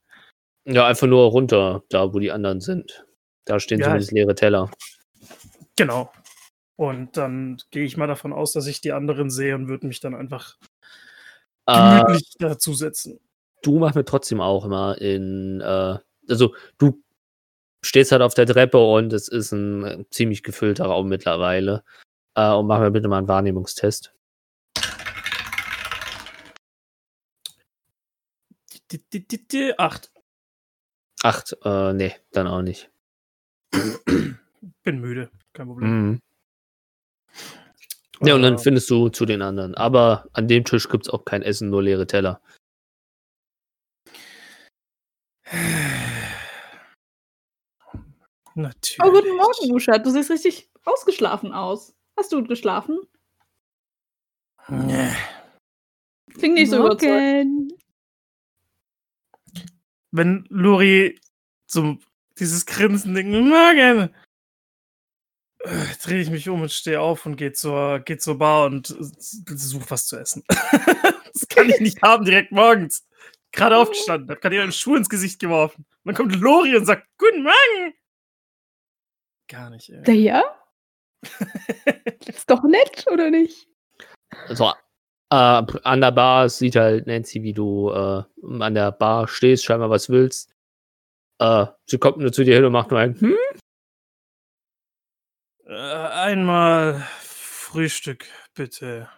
Ja, 0.66 0.88
einfach 0.88 1.08
nur 1.08 1.26
runter, 1.30 1.84
da 1.90 2.14
wo 2.14 2.20
die 2.20 2.32
anderen 2.32 2.60
sind. 2.60 3.06
Da 3.46 3.60
stehen 3.60 3.80
Ja. 3.80 3.86
zumindest 3.86 4.12
leere 4.12 4.36
Teller. 4.36 4.72
Genau. 5.76 6.12
Und 6.76 7.18
dann 7.18 7.58
gehe 7.72 7.86
ich 7.86 7.98
mal 7.98 8.08
davon 8.08 8.34
aus, 8.34 8.52
dass 8.52 8.68
ich 8.68 8.82
die 8.82 8.92
anderen 8.92 9.30
sehe 9.30 9.56
und 9.56 9.68
würde 9.68 9.88
mich 9.88 10.00
dann 10.00 10.16
einfach 10.16 10.58
Äh, 11.68 12.02
gemütlich 12.02 12.34
dazusetzen. 12.40 13.20
du 13.62 13.80
machst 13.80 13.96
mir 13.96 14.06
trotzdem 14.06 14.40
auch 14.40 14.66
immer 14.66 15.00
in, 15.00 15.62
äh, 15.62 15.98
also 16.30 16.56
du 16.78 17.04
stehst 17.84 18.12
halt 18.12 18.22
auf 18.22 18.34
der 18.34 18.46
Treppe 18.46 18.78
und 18.78 19.14
es 19.14 19.28
ist 19.28 19.52
ein 19.52 19.84
äh, 19.84 20.06
ziemlich 20.10 20.44
gefüllter 20.44 20.86
Raum 20.86 21.10
mittlerweile. 21.10 21.84
Äh, 22.36 22.52
und 22.52 22.68
mach 22.68 22.80
mir 22.80 22.92
bitte 22.92 23.08
mal 23.08 23.18
einen 23.18 23.28
Wahrnehmungstest. 23.28 24.14
Die, 28.92 29.10
die, 29.10 29.28
die, 29.28 29.48
die, 29.48 29.78
acht. 29.78 30.12
Acht, 31.24 31.58
äh, 31.64 31.94
nee, 31.94 32.16
dann 32.32 32.48
auch 32.48 32.62
nicht. 32.62 32.90
Bin 34.84 35.02
müde. 35.02 35.30
Kein 35.52 35.68
Problem. 35.68 35.90
Mhm. 35.90 36.22
Ja, 38.22 38.36
und 38.36 38.42
dann 38.42 38.58
findest 38.58 38.90
du 38.90 39.10
zu 39.10 39.26
den 39.26 39.42
anderen. 39.42 39.76
Aber 39.76 40.28
an 40.34 40.48
dem 40.48 40.64
Tisch 40.66 40.90
gibt 40.90 41.06
es 41.06 41.14
auch 41.14 41.26
kein 41.26 41.44
Essen, 41.44 41.70
nur 41.70 41.84
leere 41.84 42.08
Teller. 42.08 42.42
Natürlich. 48.56 49.00
Oh, 49.04 49.12
guten 49.12 49.36
Morgen, 49.38 49.72
Usha. 49.72 50.00
Du 50.00 50.10
siehst 50.10 50.32
richtig 50.32 50.70
ausgeschlafen 50.84 51.54
aus. 51.54 51.94
Hast 52.18 52.32
du 52.32 52.38
gut 52.40 52.48
geschlafen? 52.48 53.00
Nee. 54.68 55.12
Klingt 56.34 56.56
nicht 56.56 56.72
so 56.72 56.78
überzeugt. 56.78 57.04
Morgen. 57.04 57.74
Wenn 60.12 60.46
Lori 60.50 61.20
so 61.68 61.98
dieses 62.40 62.66
Grinsen 62.66 63.14
denkt, 63.14 63.32
Morgen, 63.32 64.10
drehe 66.04 66.22
ich 66.22 66.30
mich 66.30 66.50
um 66.50 66.62
und 66.62 66.72
stehe 66.72 67.02
auf 67.02 67.26
und 67.26 67.36
gehe 67.36 67.52
zur, 67.52 68.00
geh 68.00 68.18
zur 68.18 68.38
Bar 68.38 68.66
und 68.66 68.88
suche 68.88 69.90
was 69.90 70.08
zu 70.08 70.18
essen. 70.18 70.44
das 70.50 71.48
kann 71.50 71.70
ich 71.70 71.80
nicht 71.80 72.02
haben 72.02 72.26
direkt 72.26 72.52
morgens. 72.52 73.06
Gerade 73.52 73.78
aufgestanden, 73.78 74.30
hab 74.30 74.42
gerade 74.42 74.56
ihren 74.56 74.72
Schuh 74.72 74.96
ins 74.96 75.10
Gesicht 75.10 75.40
geworfen. 75.40 75.86
Und 76.04 76.06
dann 76.06 76.16
kommt 76.16 76.36
Lori 76.36 76.76
und 76.76 76.86
sagt, 76.86 77.08
Guten 77.18 77.44
Morgen. 77.44 77.94
gar 79.48 79.70
nicht, 79.70 79.90
ey. 79.90 80.04
Na 80.06 80.14
ja? 80.14 80.44
Ist 82.26 82.50
doch 82.50 82.64
nett, 82.64 83.06
oder 83.12 83.30
nicht? 83.30 83.68
So, 84.50 84.72
äh, 85.30 85.36
an 85.84 86.02
der 86.02 86.12
Bar 86.12 86.50
sieht 86.50 86.76
halt 86.76 87.08
Nancy, 87.08 87.44
wie 87.44 87.54
du 87.54 87.90
äh, 87.92 88.24
an 88.60 88.74
der 88.74 88.92
Bar 88.92 89.28
stehst, 89.28 89.66
scheinbar 89.66 89.90
was 89.90 90.10
willst. 90.10 90.54
Äh, 91.40 91.66
sie 91.86 91.98
kommt 91.98 92.18
nur 92.18 92.32
zu 92.32 92.44
dir 92.44 92.56
hin 92.56 92.66
und 92.66 92.72
macht 92.72 92.92
nur 92.92 93.00
ein 93.00 93.20
hm? 93.20 93.36
Äh, 95.68 95.74
einmal 95.74 97.06
Frühstück, 97.20 98.26
bitte. 98.56 99.10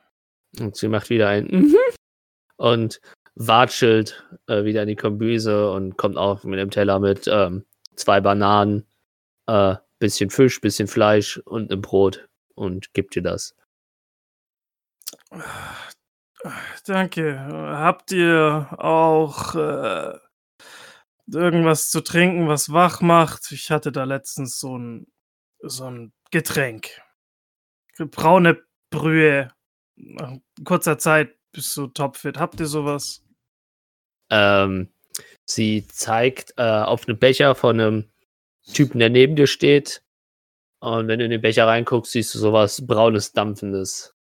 Und 0.60 0.76
sie 0.76 0.88
macht 0.88 1.12
wieder 1.12 1.30
ein 1.30 1.46
mhm. 1.46 1.76
und 2.58 3.00
watschelt 3.36 4.28
äh, 4.48 4.64
wieder 4.64 4.82
in 4.82 4.88
die 4.88 4.96
Kombüse 4.96 5.72
und 5.72 5.96
kommt 5.96 6.18
auch 6.18 6.44
mit 6.44 6.60
dem 6.60 6.72
Teller 6.72 7.00
mit 7.00 7.28
ähm, 7.28 7.66
zwei 7.96 8.20
Bananen, 8.20 8.88
äh, 9.46 9.76
bisschen 10.00 10.32
Fisch, 10.32 10.60
bisschen 10.60 10.88
Fleisch 10.88 11.38
und 11.38 11.72
einem 11.72 11.82
Brot 11.82 12.28
und 12.56 12.94
gibt 12.94 13.14
dir 13.14 13.22
das. 13.22 13.56
Danke. 16.86 17.40
Habt 17.40 18.12
ihr 18.12 18.70
auch 18.80 19.54
äh, 19.54 20.18
irgendwas 21.32 21.92
zu 21.92 22.02
trinken, 22.02 22.48
was 22.48 22.72
wach 22.72 23.02
macht? 23.02 23.52
Ich 23.52 23.70
hatte 23.70 23.92
da 23.92 24.06
letztens 24.06 24.60
so 24.60 24.78
ein, 24.78 25.08
so 25.62 25.86
ein 25.86 26.12
Getränk. 26.32 27.02
Braune 27.98 28.64
Brühe. 28.92 29.52
Nach 29.96 30.38
kurzer 30.64 30.98
Zeit 30.98 31.36
bist 31.52 31.76
du 31.76 31.88
topfit. 31.88 32.38
Habt 32.38 32.60
ihr 32.60 32.68
sowas? 32.68 33.24
Ähm, 34.32 34.90
sie 35.46 35.88
zeigt 35.88 36.54
äh, 36.58 36.64
auf 36.64 37.08
einen 37.08 37.18
Becher 37.18 37.56
von 37.56 37.80
einem 37.80 38.12
Typen, 38.74 39.00
der 39.00 39.10
neben 39.10 39.36
dir 39.36 39.48
steht. 39.48 40.04
Und 40.82 41.08
wenn 41.08 41.20
du 41.20 41.26
in 41.26 41.32
den 41.32 41.42
Becher 41.42 41.68
reinguckst, 41.68 42.14
siehst 42.14 42.34
du 42.36 42.40
sowas 42.40 42.86
braunes, 42.86 43.34
dampfendes. 43.34 44.16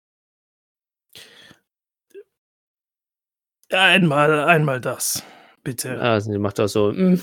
Einmal, 3.69 4.45
einmal 4.45 4.79
das. 4.79 5.23
Bitte. 5.63 5.99
Also 5.99 6.31
sie 6.31 6.37
macht 6.37 6.59
das 6.59 6.73
so 6.73 6.91
mhm. 6.93 7.19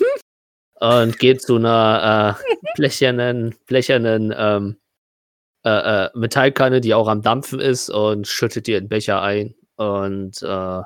Und 0.82 1.20
geht 1.20 1.40
zu 1.40 1.56
einer 1.56 2.36
äh, 2.42 2.56
blechernen, 2.74 3.54
blechernen 3.66 4.34
ähm, 4.36 4.80
äh, 5.64 6.06
äh, 6.06 6.10
Metallkanne, 6.14 6.80
die 6.80 6.92
auch 6.92 7.06
am 7.06 7.22
Dampfen 7.22 7.60
ist 7.60 7.88
und 7.88 8.26
schüttet 8.26 8.66
dir 8.66 8.80
den 8.80 8.88
Becher 8.88 9.22
ein 9.22 9.54
und 9.76 10.42
äh, 10.42 10.80
äh, 10.80 10.82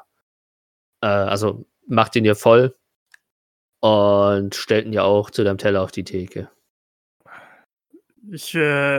also 1.01 1.65
macht 1.87 2.15
ihn 2.15 2.25
dir 2.25 2.35
voll 2.35 2.77
und 3.81 4.55
stellt 4.55 4.85
ihn 4.85 4.93
ja 4.93 5.03
auch 5.05 5.31
zu 5.31 5.45
deinem 5.45 5.57
Teller 5.57 5.83
auf 5.83 5.93
die 5.93 6.05
Theke. 6.05 6.51
Ich, 8.31 8.55
äh, 8.55 8.99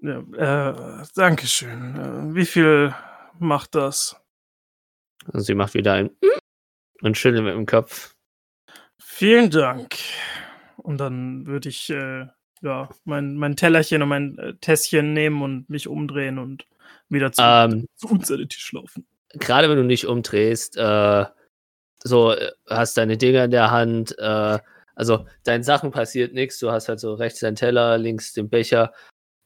ja, 0.00 0.20
äh, 0.36 1.04
Dankeschön. 1.16 1.96
Äh, 1.96 2.34
wie 2.36 2.46
viel 2.46 2.94
macht 3.40 3.74
das? 3.74 4.14
Und 5.32 5.40
sie 5.40 5.54
macht 5.54 5.74
wieder 5.74 5.94
ein 5.94 6.10
und 7.02 7.18
schüttelt 7.18 7.42
mit 7.42 7.54
dem 7.54 7.66
Kopf. 7.66 8.14
Vielen 9.00 9.50
Dank. 9.50 9.96
Und 10.76 10.98
dann 10.98 11.46
würde 11.46 11.68
ich 11.68 11.90
äh, 11.90 12.26
ja, 12.62 12.88
mein, 13.04 13.36
mein 13.36 13.56
Tellerchen 13.56 14.02
und 14.02 14.08
mein 14.08 14.38
äh, 14.38 14.54
Tässchen 14.54 15.12
nehmen 15.12 15.42
und 15.42 15.68
mich 15.70 15.88
umdrehen 15.88 16.38
und 16.38 16.66
wieder 17.08 17.32
zu, 17.32 17.42
Ähm, 17.42 17.86
zu 17.96 18.08
uns 18.08 18.30
an 18.30 18.38
den 18.38 18.48
Tisch 18.48 18.72
laufen. 18.72 19.06
gerade 19.34 19.68
wenn 19.68 19.76
du 19.76 19.84
nicht 19.84 20.06
umdrehst, 20.06 20.76
äh, 20.76 21.24
so 22.02 22.32
äh, 22.32 22.50
hast 22.68 22.96
deine 22.96 23.16
Dinger 23.16 23.44
in 23.44 23.50
der 23.50 23.70
Hand, 23.70 24.16
äh, 24.18 24.58
also 24.94 25.26
deinen 25.44 25.62
Sachen 25.62 25.90
passiert 25.90 26.34
nichts, 26.34 26.58
du 26.58 26.70
hast 26.70 26.88
halt 26.88 27.00
so 27.00 27.14
rechts 27.14 27.40
deinen 27.40 27.56
Teller, 27.56 27.98
links 27.98 28.32
den 28.32 28.48
Becher, 28.48 28.92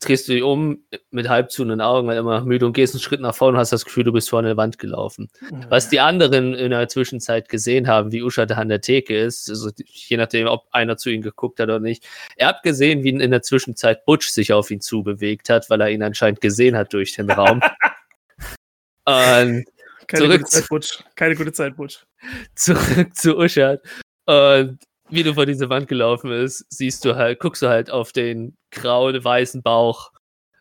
drehst 0.03 0.28
du 0.28 0.32
dich 0.32 0.42
um 0.42 0.84
mit 1.11 1.28
halb 1.28 1.50
zu 1.50 1.64
den 1.64 1.80
Augen, 1.80 2.07
weil 2.07 2.18
immer 2.18 2.42
müde 2.44 2.66
und 2.66 2.72
gehst 2.72 2.94
einen 2.94 3.00
Schritt 3.00 3.20
nach 3.20 3.34
vorne 3.34 3.57
und 3.57 3.61
hast 3.61 3.72
das 3.72 3.84
Gefühl, 3.84 4.05
du 4.05 4.12
bist 4.12 4.30
vor 4.30 4.38
eine 4.38 4.57
Wand 4.57 4.78
gelaufen. 4.78 5.30
Was 5.68 5.88
die 5.88 6.00
anderen 6.00 6.55
in 6.55 6.70
der 6.70 6.88
Zwischenzeit 6.88 7.48
gesehen 7.48 7.88
haben, 7.88 8.12
wie 8.12 8.22
Usha 8.22 8.46
da 8.46 8.57
an 8.57 8.68
der 8.68 8.80
Theke 8.80 9.16
ist, 9.16 9.48
also 9.48 9.70
je 9.84 10.16
nachdem, 10.16 10.46
ob 10.46 10.66
einer 10.72 10.96
zu 10.96 11.11
ihm 11.11 11.22
geguckt 11.22 11.61
hat 11.61 11.68
oder 11.68 11.80
nicht. 11.80 12.07
Er 12.36 12.48
hat 12.48 12.62
gesehen, 12.62 13.03
wie 13.03 13.11
in 13.11 13.30
der 13.30 13.42
Zwischenzeit 13.42 14.05
Butch 14.05 14.28
sich 14.28 14.53
auf 14.53 14.70
ihn 14.70 14.80
zubewegt 14.80 15.48
hat, 15.48 15.70
weil 15.70 15.80
er 15.80 15.90
ihn 15.90 16.03
anscheinend 16.03 16.40
gesehen 16.40 16.76
hat 16.76 16.92
durch 16.92 17.14
den 17.14 17.30
Raum. 17.30 17.61
Und 19.05 19.64
Keine 20.07 20.24
zurück 20.24 20.42
gute 20.42 20.50
Zeit, 20.50 20.68
Butch. 20.68 21.05
Keine 21.16 21.34
gute 21.34 21.53
Zeit, 21.53 21.76
Butch. 21.76 22.05
zurück 22.55 23.14
zu 23.14 23.36
Uschat. 23.36 23.80
Und 24.26 24.78
wie 25.13 25.23
du 25.23 25.35
vor 25.35 25.47
diese 25.47 25.69
Wand 25.69 25.89
gelaufen 25.89 26.31
bist, 26.31 26.65
siehst 26.71 27.05
du 27.05 27.17
halt, 27.17 27.39
guckst 27.39 27.63
du 27.63 27.69
halt 27.69 27.91
auf 27.91 28.13
den 28.13 28.57
grau-weißen 28.71 29.63
Bauch, 29.63 30.11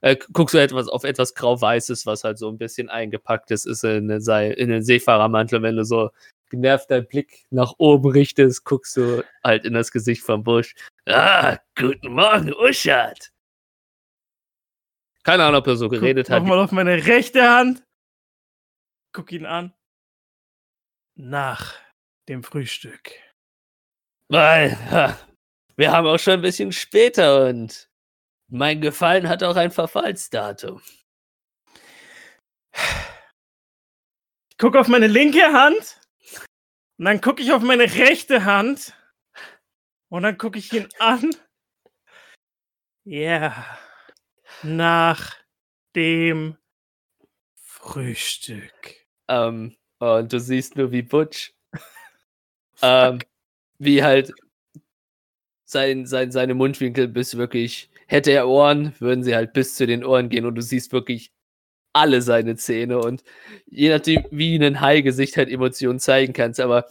äh, 0.02 0.18
guckst 0.34 0.54
du 0.54 0.60
etwas 0.60 0.88
auf 0.88 1.04
etwas 1.04 1.34
grau-weißes, 1.36 2.06
was 2.06 2.24
halt 2.24 2.38
so 2.38 2.50
ein 2.50 2.58
bisschen 2.58 2.90
eingepackt 2.90 3.52
ist, 3.52 3.66
ist 3.66 3.84
in, 3.84 4.10
in 4.10 4.70
den 4.70 4.84
Seefahrermantel. 4.84 5.62
Wenn 5.62 5.78
du 5.78 5.86
so 5.86 6.10
genervt 6.50 6.92
deinen 6.92 7.08
Blick 7.08 7.46
nach 7.50 7.74
oben 7.78 8.12
richtest, 8.12 8.66
guckst 8.66 8.98
du 8.98 9.24
halt 9.44 9.64
in 9.64 9.74
das 9.74 9.92
Gesicht 9.92 10.24
vom 10.24 10.44
Busch. 10.44 10.76
Ah, 11.08 11.58
guten 11.78 12.12
Morgen, 12.12 12.54
Uschat. 12.54 13.32
Keine 15.24 15.44
Ahnung, 15.46 15.62
ob 15.62 15.68
er 15.68 15.76
so 15.78 15.88
geredet 15.88 16.28
Guck 16.28 16.36
hat. 16.36 16.44
Nochmal 16.44 16.60
auf 16.60 16.72
meine 16.72 17.06
rechte 17.06 17.48
Hand. 17.48 17.84
Guck 19.14 19.32
ihn 19.32 19.46
an. 19.46 19.74
Nach 21.16 21.76
dem 22.28 22.44
Frühstück. 22.44 23.12
Weil 24.32 24.78
wir 25.76 25.92
haben 25.92 26.08
auch 26.08 26.18
schon 26.18 26.36
ein 26.36 26.42
bisschen 26.42 26.72
später 26.72 27.48
und 27.48 27.90
mein 28.48 28.80
Gefallen 28.80 29.28
hat 29.28 29.44
auch 29.44 29.58
ein 29.58 29.72
Verfallsdatum. 29.72 30.82
Ich 34.50 34.58
gucke 34.58 34.80
auf 34.80 34.88
meine 34.88 35.08
linke 35.08 35.52
Hand. 35.52 36.00
Und 36.98 37.06
dann 37.06 37.20
gucke 37.20 37.42
ich 37.42 37.52
auf 37.52 37.62
meine 37.62 37.84
rechte 37.84 38.46
Hand. 38.46 38.96
Und 40.08 40.24
dann 40.24 40.38
gucke 40.38 40.60
ich 40.60 40.72
ihn 40.72 40.88
an. 41.00 41.30
Ja. 43.04 43.66
Nach 44.64 45.36
dem 45.94 46.58
Frühstück. 47.56 48.96
Ähm, 49.28 49.76
und 50.00 50.32
du 50.32 50.40
siehst 50.40 50.78
nur, 50.78 50.94
wie 50.94 51.02
Butch, 51.02 51.54
ähm, 52.82 53.20
wie 53.82 54.04
halt 54.04 54.32
sein, 55.66 56.06
sein, 56.06 56.32
seine 56.32 56.54
Mundwinkel 56.54 57.08
bis 57.08 57.36
wirklich, 57.38 57.90
hätte 58.08 58.32
er 58.32 58.48
Ohren, 58.48 58.94
würden 59.00 59.24
sie 59.24 59.36
halt 59.36 59.54
bis 59.54 59.76
zu 59.76 59.88
den 59.88 60.06
Ohren 60.06 60.30
gehen 60.30 60.46
und 60.46 60.56
du 60.56 60.62
siehst 60.62 60.94
wirklich 60.94 61.32
alle 61.94 62.22
seine 62.22 62.56
Zähne 62.56 63.00
und 63.00 63.24
je 63.66 63.90
nachdem, 63.90 64.26
wie 64.32 64.56
ein 64.56 64.82
Hai-Gesicht 64.82 65.36
halt 65.36 65.50
Emotionen 65.50 66.00
zeigen 66.00 66.34
kannst, 66.34 66.60
aber 66.60 66.86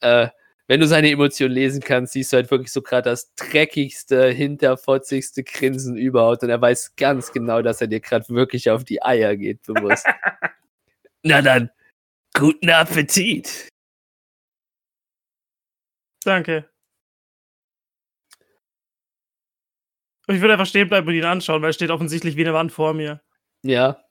äh, 0.00 0.28
wenn 0.66 0.80
du 0.80 0.86
seine 0.86 1.10
Emotionen 1.10 1.54
lesen 1.54 1.80
kannst, 1.80 2.12
siehst 2.12 2.32
du 2.32 2.36
halt 2.36 2.50
wirklich 2.50 2.72
so 2.72 2.82
gerade 2.82 3.08
das 3.08 3.34
dreckigste, 3.34 4.28
hinterfotzigste 4.28 5.44
Grinsen 5.44 5.96
überhaupt 5.96 6.42
und 6.42 6.50
er 6.50 6.60
weiß 6.60 6.94
ganz 6.96 7.32
genau, 7.32 7.62
dass 7.62 7.80
er 7.80 7.86
dir 7.86 8.00
gerade 8.00 8.28
wirklich 8.28 8.68
auf 8.70 8.84
die 8.84 9.02
Eier 9.02 9.34
geht, 9.36 9.62
bewusst. 9.62 10.06
Na 11.22 11.40
dann, 11.40 11.70
guten 12.34 12.68
Appetit. 12.68 13.68
Danke. 16.24 16.68
Und 20.26 20.34
ich 20.34 20.40
würde 20.42 20.52
einfach 20.52 20.66
stehen 20.66 20.88
bleiben 20.88 21.08
und 21.08 21.14
ihn 21.14 21.24
anschauen, 21.24 21.62
weil 21.62 21.70
er 21.70 21.72
steht 21.72 21.90
offensichtlich 21.90 22.36
wie 22.36 22.42
eine 22.42 22.52
Wand 22.52 22.70
vor 22.70 22.92
mir. 22.92 23.22
Ja. 23.62 24.04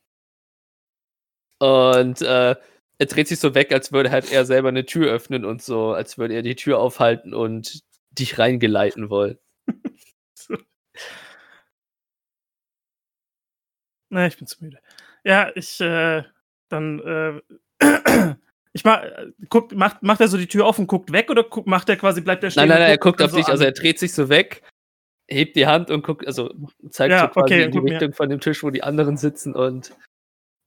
Und 1.59 2.21
äh, 2.21 2.55
er 2.99 3.05
dreht 3.05 3.27
sich 3.27 3.39
so 3.39 3.53
weg, 3.53 3.71
als 3.71 3.91
würde 3.91 4.09
halt 4.09 4.31
er 4.31 4.45
selber 4.45 4.69
eine 4.69 4.85
Tür 4.85 5.11
öffnen 5.11 5.45
und 5.45 5.61
so, 5.61 5.93
als 5.93 6.17
würde 6.17 6.33
er 6.33 6.41
die 6.41 6.55
Tür 6.55 6.79
aufhalten 6.79 7.33
und 7.33 7.83
dich 8.11 8.39
reingeleiten 8.39 9.09
wollen. 9.11 9.37
Na, 14.09 14.25
ich 14.27 14.37
bin 14.37 14.47
zu 14.47 14.63
müde. 14.63 14.79
Ja, 15.23 15.51
ich, 15.55 15.79
äh, 15.81 16.23
dann, 16.69 16.99
äh, 16.99 17.41
ich 18.77 18.83
mach, 18.85 19.03
guck, 19.49 19.71
macht, 19.73 20.03
macht 20.03 20.21
er 20.21 20.27
so 20.27 20.37
die 20.37 20.47
Tür 20.47 20.65
auf 20.67 20.77
und 20.79 20.87
guckt 20.87 21.11
weg 21.11 21.29
oder 21.29 21.43
guck, 21.43 21.65
macht 21.67 21.89
er 21.89 21.97
quasi, 21.97 22.21
bleibt 22.21 22.43
er 22.43 22.51
stehen? 22.51 22.61
Nein, 22.61 22.69
nein, 22.69 22.79
nein, 22.79 22.89
er 22.91 22.97
guckt 22.97 23.21
auf 23.21 23.33
dich, 23.33 23.47
also 23.47 23.63
an? 23.63 23.69
er 23.69 23.73
dreht 23.73 23.97
sich 23.99 24.13
so 24.13 24.29
weg, 24.29 24.61
hebt 25.27 25.55
die 25.55 25.65
Hand 25.65 25.89
und 25.89 26.03
guckt, 26.05 26.27
also 26.27 26.53
zeigt 26.91 27.11
Ja, 27.11 27.21
so 27.21 27.27
quasi 27.29 27.53
okay, 27.55 27.63
in 27.63 27.71
die 27.71 27.77
guck 27.79 27.85
mir- 27.85 27.93
Richtung 27.93 28.13
von 28.13 28.29
dem 28.29 28.39
Tisch, 28.39 28.61
wo 28.63 28.69
die 28.69 28.83
anderen 28.83 29.17
sitzen 29.17 29.55
und 29.55 29.95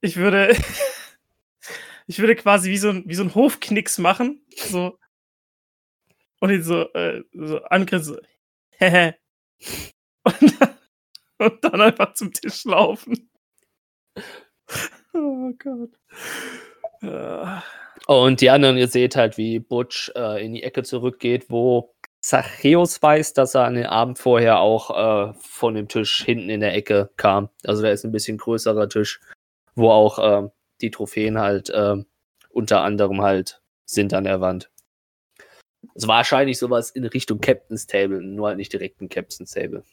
Ich 0.01 0.17
würde, 0.17 0.49
ich 2.07 2.19
würde 2.19 2.35
quasi 2.35 2.69
wie 2.69 2.77
so 2.77 2.89
ein, 2.89 3.03
wie 3.07 3.15
so 3.15 3.23
ein 3.23 3.33
Hofknicks 3.33 3.97
machen, 3.97 4.43
so. 4.55 4.99
Und 6.41 6.49
ihn 6.49 6.63
so, 6.63 6.91
äh, 6.93 7.23
so 7.33 7.63
angrinsen, 7.63 8.15
so, 8.15 8.21
hehe. 8.71 9.15
Und 10.23 10.61
dann, 10.61 10.75
und 11.39 11.63
dann 11.63 11.81
einfach 11.81 12.13
zum 12.13 12.31
Tisch 12.33 12.65
laufen. 12.65 13.29
Oh 15.13 15.51
Gott. 15.59 15.89
Äh, 17.01 17.59
Und 18.11 18.41
die 18.41 18.49
anderen, 18.49 18.75
ihr 18.75 18.89
seht 18.89 19.15
halt, 19.15 19.37
wie 19.37 19.59
Butch 19.59 20.11
äh, 20.17 20.45
in 20.45 20.51
die 20.51 20.63
Ecke 20.63 20.83
zurückgeht, 20.83 21.45
wo 21.47 21.93
Zachäus 22.19 23.01
weiß, 23.01 23.31
dass 23.31 23.55
er 23.55 23.63
an 23.63 23.75
den 23.75 23.85
Abend 23.85 24.19
vorher 24.19 24.59
auch 24.59 25.29
äh, 25.29 25.33
von 25.39 25.75
dem 25.75 25.87
Tisch 25.87 26.21
hinten 26.25 26.49
in 26.49 26.59
der 26.59 26.73
Ecke 26.73 27.09
kam. 27.15 27.47
Also 27.63 27.81
da 27.81 27.89
ist 27.89 28.03
ein 28.03 28.11
bisschen 28.11 28.37
größerer 28.37 28.89
Tisch, 28.89 29.21
wo 29.75 29.91
auch 29.91 30.19
äh, 30.19 30.49
die 30.81 30.91
Trophäen 30.91 31.39
halt 31.39 31.69
äh, 31.69 32.03
unter 32.49 32.81
anderem 32.81 33.21
halt 33.21 33.61
sind 33.85 34.13
an 34.13 34.25
der 34.25 34.41
Wand. 34.41 34.69
Es 35.95 36.05
war 36.05 36.17
wahrscheinlich 36.17 36.59
sowas 36.59 36.91
in 36.91 37.05
Richtung 37.05 37.39
Captain's 37.39 37.87
Table, 37.87 38.21
nur 38.21 38.49
halt 38.49 38.57
nicht 38.57 38.73
direkt 38.73 38.99
ein 38.99 39.07
Captain's 39.07 39.51
Table. 39.51 39.85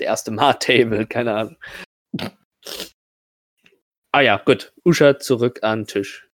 Der 0.00 0.06
erste 0.06 0.30
Mart 0.30 0.62
Table, 0.62 1.06
keine 1.06 1.34
Ahnung. 1.34 1.56
Ah 4.10 4.22
ja, 4.22 4.38
gut. 4.38 4.72
Usha 4.86 5.18
zurück 5.18 5.58
an 5.62 5.80
den 5.80 5.86
Tisch. 5.86 6.30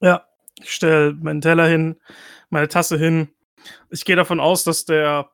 Ja, 0.00 0.26
ich 0.62 0.72
stelle 0.72 1.12
meinen 1.14 1.40
Teller 1.40 1.66
hin, 1.66 1.96
meine 2.50 2.68
Tasse 2.68 2.98
hin. 2.98 3.28
Ich 3.90 4.04
gehe 4.04 4.16
davon 4.16 4.40
aus, 4.40 4.64
dass 4.64 4.84
der, 4.84 5.30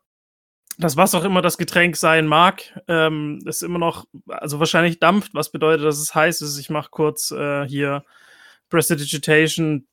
das 0.79 0.97
was 0.97 1.15
auch 1.15 1.25
immer 1.25 1.43
das 1.43 1.59
Getränk 1.59 1.97
sein 1.97 2.27
mag, 2.27 2.63
ähm, 2.89 3.41
ist 3.45 3.63
immer 3.63 3.79
noch, 3.79 4.07
also 4.29 4.59
wahrscheinlich 4.59 4.99
dampft, 4.99 5.35
was 5.35 5.51
bedeutet, 5.53 5.85
dass 5.85 5.99
es 5.99 6.15
heiß 6.15 6.41
ist. 6.41 6.59
Ich 6.59 6.71
mache 6.71 6.89
kurz 6.91 7.31
äh, 7.31 7.67
hier 7.69 8.05
Prestidigitation, 8.71 9.87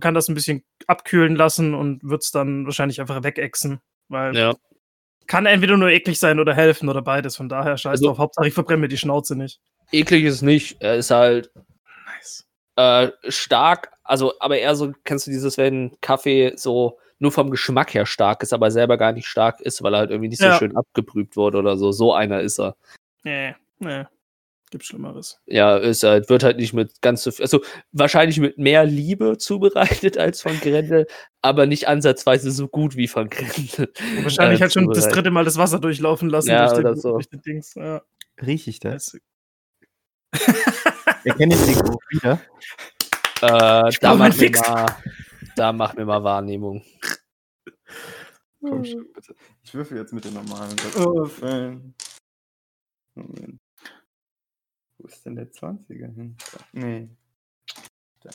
kann 0.00 0.14
das 0.14 0.28
ein 0.28 0.34
bisschen 0.34 0.62
abkühlen 0.86 1.36
lassen 1.36 1.74
und 1.74 2.02
wird 2.04 2.22
es 2.22 2.32
dann 2.32 2.66
wahrscheinlich 2.66 3.00
einfach 3.00 3.22
wegexen, 3.22 3.80
weil 4.08 4.36
Ja. 4.36 4.54
kann 5.26 5.46
entweder 5.46 5.76
nur 5.76 5.88
eklig 5.90 6.18
sein 6.18 6.38
oder 6.38 6.54
helfen 6.54 6.88
oder 6.88 7.02
beides. 7.02 7.36
Von 7.36 7.48
daher 7.48 7.76
scheiß 7.76 7.92
Also- 7.92 8.08
drauf. 8.08 8.18
Hauptsache 8.18 8.48
ich 8.48 8.54
verbrenne 8.54 8.82
mir 8.82 8.88
die 8.88 8.98
Schnauze 8.98 9.36
nicht. 9.36 9.60
Eklig 9.92 10.24
ist 10.24 10.42
nicht. 10.42 10.76
Er 10.82 10.96
ist 10.96 11.10
halt. 11.10 11.50
Äh, 12.76 13.10
stark, 13.28 13.90
also 14.04 14.34
aber 14.40 14.58
eher 14.58 14.76
so, 14.76 14.92
kennst 15.04 15.26
du 15.26 15.30
dieses, 15.30 15.58
wenn 15.58 15.96
Kaffee 16.00 16.52
so 16.56 16.98
nur 17.18 17.32
vom 17.32 17.50
Geschmack 17.50 17.94
her 17.94 18.04
stark 18.06 18.42
ist, 18.42 18.52
aber 18.52 18.70
selber 18.70 18.98
gar 18.98 19.12
nicht 19.12 19.26
stark 19.26 19.60
ist, 19.62 19.82
weil 19.82 19.94
er 19.94 20.00
halt 20.00 20.10
irgendwie 20.10 20.28
nicht 20.28 20.40
so 20.40 20.46
Ja. 20.46 20.58
schön 20.58 20.76
abgeprüft 20.76 21.36
wurde 21.36 21.58
oder 21.58 21.76
so. 21.78 21.90
So 21.92 22.12
einer 22.12 22.40
ist 22.42 22.60
er. 22.60 22.76
Nee, 23.24 23.54
nee. 23.78 24.04
Gibt 24.70 24.84
Schlimmeres. 24.84 25.40
Ja, 25.46 25.76
ist 25.76 26.02
halt, 26.02 26.28
wird 26.28 26.42
halt 26.42 26.56
nicht 26.58 26.72
mit 26.72 27.00
ganz 27.00 27.22
so 27.22 27.30
viel, 27.30 27.44
also 27.44 27.62
wahrscheinlich 27.92 28.38
mit 28.40 28.58
mehr 28.58 28.84
Liebe 28.84 29.38
zubereitet 29.38 30.18
als 30.18 30.42
von 30.42 30.58
Grendel, 30.60 31.06
aber 31.40 31.66
nicht 31.66 31.88
ansatzweise 31.88 32.50
so 32.50 32.66
gut 32.68 32.96
wie 32.96 33.08
von 33.08 33.30
Grendel. 33.30 33.92
Wahrscheinlich 34.22 34.60
äh, 34.60 34.64
hat 34.64 34.72
schon 34.72 34.90
das 34.92 35.08
dritte 35.08 35.30
Mal 35.30 35.44
das 35.44 35.56
Wasser 35.56 35.78
durchlaufen 35.78 36.28
lassen 36.28 36.50
Ja, 36.50 36.68
durch, 36.68 36.82
den, 36.84 36.96
so. 37.00 37.12
durch 37.12 37.28
den 37.28 37.40
Dings. 37.42 37.74
Ja. 37.76 38.02
Riech 38.44 38.66
ich 38.68 38.80
das? 38.80 39.16
Erkenne 41.24 41.54
ich 41.54 41.64
den 41.64 41.74
Geruch 41.74 42.02
wieder? 42.10 42.40
Äh, 43.42 43.48
da, 43.48 43.82
brauch 43.82 43.90
mach 44.00 44.12
einen 44.12 44.20
mir 44.20 44.32
Fix. 44.32 44.60
mal, 44.60 44.86
da 45.56 45.72
mach 45.72 45.94
mir 45.94 46.04
mal 46.04 46.24
Wahrnehmung. 46.24 46.82
Komm 48.60 48.84
schon, 48.84 49.12
bitte. 49.12 49.34
Ich 49.62 49.74
würfel 49.74 49.98
jetzt 49.98 50.12
mit 50.12 50.24
den 50.24 50.34
normalen 50.34 50.76
Würfeln. 50.78 51.94
Moment. 53.14 53.60
Wo 54.98 55.06
ist 55.06 55.24
denn 55.24 55.36
der 55.36 55.52
20er 55.52 56.14
hin? 56.14 56.36
Nee. 56.72 57.08
Da. 58.20 58.30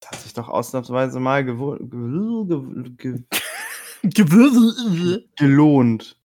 Das 0.00 0.10
hat 0.10 0.20
sich 0.20 0.34
doch 0.34 0.48
ausnahmsweise 0.48 1.20
mal 1.20 1.44
gelohnt. 5.36 6.18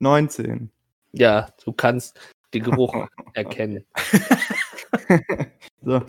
19. 0.00 0.70
Ja, 1.12 1.48
du 1.64 1.72
kannst 1.72 2.18
den 2.52 2.62
Geruch 2.62 3.06
erkennen. 3.34 3.84
So. 5.82 6.02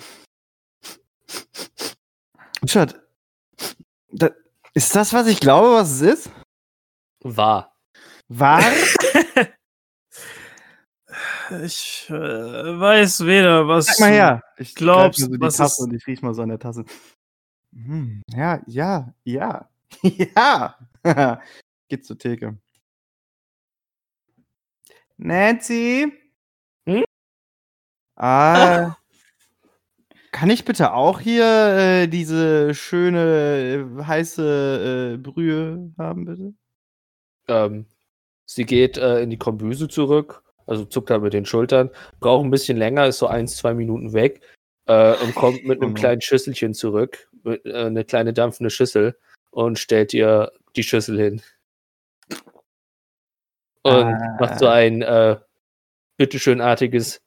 Schaut. 2.65 2.99
Da, 4.11 4.29
ist 4.73 4.95
das, 4.95 5.13
was 5.13 5.27
ich 5.27 5.39
glaube, 5.39 5.75
was 5.75 5.91
es 5.91 6.01
ist? 6.01 6.31
Wahr. 7.23 7.75
War? 8.27 8.61
Ich 11.65 12.05
äh, 12.09 12.13
weiß 12.13 13.25
weder, 13.25 13.67
was. 13.67 13.87
Sag 13.87 13.99
mal 13.99 14.11
her. 14.11 14.43
Ich 14.57 14.73
glaubst, 14.73 15.19
so 15.19 15.27
die 15.27 15.39
was 15.41 15.57
Tasse 15.57 15.83
ist- 15.83 15.85
und 15.85 15.93
ich 15.93 16.07
riech 16.07 16.21
mal 16.21 16.33
so 16.33 16.43
an 16.43 16.47
der 16.49 16.59
Tasse. 16.59 16.85
Hm, 17.73 18.21
ja, 18.27 18.61
ja, 18.67 19.13
ja. 19.25 19.69
ja. 20.01 21.41
Geht 21.89 22.05
zur 22.05 22.17
Theke. 22.17 22.57
Nancy? 25.17 26.20
Ah. 28.22 28.95
Kann 30.32 30.51
ich 30.51 30.63
bitte 30.63 30.93
auch 30.93 31.19
hier 31.19 31.43
äh, 31.43 32.07
diese 32.07 32.76
schöne, 32.76 33.88
äh, 33.99 34.03
heiße 34.03 35.13
äh, 35.15 35.17
Brühe 35.17 35.91
haben, 35.97 36.26
bitte? 36.26 36.53
Ähm, 37.47 37.88
sie 38.45 38.65
geht 38.65 38.97
äh, 38.97 39.22
in 39.22 39.32
die 39.32 39.38
Kombüse 39.39 39.88
zurück, 39.88 40.43
also 40.67 40.86
zuckt 40.86 41.09
halt 41.09 41.24
mit 41.24 41.34
den 41.34 41.45
Schultern, 41.45 41.89
braucht 42.19 42.45
ein 42.45 42.51
bisschen 42.51 42.78
länger, 42.78 43.07
ist 43.07 43.17
so 43.17 43.26
eins, 43.28 43.57
zwei 43.57 43.74
Minuten 43.74 44.13
weg 44.13 44.41
äh, 44.86 45.15
und 45.24 45.34
kommt 45.34 45.65
mit 45.65 45.82
einem 45.82 45.91
Oh. 45.91 45.95
kleinen 45.95 46.22
Schüsselchen 46.22 46.76
zurück, 46.76 47.28
mit, 47.43 47.65
äh, 47.65 47.86
eine 47.86 48.05
kleine 48.05 48.34
dampfende 48.34 48.69
Schüssel 48.69 49.17
und 49.49 49.80
stellt 49.80 50.13
ihr 50.13 50.51
die 50.76 50.84
Schüssel 50.84 51.17
hin. 51.19 51.41
Und 53.82 54.13
Ah. 54.13 54.38
macht 54.39 54.59
so 54.59 54.67
ein 54.67 55.03
bitteschönartiges, 56.17 57.19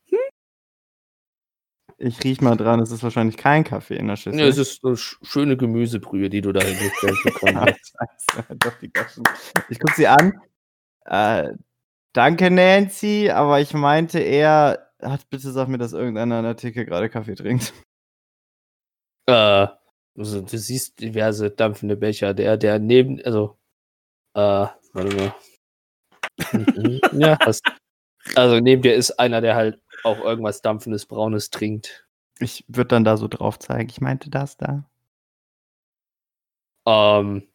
Ich 2.04 2.22
riech 2.22 2.42
mal 2.42 2.54
dran, 2.56 2.80
es 2.80 2.90
ist 2.90 3.02
wahrscheinlich 3.02 3.38
kein 3.38 3.64
Kaffee 3.64 3.96
in 3.96 4.08
der 4.08 4.16
Schüssel. 4.16 4.38
ja, 4.40 4.46
es 4.46 4.58
ist 4.58 4.84
eine 4.84 4.94
sch- 4.94 5.16
schöne 5.22 5.56
Gemüsebrühe, 5.56 6.28
die 6.28 6.42
du 6.42 6.52
da 6.52 6.60
hingestellt 6.62 7.16
bekommen 7.24 7.58
hast. 7.60 7.94
Ich 9.70 9.78
guck 9.80 9.94
sie 9.94 10.06
an. 10.06 10.38
Äh, 11.06 11.54
danke, 12.12 12.50
Nancy, 12.50 13.30
aber 13.30 13.60
ich 13.60 13.72
meinte 13.72 14.18
eher, 14.18 14.90
ach, 15.00 15.22
bitte 15.30 15.50
sag 15.50 15.68
mir, 15.68 15.78
dass 15.78 15.94
irgendeiner 15.94 16.36
an 16.36 16.44
der 16.44 16.56
Theke 16.56 16.84
gerade 16.84 17.08
Kaffee 17.08 17.36
trinkt. 17.36 17.72
Äh, 19.26 19.68
also 20.16 20.42
du 20.42 20.58
siehst 20.58 21.00
diverse 21.00 21.50
dampfende 21.50 21.96
Becher. 21.96 22.34
Der, 22.34 22.58
der 22.58 22.78
neben, 22.80 23.24
also, 23.24 23.56
äh, 24.34 24.40
warte 24.92 25.16
mal. 25.16 25.34
Ja, 27.12 27.38
hast, 27.40 27.62
also 28.34 28.60
neben 28.60 28.82
dir 28.82 28.94
ist 28.94 29.12
einer, 29.12 29.40
der 29.40 29.54
halt 29.56 29.80
auch 30.04 30.18
irgendwas 30.20 30.62
dampfendes, 30.62 31.06
braunes 31.06 31.50
trinkt. 31.50 32.06
Ich 32.38 32.64
würde 32.68 32.88
dann 32.88 33.04
da 33.04 33.16
so 33.16 33.28
drauf 33.28 33.58
zeigen. 33.58 33.88
Ich 33.88 34.00
meinte 34.00 34.30
das 34.30 34.56
da. 34.56 34.84
Ähm, 36.86 37.48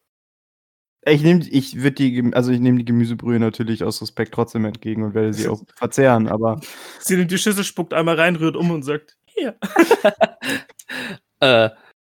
Ich 1.06 1.22
nehme 1.22 1.46
ich 1.48 1.72
die, 1.72 2.30
also 2.34 2.52
ich 2.52 2.60
nehme 2.60 2.78
die 2.78 2.84
Gemüsebrühe 2.84 3.38
natürlich 3.40 3.84
aus 3.84 4.02
Respekt 4.02 4.34
trotzdem 4.34 4.64
entgegen 4.64 5.02
und 5.02 5.14
werde 5.14 5.32
sie 5.32 5.48
auch 5.48 5.62
verzehren, 5.76 6.28
aber 6.28 6.60
Sie 7.00 7.16
nimmt 7.16 7.30
die 7.30 7.38
Schüssel, 7.38 7.64
spuckt 7.64 7.94
einmal 7.94 8.16
rein, 8.16 8.36
rührt 8.36 8.56
um 8.56 8.70
und 8.70 8.82
sagt: 8.82 9.16
Hier. 9.26 9.56
äh, 11.40 11.70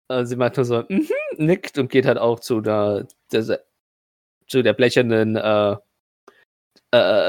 äh, 0.08 0.24
sie 0.24 0.36
macht 0.36 0.56
nur 0.56 0.64
so, 0.64 0.84
mhm, 0.88 1.08
nickt 1.38 1.78
und 1.78 1.90
geht 1.90 2.06
halt 2.06 2.18
auch 2.18 2.40
zu 2.40 2.60
der, 2.60 3.06
der 3.32 3.60
zu 4.46 4.62
der 4.62 4.72
blechernen 4.74 5.36
äh, 5.36 5.76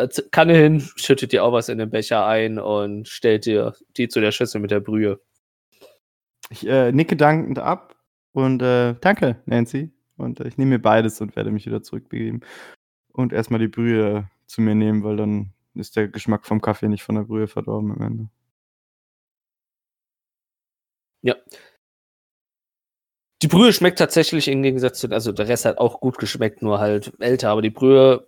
äh, 0.04 0.10
Z- 0.10 0.32
Kanne 0.32 0.56
hin, 0.56 0.82
schüttet 0.96 1.32
dir 1.32 1.44
auch 1.44 1.52
was 1.54 1.70
in 1.70 1.78
den 1.78 1.90
Becher 1.90 2.26
ein 2.26 2.60
und 2.60 3.08
stellt 3.08 3.46
dir 3.46 3.74
die 3.98 4.08
zu 4.08 4.22
der 4.22 4.32
Schüssel 4.32 4.62
mit 4.62 4.72
der 4.72 4.80
Brühe. 4.80 5.20
ich 6.50 6.68
äh, 6.68 6.92
nicke 6.92 7.16
dankend 7.16 7.60
ab 7.60 7.96
und 8.34 8.62
äh, 8.62 8.96
danke, 9.02 9.42
Nancy. 9.46 9.92
Und 10.18 10.40
äh, 10.40 10.48
ich 10.48 10.58
nehme 10.58 10.72
mir 10.72 10.82
beides 10.82 11.22
und 11.22 11.36
werde 11.36 11.52
mich 11.52 11.66
wieder 11.66 11.84
zurückbegeben. 11.84 12.44
Und 13.14 13.34
erstmal 13.34 13.60
die 13.60 13.68
Brühe 13.68 14.30
zu 14.48 14.62
mir 14.62 14.76
nehmen, 14.76 15.04
weil 15.04 15.18
dann 15.18 15.54
ist 15.76 15.96
der 15.96 16.08
Geschmack 16.08 16.46
vom 16.46 16.62
Kaffee 16.62 16.88
nicht 16.88 17.04
von 17.04 17.16
der 17.16 17.24
Brühe 17.24 17.48
verdorben 17.48 17.92
am 17.92 18.02
Ende. 18.02 18.30
Ja. 21.22 21.36
Die 23.44 23.48
Brühe 23.48 23.72
schmeckt 23.74 24.00
tatsächlich 24.00 24.48
im 24.48 24.64
Gegensatz 24.64 25.00
zu, 25.00 25.10
also 25.12 25.32
der 25.32 25.48
Rest 25.48 25.66
hat 25.66 25.78
auch 25.78 26.00
gut 26.00 26.18
geschmeckt, 26.18 26.62
nur 26.64 26.80
halt 26.80 27.14
älter, 27.20 27.50
aber 27.50 27.62
die 27.62 27.70
Brühe 27.70 28.27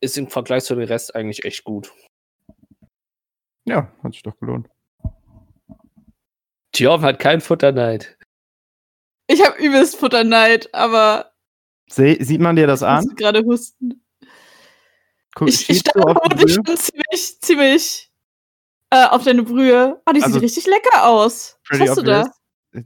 ist 0.00 0.16
im 0.18 0.28
Vergleich 0.28 0.64
zu 0.64 0.74
dem 0.74 0.84
Rest 0.84 1.14
eigentlich 1.14 1.44
echt 1.44 1.64
gut. 1.64 1.92
Ja, 3.64 3.92
hat 4.02 4.12
sich 4.12 4.22
doch 4.22 4.36
gelohnt. 4.38 4.68
Tjorm 6.72 7.02
hat 7.02 7.18
keinen 7.18 7.40
Futterneid. 7.40 8.16
Ich 9.26 9.44
habe 9.44 9.58
übelst 9.58 9.96
Futterneid, 9.96 10.72
aber 10.74 11.32
Se 11.90 12.16
sieht 12.20 12.40
man 12.40 12.56
dir 12.56 12.66
das 12.66 12.80
ich 12.82 12.86
an? 12.88 13.04
muss 13.04 13.16
gerade 13.16 13.44
husten. 13.44 14.04
Guck, 15.34 15.48
Ich, 15.48 15.68
ich 15.68 15.82
vermutlich 15.82 16.54
schon 16.54 16.64
ziemlich, 16.76 17.40
ziemlich 17.40 18.10
äh, 18.90 19.04
auf 19.06 19.24
deine 19.24 19.42
Brühe. 19.42 20.00
Oh, 20.06 20.12
die 20.12 20.22
Also- 20.22 20.34
sieht 20.34 20.42
richtig 20.44 20.66
lecker 20.66 21.06
aus. 21.06 21.58
Was 21.70 21.80
hast 21.80 21.98
du 21.98 22.02
da? 22.02 22.20
obvious. 22.22 22.34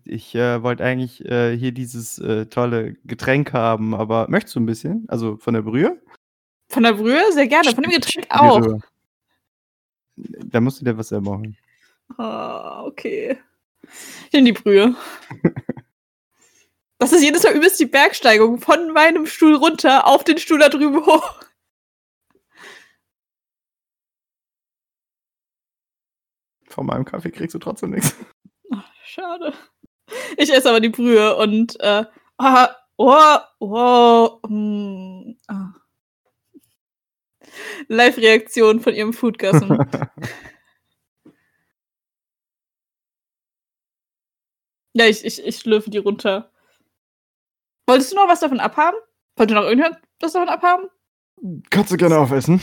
Ich 0.04 0.34
äh, 0.36 0.62
wollte 0.62 0.84
eigentlich 0.84 1.24
äh, 1.24 1.56
hier 1.56 1.72
dieses 1.72 2.18
äh, 2.18 2.46
tolle 2.46 2.94
Getränk 3.04 3.52
haben, 3.52 3.94
aber 3.94 4.26
möchtest 4.28 4.54
du 4.56 4.60
ein 4.60 4.66
bisschen? 4.66 5.04
Also 5.08 5.36
von 5.36 5.54
der 5.54 5.62
Brühe? 5.62 6.00
Von 6.72 6.84
der 6.84 6.94
Brühe? 6.94 7.32
Sehr 7.32 7.46
gerne. 7.46 7.74
Von 7.74 7.82
dem 7.82 7.92
Getränk 7.92 8.26
auch. 8.30 8.80
Da 10.16 10.60
musst 10.60 10.80
du 10.80 10.84
dir 10.84 10.96
was 10.96 11.08
selber 11.08 11.32
holen. 11.38 11.56
Ah, 12.16 12.84
okay. 12.84 13.38
Ich 13.82 14.32
nehme 14.32 14.46
die 14.46 14.52
Brühe. 14.52 14.94
Das 16.98 17.10
ist 17.10 17.24
jedes 17.24 17.42
Mal 17.42 17.56
übelst 17.56 17.80
die 17.80 17.86
Bergsteigung 17.86 18.60
von 18.60 18.92
meinem 18.92 19.26
Stuhl 19.26 19.56
runter 19.56 20.06
auf 20.06 20.22
den 20.22 20.38
Stuhl 20.38 20.60
da 20.60 20.68
drüben 20.68 21.04
hoch. 21.04 21.40
Von 26.68 26.86
meinem 26.86 27.04
Kaffee 27.04 27.32
kriegst 27.32 27.56
du 27.56 27.58
trotzdem 27.58 27.90
nichts. 27.90 28.14
Schade. 29.04 29.52
Ich 30.36 30.54
esse 30.54 30.70
aber 30.70 30.78
die 30.78 30.90
Brühe 30.90 31.34
und 31.34 31.74
äh, 31.80 32.04
ah, 32.38 32.76
oh, 32.96 33.38
oh, 33.58 34.38
mm, 34.46 35.34
ah. 35.48 35.72
Live-Reaktion 37.88 38.80
von 38.80 38.94
ihrem 38.94 39.12
Foodgasm. 39.12 39.72
ja, 44.94 45.06
ich, 45.06 45.24
ich, 45.24 45.44
ich 45.44 45.58
schlürfe 45.58 45.90
die 45.90 45.98
runter. 45.98 46.50
Wolltest 47.86 48.12
du 48.12 48.16
noch 48.16 48.28
was 48.28 48.40
davon 48.40 48.60
abhaben? 48.60 48.96
Wollte 49.36 49.54
noch 49.54 49.62
irgendjemand 49.64 49.98
was 50.20 50.32
davon 50.32 50.48
abhaben? 50.48 50.88
Kannst 51.70 51.90
du 51.92 51.96
gerne 51.96 52.18
aufessen. 52.18 52.62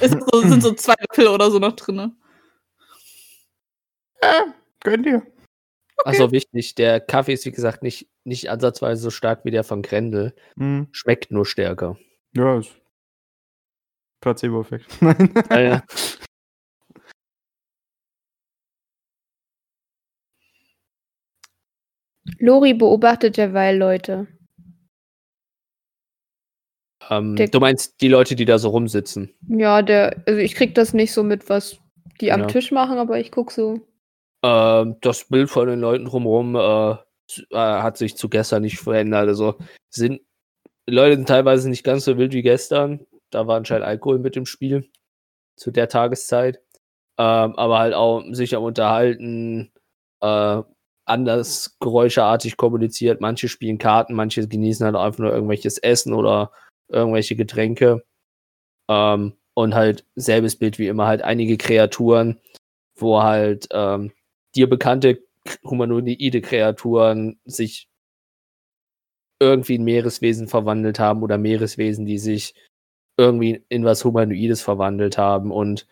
Ist 0.00 0.16
so, 0.32 0.40
sind 0.40 0.62
so 0.62 0.72
zwei 0.76 0.94
Löffel 1.00 1.28
oder 1.28 1.50
so 1.50 1.58
noch 1.58 1.72
drin. 1.72 2.16
Ja, 4.22 4.54
gönn 4.80 5.02
dir. 5.02 5.26
Also 6.04 6.32
wichtig, 6.32 6.74
der 6.74 7.00
Kaffee 7.00 7.34
ist 7.34 7.46
wie 7.46 7.52
gesagt 7.52 7.82
nicht, 7.82 8.08
nicht 8.24 8.50
ansatzweise 8.50 9.00
so 9.00 9.10
stark 9.10 9.44
wie 9.44 9.50
der 9.50 9.64
von 9.64 9.82
Grendel. 9.82 10.34
Hm. 10.56 10.88
Schmeckt 10.92 11.30
nur 11.30 11.46
stärker. 11.46 11.96
Ja, 12.34 12.58
ist 12.58 12.74
Placebo-Effekt. 14.24 14.86
Nein. 15.02 15.30
Ja, 15.50 15.60
ja. 15.60 15.82
Lori 22.38 22.72
beobachtet 22.74 23.36
derweil 23.36 23.76
Leute. 23.76 24.26
Ähm, 27.10 27.36
Der- 27.36 27.48
du 27.48 27.60
meinst 27.60 28.00
die 28.00 28.08
Leute, 28.08 28.34
die 28.34 28.46
da 28.46 28.58
so 28.58 28.70
rumsitzen. 28.70 29.34
Ja, 29.46 29.82
der, 29.82 30.22
also 30.26 30.40
ich 30.40 30.54
krieg 30.54 30.74
das 30.74 30.94
nicht 30.94 31.12
so 31.12 31.22
mit, 31.22 31.48
was 31.50 31.78
die 32.20 32.32
am 32.32 32.40
Ja. 32.40 32.46
Tisch 32.46 32.72
machen, 32.72 32.96
aber 32.96 33.18
ich 33.20 33.30
guck 33.30 33.50
so. 33.52 33.86
Ähm, 34.42 34.96
das 35.02 35.24
Bild 35.28 35.50
von 35.50 35.68
den 35.68 35.80
Leuten 35.80 36.06
drumherum 36.06 36.54
äh, 36.56 36.92
äh, 37.50 37.56
hat 37.56 37.98
sich 37.98 38.16
zu 38.16 38.30
gestern 38.30 38.62
nicht 38.62 38.78
verändert. 38.78 39.28
Also 39.28 39.56
sind 39.90 40.22
die 40.88 40.92
Leute 40.94 41.16
sind 41.16 41.28
teilweise 41.28 41.68
nicht 41.68 41.82
ganz 41.84 42.04
so 42.04 42.16
wild 42.18 42.32
wie 42.34 42.42
gestern. 42.42 43.06
Da 43.30 43.46
war 43.46 43.56
anscheinend 43.56 43.86
Alkohol 43.86 44.18
mit 44.18 44.36
im 44.36 44.46
Spiel 44.46 44.88
zu 45.56 45.70
der 45.70 45.88
Tageszeit. 45.88 46.60
Ähm, 47.18 47.56
aber 47.56 47.78
halt 47.78 47.94
auch 47.94 48.24
sich 48.32 48.56
am 48.56 48.64
Unterhalten, 48.64 49.72
äh, 50.20 50.62
anders 51.06 51.76
geräuschartig 51.80 52.56
kommuniziert. 52.56 53.20
Manche 53.20 53.48
spielen 53.48 53.78
Karten, 53.78 54.14
manche 54.14 54.46
genießen 54.48 54.86
halt 54.86 54.96
einfach 54.96 55.18
nur 55.20 55.32
irgendwelches 55.32 55.78
Essen 55.78 56.14
oder 56.14 56.52
irgendwelche 56.88 57.36
Getränke. 57.36 58.04
Ähm, 58.90 59.34
und 59.54 59.74
halt 59.74 60.04
selbes 60.16 60.56
Bild 60.56 60.78
wie 60.78 60.88
immer, 60.88 61.06
halt 61.06 61.22
einige 61.22 61.56
Kreaturen, 61.56 62.40
wo 62.96 63.22
halt 63.22 63.68
ähm, 63.72 64.12
dir 64.56 64.68
bekannte 64.68 65.22
humanoide 65.64 66.40
Kreaturen 66.40 67.38
sich 67.44 67.88
irgendwie 69.40 69.76
in 69.76 69.84
Meereswesen 69.84 70.48
verwandelt 70.48 70.98
haben 70.98 71.22
oder 71.22 71.38
Meereswesen, 71.38 72.06
die 72.06 72.18
sich 72.18 72.54
irgendwie 73.16 73.64
in 73.68 73.84
was 73.84 74.04
Humanoides 74.04 74.62
verwandelt 74.62 75.18
haben 75.18 75.50
und 75.52 75.86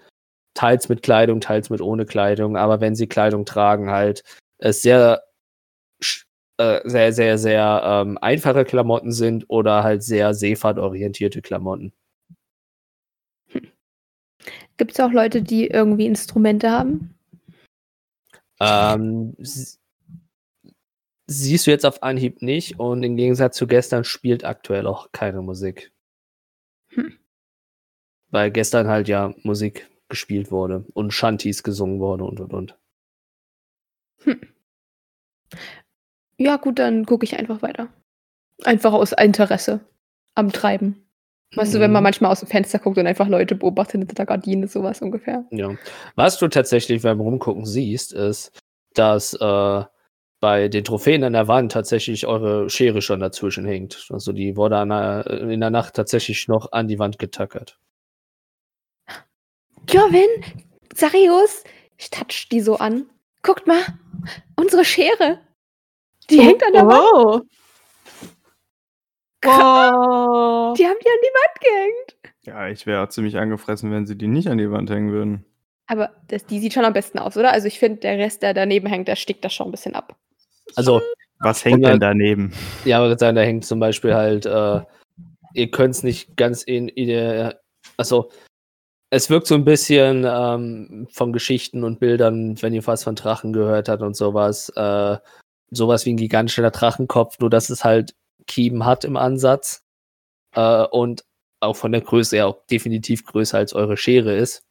teils 0.55 0.89
mit 0.89 1.03
Kleidung, 1.03 1.41
teils 1.41 1.71
mit 1.71 1.81
ohne 1.81 2.05
Kleidung, 2.05 2.57
aber 2.57 2.81
wenn 2.81 2.95
sie 2.95 3.07
Kleidung 3.07 3.45
tragen, 3.45 3.91
halt 3.91 4.25
es 4.59 4.83
sehr, 4.83 5.23
äh, 6.59 6.81
sehr, 6.85 7.13
sehr, 7.13 7.39
sehr 7.39 7.83
ähm, 7.85 8.19
einfache 8.19 8.65
Klamotten 8.65 9.13
sind 9.13 9.49
oder 9.49 9.83
halt 9.83 10.03
sehr 10.03 10.35
seefahrtorientierte 10.35 11.43
Klamotten. 11.43 11.93
Gibt 14.77 14.93
es 14.93 15.01
auch 15.01 15.13
Leute, 15.13 15.43
die 15.43 15.69
irgendwie 15.69 16.07
Instrumente 16.07 16.71
haben? 16.71 17.15
Ähm, 18.61 19.37
siehst 21.27 21.67
du 21.67 21.71
jetzt 21.71 21.87
auf 21.87 22.03
Anhieb 22.03 22.43
nicht 22.43 22.79
und 22.79 23.03
im 23.03 23.17
Gegensatz 23.17 23.57
zu 23.57 23.67
gestern 23.67 24.05
spielt 24.05 24.45
aktuell 24.45 24.87
auch 24.87 25.11
keine 25.13 25.43
Musik. 25.43 25.93
Hm. 26.95 27.19
Weil 28.31 28.51
gestern 28.51 28.89
halt 28.89 29.09
ja 29.09 29.35
Musik 29.43 29.89
gespielt 30.09 30.51
wurde 30.51 30.85
und 30.95 31.13
Shanties 31.13 31.63
gesungen 31.63 32.01
wurde 32.01 32.25
und 32.25 32.41
und 32.41 32.53
und. 32.53 32.79
Ja, 36.39 36.57
gut, 36.57 36.79
dann 36.79 37.07
gucke 37.07 37.25
ich 37.25 37.37
einfach 37.39 37.63
weiter. 37.63 37.89
Einfach 38.65 38.93
aus 38.93 39.13
Interesse 39.13 39.81
am 40.35 40.53
Treiben. 40.53 41.05
Weißt 41.55 41.75
du, 41.75 41.81
wenn 41.81 41.93
man 41.93 42.03
Mhm. 42.03 42.05
manchmal 42.05 42.33
aus 42.33 42.41
dem 42.41 42.49
Fenster 42.49 42.79
guckt 42.79 42.97
und 42.97 43.07
einfach 43.07 43.29
Leute 43.29 43.55
beobachtet 43.55 44.01
hinter 44.01 44.15
der 44.15 44.25
Gardine, 44.27 44.69
sowas 44.69 45.03
ungefähr. 45.03 45.45
Ja. 45.51 45.77
Was 46.15 46.39
du 46.39 46.49
tatsächlich 46.49 47.03
beim 47.03 47.21
Rumgucken 47.21 47.67
siehst, 47.67 48.13
ist, 48.15 48.59
dass 48.95 49.35
äh, 49.35 49.85
bei 50.43 50.67
den 50.67 50.83
Trophäen 50.83 51.23
an 51.23 51.35
der 51.35 51.47
Wand 51.47 51.71
tatsächlich 51.71 52.27
eure 52.27 52.69
Schere 52.69 53.01
schon 53.01 53.21
dazwischen 53.21 53.65
hängt. 53.65 54.09
Also 54.11 54.33
die 54.33 54.57
wurde 54.57 54.77
an 54.77 54.89
der, 54.89 55.25
in 55.29 55.61
der 55.61 55.71
Nacht 55.71 55.95
tatsächlich 55.95 56.49
noch 56.49 56.73
an 56.73 56.89
die 56.89 56.99
Wand 56.99 57.21
getackert. 57.21 57.79
Joven, 59.89 60.27
Sarius, 60.93 61.63
ich 61.97 62.11
touch 62.11 62.49
die 62.51 62.61
so 62.61 62.77
an. 62.77 63.07
Guckt 63.43 63.69
mal, 63.69 63.83
unsere 64.57 64.85
Schere. 64.85 65.39
Die 66.29 66.41
hängt 66.41 66.67
an 66.67 66.73
der 66.73 66.87
Wand. 66.89 67.01
Oh. 67.15 67.41
Wow. 69.45 70.77
Die 70.77 70.85
haben 70.85 70.99
die 71.01 71.09
an 71.09 71.23
die 71.23 71.35
Wand 71.39 71.61
gehängt. 71.61 72.35
Ja, 72.43 72.67
ich 72.67 72.85
wäre 72.85 73.09
ziemlich 73.11 73.39
angefressen, 73.39 73.93
wenn 73.93 74.07
sie 74.07 74.19
die 74.19 74.27
nicht 74.27 74.49
an 74.49 74.59
die 74.59 74.73
Wand 74.73 74.91
hängen 74.91 75.13
würden. 75.13 75.45
Aber 75.87 76.11
das, 76.27 76.47
die 76.47 76.59
sieht 76.59 76.73
schon 76.73 76.85
am 76.85 76.93
besten 76.93 77.21
aus, 77.21 77.37
oder? 77.37 77.53
Also 77.53 77.69
ich 77.69 77.79
finde, 77.79 78.01
der 78.01 78.19
Rest, 78.19 78.43
der 78.43 78.55
daneben 78.55 78.89
hängt, 78.89 79.07
der 79.07 79.15
stickt 79.15 79.45
das 79.45 79.55
schon 79.55 79.69
ein 79.69 79.73
bisschen 79.73 79.95
ab. 79.95 80.17
Also, 80.77 81.01
Was 81.41 81.65
hängt 81.65 81.83
Ja. 81.83 81.91
denn 81.91 82.01
daneben? 82.01 82.53
ja, 82.85 82.99
aber 82.99 83.19
sagen, 83.19 83.37
da 83.37 83.43
hängt 83.43 83.65
zum 83.65 83.81
Beispiel 83.81 84.15
halt, 84.15 84.47
äh, 84.47 84.81
ihr 85.55 85.71
könnt 85.71 85.95
es 85.95 86.03
nicht 86.03 86.37
ganz 86.37 86.63
in, 86.63 86.89
in 86.89 87.09
der, 87.09 87.61
also 87.97 88.31
es 89.11 89.29
wirkt 89.29 89.47
so 89.47 89.55
ein 89.55 89.65
bisschen 89.65 90.25
ähm, 90.27 91.07
von 91.13 91.33
Geschichten 91.33 91.85
und 91.85 92.01
Bildern, 92.01 92.61
wenn 92.63 92.73
ihr 92.73 92.87
was 92.87 93.05
von 93.05 93.15
Drachen 93.17 93.53
gehört 93.53 93.89
habt 93.89 94.03
und 94.03 94.17
sowas, 94.17 94.71
äh, 94.77 95.19
sowas 95.71 96.07
wie 96.07 96.15
ein 96.15 96.17
gigantischer 96.17 96.71
Drachenkopf, 96.71 97.39
nur 97.39 97.51
dass 97.51 97.69
es 97.71 97.85
halt 97.85 98.15
Kiemen 98.47 98.87
hat 98.87 99.05
im 99.05 99.17
Ansatz 99.17 99.83
äh, 100.55 100.85
und 100.85 101.25
auch 101.61 101.77
von 101.77 101.93
der 101.93 102.01
Größe 102.01 102.37
her 102.37 102.47
auch 102.49 102.65
definitiv 102.71 103.25
größer 103.27 103.59
als 103.59 103.75
eure 103.75 103.97
Schere 103.97 104.35
ist. 104.37 104.63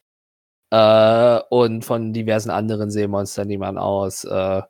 Äh, 0.70 1.40
und 1.50 1.84
von 1.84 2.12
diversen 2.12 2.50
anderen 2.50 2.90
Seemonstern, 2.90 3.48
die 3.48 3.58
man 3.58 3.78
aus 3.78 4.24
äh, 4.24 4.62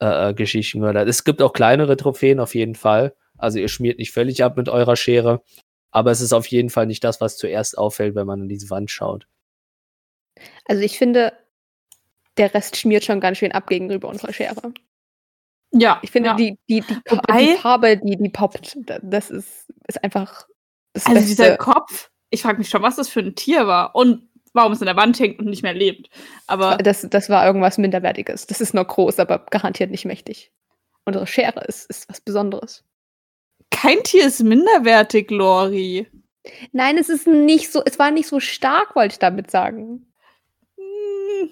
äh, 0.00 0.34
Geschichten 0.34 0.80
gehört 0.80 0.96
hat. 0.96 1.08
Es 1.08 1.24
gibt 1.24 1.40
auch 1.42 1.52
kleinere 1.52 1.96
Trophäen 1.96 2.40
auf 2.40 2.54
jeden 2.54 2.74
Fall. 2.74 3.14
Also 3.38 3.58
ihr 3.58 3.68
schmiert 3.68 3.98
nicht 3.98 4.12
völlig 4.12 4.42
ab 4.44 4.56
mit 4.56 4.68
eurer 4.68 4.96
Schere, 4.96 5.42
aber 5.90 6.10
es 6.10 6.20
ist 6.20 6.32
auf 6.32 6.46
jeden 6.46 6.70
Fall 6.70 6.86
nicht 6.86 7.04
das, 7.04 7.20
was 7.20 7.36
zuerst 7.36 7.78
auffällt, 7.78 8.14
wenn 8.14 8.26
man 8.26 8.42
an 8.42 8.48
diese 8.48 8.68
Wand 8.70 8.90
schaut. 8.90 9.26
Also 10.66 10.82
ich 10.82 10.98
finde, 10.98 11.32
der 12.36 12.52
Rest 12.54 12.76
schmiert 12.76 13.04
schon 13.04 13.20
ganz 13.20 13.38
schön 13.38 13.52
ab 13.52 13.66
gegenüber 13.66 14.08
unserer 14.08 14.32
Schere. 14.32 14.72
Ja, 15.72 16.00
Ich 16.02 16.10
finde, 16.10 16.30
ja. 16.30 16.34
die, 16.36 16.58
die, 16.68 16.80
die, 16.80 16.94
Wobei- 17.08 17.54
die 17.54 17.56
Farbe, 17.60 17.96
die, 17.96 18.16
die 18.16 18.28
poppt, 18.28 18.76
da- 18.86 18.98
das 19.02 19.30
ist, 19.30 19.70
ist 19.86 20.02
einfach 20.02 20.46
das 20.92 21.06
Also 21.06 21.20
dieser 21.20 21.44
Beste. 21.44 21.58
Kopf, 21.58 22.10
ich 22.30 22.42
frage 22.42 22.58
mich 22.58 22.68
schon, 22.68 22.82
was 22.82 22.96
das 22.96 23.08
für 23.08 23.20
ein 23.20 23.34
Tier 23.36 23.66
war 23.66 23.94
und 23.94 24.28
warum 24.52 24.72
es 24.72 24.80
an 24.80 24.86
der 24.86 24.96
Wand 24.96 25.18
hängt 25.20 25.38
und 25.38 25.46
nicht 25.46 25.62
mehr 25.62 25.74
lebt. 25.74 26.10
Aber 26.46 26.76
Das, 26.78 27.06
das 27.08 27.28
war 27.28 27.46
irgendwas 27.46 27.78
Minderwertiges. 27.78 28.46
Das 28.46 28.60
ist 28.60 28.74
nur 28.74 28.84
groß, 28.84 29.18
aber 29.20 29.46
garantiert 29.50 29.90
nicht 29.90 30.04
mächtig. 30.04 30.52
Unsere 31.04 31.26
Schere 31.26 31.64
ist, 31.66 31.88
ist 31.90 32.08
was 32.08 32.20
Besonderes. 32.20 32.84
kein 33.70 34.02
Tier 34.02 34.26
ist 34.26 34.42
minderwertig, 34.42 35.30
Lori. 35.30 36.06
Nein, 36.72 36.98
es 36.98 37.08
ist 37.08 37.26
nicht 37.26 37.70
so, 37.70 37.82
es 37.84 37.98
war 37.98 38.10
nicht 38.10 38.26
so 38.28 38.40
stark, 38.40 38.96
wollte 38.96 39.12
ich 39.14 39.18
damit 39.18 39.50
sagen. 39.50 40.12
Hm, 40.76 41.50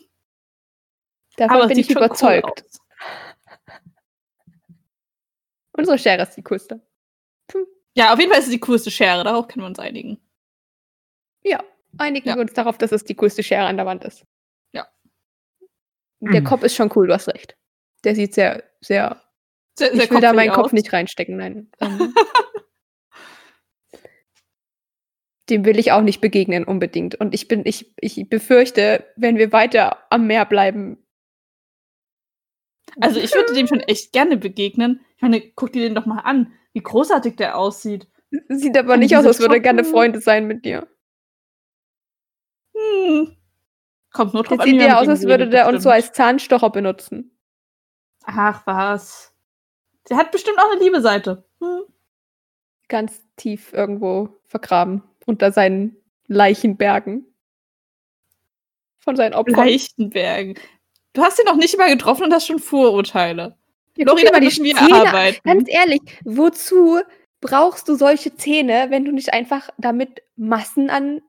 Davon 1.36 1.57
aber 1.57 1.68
bin 1.68 1.78
ich 1.78 1.88
cool 1.90 1.96
überzeugt. 1.99 2.64
aus. 2.64 2.80
Unsere 5.72 5.99
Schere 5.99 6.22
ist 6.22 6.34
die 6.36 6.42
coolste. 6.42 6.80
Ja, 7.94 8.12
auf 8.12 8.18
jeden 8.18 8.30
Fall 8.30 8.38
ist 8.40 8.46
es 8.46 8.53
die 8.53 8.61
coolste 8.61 8.90
Schere, 8.90 9.24
darauf 9.24 9.49
können 9.49 9.64
wir 9.64 9.68
uns 9.68 9.78
einigen. 9.78 10.18
Ja, 11.42 11.62
einigen 11.97 12.28
Ja. 12.28 12.34
wir 12.36 12.43
uns 12.43 12.53
darauf, 12.53 12.76
dass 12.78 12.93
es 12.93 13.05
die 13.05 13.14
coolste 13.14 13.43
Schere 13.43 13.66
an 13.66 13.76
der 13.76 13.86
Wand 13.86 14.05
ist. 14.05 14.24
Ja. 14.72 14.86
Der 16.20 16.41
Mhm. 16.41 16.45
Kopf 16.45 16.62
ist 16.62 16.74
schon 16.74 16.91
cool, 16.97 17.07
du 17.07 17.14
hast 17.14 17.28
recht. 17.28 17.57
Der 18.05 18.14
sieht 18.14 18.34
sehr, 18.34 18.62
sehr. 18.80 19.22
Sehr, 19.78 19.93
sehr 19.95 20.05
ich 20.05 20.11
will 20.11 20.20
da 20.20 20.32
meinen 20.32 20.53
Kopf 20.53 20.66
aus. 20.66 20.72
nicht 20.72 20.93
reinstecken, 20.93 21.36
nein. 21.36 21.70
Ähm, 21.80 22.14
dem 25.51 25.64
will 25.64 25.78
ich 25.78 25.93
auch 25.93 26.03
nicht 26.03 26.20
begegnen 26.20 26.64
unbedingt. 26.64 27.14
Und 27.14 27.32
ich 27.34 27.49
bin, 27.49 27.62
ich, 27.64 27.95
ich 28.01 28.28
befürchte, 28.28 29.07
wenn 29.16 29.39
wir 29.39 29.51
weiter 29.53 29.97
am 30.11 30.26
Meer 30.26 30.45
bleiben, 30.45 30.99
Also 33.01 33.18
ich 33.18 33.34
würde 33.34 33.55
dem 33.55 33.66
schon 33.66 33.80
echt 33.80 34.12
gerne 34.12 34.36
begegnen. 34.36 35.01
Ich 35.16 35.22
meine, 35.22 35.41
guck 35.41 35.72
dir 35.72 35.82
den 35.82 35.95
doch 35.95 36.05
mal 36.05 36.20
an, 36.20 36.53
wie 36.74 36.82
großartig 36.82 37.36
der 37.36 37.57
aussieht. 37.57 38.09
Sieht 38.49 38.76
aber 38.76 38.95
Und 38.95 39.01
nicht 39.01 39.16
aus, 39.16 39.24
als 39.24 39.41
würde 39.41 39.55
er 39.55 39.61
gerne 39.61 39.84
Freunde 39.84 40.20
sein 40.20 40.47
mit 40.47 40.66
dir. 40.66 40.86
Hm. 42.79 43.37
Kommt 44.12 44.35
nur 44.35 44.43
drauf 44.43 44.59
Das 44.59 44.66
an, 44.66 44.72
sieht 44.72 44.81
ja 44.81 44.99
aus, 44.99 45.09
als 45.09 45.24
würde 45.24 45.49
der 45.49 45.68
uns 45.68 45.83
so 45.83 45.91
als 45.91 46.12
Zahnstocher 46.12 46.70
benutzen. 46.70 47.37
Ach 48.24 48.66
was. 48.66 49.33
Der 50.09 50.16
hat 50.16 50.33
bestimmt 50.33 50.59
auch 50.59 50.70
eine 50.72 50.83
liebe 50.83 51.01
Seite. 51.01 51.45
Hm. 51.61 51.83
Ganz 52.89 53.22
tief 53.37 53.72
irgendwo 53.72 54.31
vergraben. 54.47 55.03
Unter 55.26 55.53
seinen 55.53 55.97
Leichenbergen. 56.26 57.26
Von 58.99 59.16
seinen 59.16 59.35
Opfern. 59.35 59.66
Leichtenbergen. 59.66 60.59
Du 61.12 61.22
hast 61.22 61.39
ihn 61.39 61.47
noch 61.47 61.57
nicht 61.57 61.76
mal 61.79 61.91
getroffen 61.91 62.24
und 62.24 62.33
hast 62.33 62.47
schon 62.47 62.59
Vorurteile. 62.59 63.57
Ja, 63.97 64.05
mal 64.07 64.41
die 64.41 64.45
müssen 64.45 64.64
wir 64.64 64.95
arbeiten. 64.95 65.41
Ganz 65.45 65.68
ehrlich, 65.68 66.01
wozu 66.24 67.01
brauchst 67.41 67.89
du 67.89 67.95
solche 67.95 68.35
Zähne, 68.37 68.87
wenn 68.91 69.05
du 69.05 69.12
nicht 69.12 69.33
einfach 69.33 69.70
damit 69.79 70.22
Massen 70.37 70.91
an 70.91 71.20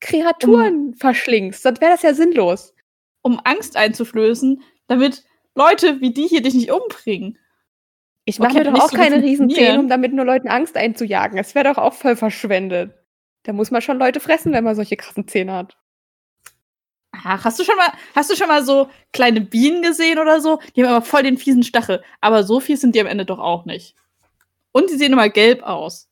Kreaturen 0.00 0.94
verschlingst? 0.94 1.64
Dann 1.64 1.80
wäre 1.80 1.92
das 1.92 2.02
ja 2.02 2.14
sinnlos. 2.14 2.74
um 3.22 3.40
Angst 3.44 3.76
einzuflößen, 3.76 4.62
damit 4.86 5.24
Leute 5.54 6.00
wie 6.00 6.12
die 6.12 6.26
hier 6.28 6.40
dich 6.42 6.54
nicht 6.54 6.70
umbringen. 6.72 7.38
Ich 8.24 8.38
mache 8.38 8.50
Okay, 8.52 8.58
mir 8.58 8.64
doch 8.72 8.80
auch 8.84 8.90
so 8.90 8.96
keine. 8.96 9.22
Riesenzähne, 9.22 9.80
um 9.80 9.88
damit 9.88 10.12
nur 10.12 10.24
Leuten 10.24 10.48
Angst 10.48 10.76
einzujagen. 10.76 11.36
Das 11.36 11.54
wäre 11.54 11.72
doch 11.72 11.78
auch 11.78 11.94
voll 11.94 12.16
verschwendet. 12.16 12.94
Da 13.44 13.52
muss 13.52 13.70
man 13.70 13.82
schon 13.82 13.98
Leute 13.98 14.20
fressen, 14.20 14.52
wenn 14.52 14.64
man 14.64 14.76
solche 14.76 14.96
krassen 14.96 15.26
Zähne 15.28 15.52
hat. 15.54 15.76
Ach, 17.12 17.44
hast 17.44 17.58
du 17.58 17.64
schon 17.64 17.76
mal, 17.76 17.90
hast 18.14 18.30
du 18.30 18.36
schon 18.36 18.48
mal 18.48 18.64
so 18.64 18.88
kleine 19.12 19.40
Bienen 19.40 19.82
gesehen 19.82 20.18
oder 20.18 20.40
so? 20.40 20.60
Die 20.76 20.82
haben 20.84 20.90
aber 20.92 21.04
voll 21.04 21.22
den 21.22 21.38
fiesen 21.38 21.62
Stachel. 21.62 22.02
Aber 22.20 22.44
so 22.44 22.60
fies 22.60 22.80
sind 22.80 22.94
die 22.94 23.00
am 23.00 23.06
Ende 23.06 23.24
doch 23.24 23.38
auch 23.38 23.64
nicht. 23.64 23.94
Und 24.72 24.90
die 24.90 24.96
sehen 24.96 25.12
immer 25.12 25.28
gelb 25.30 25.62
aus. 25.62 26.08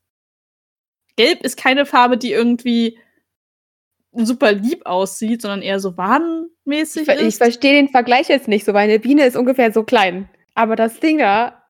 Gelb 1.16 1.42
ist 1.44 1.56
keine 1.56 1.86
Farbe, 1.86 2.16
die 2.18 2.32
irgendwie 2.32 2.98
super 4.24 4.52
lieb 4.52 4.86
aussieht, 4.86 5.42
sondern 5.42 5.62
eher 5.62 5.80
so 5.80 5.96
warnmäßig 5.96 7.02
Ich, 7.02 7.06
ver- 7.06 7.20
ich 7.20 7.26
ist. 7.26 7.38
verstehe 7.38 7.74
den 7.74 7.88
Vergleich 7.88 8.28
jetzt 8.28 8.48
nicht 8.48 8.64
so, 8.64 8.72
weil 8.72 8.84
eine 8.88 8.98
Biene 8.98 9.24
ist 9.26 9.36
ungefähr 9.36 9.72
so 9.72 9.82
klein. 9.82 10.28
Aber 10.54 10.76
das 10.76 11.00
Ding 11.00 11.18
da 11.18 11.62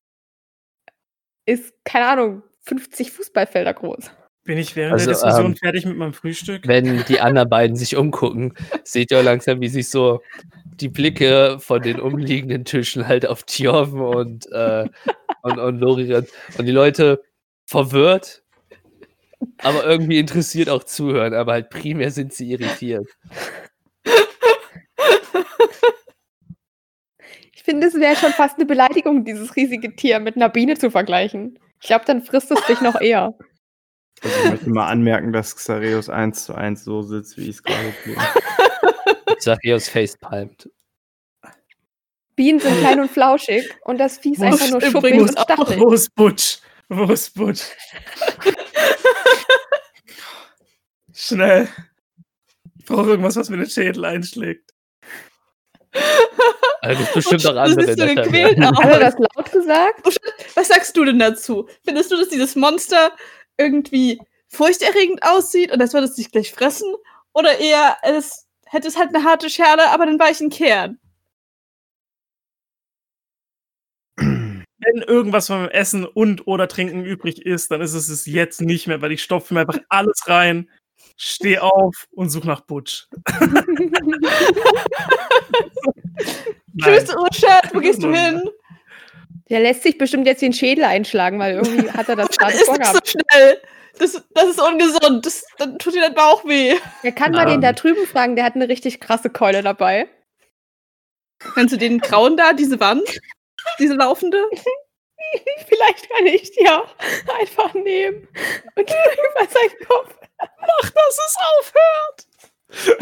ist, 1.45 1.73
keine 1.83 2.07
Ahnung, 2.07 2.43
50 2.63 3.11
Fußballfelder 3.11 3.73
groß. 3.73 4.11
Bin 4.43 4.57
ich 4.57 4.75
während 4.77 4.93
Also, 4.93 5.05
der 5.07 5.13
Diskussion 5.15 5.45
ähm, 5.47 5.55
fertig 5.57 5.85
mit 5.85 5.97
meinem 5.97 6.13
Frühstück? 6.13 6.65
Wenn 6.67 7.03
die 7.05 7.19
anderen 7.19 7.49
beiden 7.49 7.75
sich 7.75 7.95
umgucken, 7.97 8.53
seht 8.83 9.11
ihr 9.11 9.21
langsam, 9.23 9.59
wie 9.61 9.67
sich 9.67 9.89
so 9.89 10.21
die 10.63 10.87
Blicke 10.89 11.57
von 11.59 11.81
den 11.81 11.99
umliegenden 11.99 12.63
Tischen 12.63 13.07
halt 13.07 13.25
auf 13.25 13.43
Tjorven 13.43 13.99
und, 14.01 14.49
äh, 14.51 14.87
und, 15.41 15.59
und 15.59 15.79
Lori 15.79 16.13
und 16.15 16.29
die 16.65 16.71
Leute 16.71 17.21
verwirrt, 17.65 18.43
aber 19.59 19.85
irgendwie 19.85 20.19
interessiert 20.19 20.69
auch 20.69 20.83
zuhören, 20.83 21.33
aber 21.33 21.53
halt 21.53 21.69
primär 21.69 22.11
sind 22.11 22.33
sie 22.33 22.51
irritiert. 22.51 23.07
Ich 27.53 27.63
finde, 27.63 27.87
es 27.87 27.95
wäre 27.95 28.15
schon 28.15 28.31
fast 28.31 28.55
eine 28.55 28.65
Beleidigung, 28.65 29.25
dieses 29.25 29.55
riesige 29.55 29.95
Tier 29.95 30.19
mit 30.19 30.35
einer 30.35 30.49
Biene 30.49 30.77
zu 30.77 30.89
vergleichen. 30.89 31.59
Ich 31.81 31.87
glaube, 31.87 32.05
dann 32.05 32.23
frisst 32.23 32.49
es 32.51 32.65
dich 32.65 32.81
noch 32.81 32.99
eher. 33.01 33.33
Also 34.21 34.35
ich 34.43 34.49
möchte 34.49 34.69
mal 34.69 34.87
anmerken, 34.87 35.31
dass 35.31 35.55
Xareus 35.55 36.09
1 36.09 36.45
zu 36.45 36.55
1 36.55 36.83
so 36.83 37.01
sitzt, 37.03 37.37
wie 37.37 37.43
ich 37.43 37.57
es 37.57 37.63
gerade 37.63 37.93
tue. 38.03 38.15
Xarios 39.37 39.89
facepalmt. 39.89 40.69
Bienen 42.35 42.59
sind 42.59 42.79
klein 42.79 42.99
und 42.99 43.11
flauschig 43.11 43.67
und 43.83 43.97
das 43.97 44.19
Vieh 44.19 44.33
ist 44.33 44.41
einfach 44.41 44.69
nur 44.69 44.81
schuppig 44.81 45.19
und 45.19 45.31
stachelig. 45.31 45.79
Wo 45.79 45.91
ist 45.91 46.13
Butch? 46.15 46.59
Wo 46.87 47.11
ist 47.11 47.33
Butch? 47.33 47.63
Schnell. 51.13 51.67
Ich 52.79 52.85
brauche 52.85 53.09
irgendwas, 53.09 53.35
was 53.35 53.49
mir 53.49 53.57
den 53.57 53.69
Schädel 53.69 54.05
einschlägt. 54.05 54.71
Also 56.81 56.99
gibt 57.01 57.13
bestimmt 57.13 57.45
auch 57.47 57.53
Du 57.53 57.59
andere. 57.59 57.91
in 57.91 57.97
der 57.97 58.15
gequält 58.15 58.59
aus. 58.63 58.77
Hat 58.77 58.89
er 58.91 58.99
das 58.99 59.15
laut 59.17 59.51
gesagt? 59.51 60.19
Was 60.55 60.67
sagst 60.67 60.95
du 60.95 61.05
denn 61.05 61.19
dazu? 61.19 61.67
Findest 61.83 62.11
du, 62.11 62.17
dass 62.17 62.29
dieses 62.29 62.55
Monster 62.55 63.11
irgendwie 63.57 64.19
furchterregend 64.47 65.23
aussieht 65.23 65.71
und 65.71 65.81
als 65.81 65.93
würde 65.93 66.05
es 66.07 66.15
dich 66.15 66.31
gleich 66.31 66.53
fressen? 66.53 66.93
Oder 67.33 67.59
eher, 67.59 67.97
es 68.03 68.47
hätte 68.65 68.87
es 68.87 68.97
halt 68.97 69.13
eine 69.13 69.23
harte 69.23 69.49
Schale, 69.49 69.89
aber 69.89 70.03
einen 70.03 70.19
weichen 70.19 70.49
Kern? 70.49 70.99
Wenn 74.93 75.01
irgendwas 75.01 75.47
vom 75.47 75.67
Essen 75.69 76.05
und 76.05 76.47
oder 76.47 76.67
Trinken 76.67 77.03
übrig 77.03 77.45
ist, 77.45 77.71
dann 77.71 77.81
ist 77.81 77.93
es 77.93 78.07
es 78.09 78.25
jetzt 78.25 78.61
nicht 78.61 78.87
mehr, 78.87 79.01
weil 79.01 79.11
ich 79.11 79.21
stopfe 79.23 79.53
mir 79.53 79.61
einfach 79.61 79.79
alles 79.89 80.21
rein, 80.27 80.69
steh 81.17 81.59
auf 81.59 82.07
und 82.11 82.29
such 82.29 82.45
nach 82.45 82.61
Butch. 82.61 83.07
Tschüss, 86.81 87.15
Urschat, 87.15 87.73
wo 87.73 87.79
gehst 87.79 88.03
du 88.03 88.13
hin? 88.13 88.41
Der 89.49 89.59
lässt 89.61 89.83
sich 89.83 89.97
bestimmt 89.97 90.27
jetzt 90.27 90.41
den 90.41 90.53
Schädel 90.53 90.83
einschlagen, 90.83 91.39
weil 91.39 91.55
irgendwie 91.55 91.89
hat 91.93 92.09
er 92.09 92.15
das 92.15 92.27
Das 92.29 92.37
gerade 92.37 92.53
ist 92.53 92.57
nicht 92.59 92.65
so 92.67 92.73
vorgehabt. 92.73 93.07
schnell. 93.09 93.61
Das, 93.99 94.23
das 94.33 94.49
ist 94.49 94.61
ungesund. 94.61 95.25
Das, 95.25 95.43
dann 95.57 95.79
tut 95.79 95.95
dir 95.95 96.01
dein 96.01 96.13
Bauch 96.13 96.45
weh. 96.45 96.75
Er 97.03 97.11
kann 97.11 97.31
mal 97.31 97.45
Ja. 97.45 97.49
den 97.51 97.61
da 97.61 97.73
drüben 97.73 98.05
fragen, 98.05 98.35
der 98.35 98.45
hat 98.45 98.55
eine 98.55 98.69
richtig 98.69 98.99
krasse 98.99 99.29
Keule 99.29 99.63
dabei. 99.63 100.07
Kannst 101.39 101.73
du 101.73 101.77
den 101.77 101.99
grauen 101.99 102.37
da, 102.37 102.53
diese 102.53 102.79
Wand? 102.79 103.19
Diese 103.79 103.95
laufende? 103.95 104.43
Vielleicht 105.67 106.09
kann 106.09 106.25
ich 106.27 106.51
die 106.51 106.67
auch 106.69 106.87
einfach 107.39 107.73
nehmen 107.73 108.27
und 108.75 108.89
über 108.89 109.49
seinen 109.49 109.87
Kopf. 109.87 110.15
Mach, 110.39 110.89
dass 110.89 111.19
es 111.25 111.35
aufhört! 111.59 112.27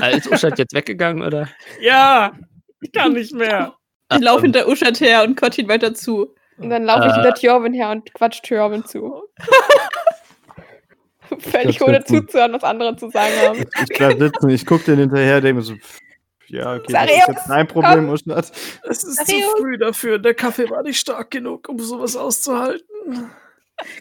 Äh, 0.01 0.17
Ist 0.17 0.31
Uschat 0.31 0.57
jetzt 0.59 0.73
weggegangen, 0.73 1.23
oder? 1.23 1.49
Ja, 1.81 2.33
ich 2.81 2.91
kann 2.91 3.13
nicht 3.13 3.33
mehr. 3.33 3.75
Ich 4.13 4.19
laufe 4.19 4.45
ähm, 4.45 4.53
hinter 4.53 4.67
Uschat 4.67 4.99
her 5.01 5.23
und 5.23 5.35
quatsch 5.35 5.57
ihn 5.57 5.67
weiter 5.67 5.93
zu. 5.93 6.33
Und 6.57 6.69
dann 6.69 6.85
laufe 6.85 7.07
ich 7.07 7.11
Äh. 7.11 7.15
hinter 7.15 7.33
Tjorvin 7.33 7.73
her 7.73 7.89
und 7.89 8.13
quatsch 8.13 8.41
Tjorvin 8.43 8.85
zu. 8.85 9.23
Völlig 11.39 11.81
ohne 11.81 12.03
zuzuhören, 12.03 12.53
was 12.53 12.63
andere 12.63 12.95
zu 12.95 13.09
sagen 13.09 13.33
haben. 13.41 13.59
Ich 13.59 13.97
bleib 13.97 14.19
sitzen, 14.19 14.49
ich 14.49 14.65
guck 14.65 14.85
den 14.85 14.99
hinterher, 14.99 15.41
denke 15.41 15.55
mir 15.55 15.61
so, 15.63 15.73
pff, 15.75 15.99
ja, 16.47 16.75
okay, 16.75 16.91
das 16.93 17.09
ist 17.11 17.27
jetzt 17.27 17.49
dein 17.49 17.67
Problem, 17.67 18.09
Uschnat. 18.09 18.51
Es 18.83 19.03
ist 19.03 19.19
Arius. 19.19 19.51
zu 19.51 19.57
früh 19.61 19.77
dafür. 19.77 20.19
Der 20.19 20.33
Kaffee 20.33 20.69
war 20.69 20.83
nicht 20.83 20.99
stark 20.99 21.31
genug, 21.31 21.67
um 21.69 21.79
sowas 21.79 22.15
auszuhalten. 22.15 23.29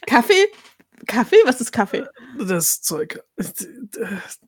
Kaffee? 0.06 0.46
Kaffee? 1.06 1.36
Was 1.44 1.60
ist 1.60 1.72
Kaffee? 1.72 2.04
Das 2.38 2.80
Zeug. 2.82 3.20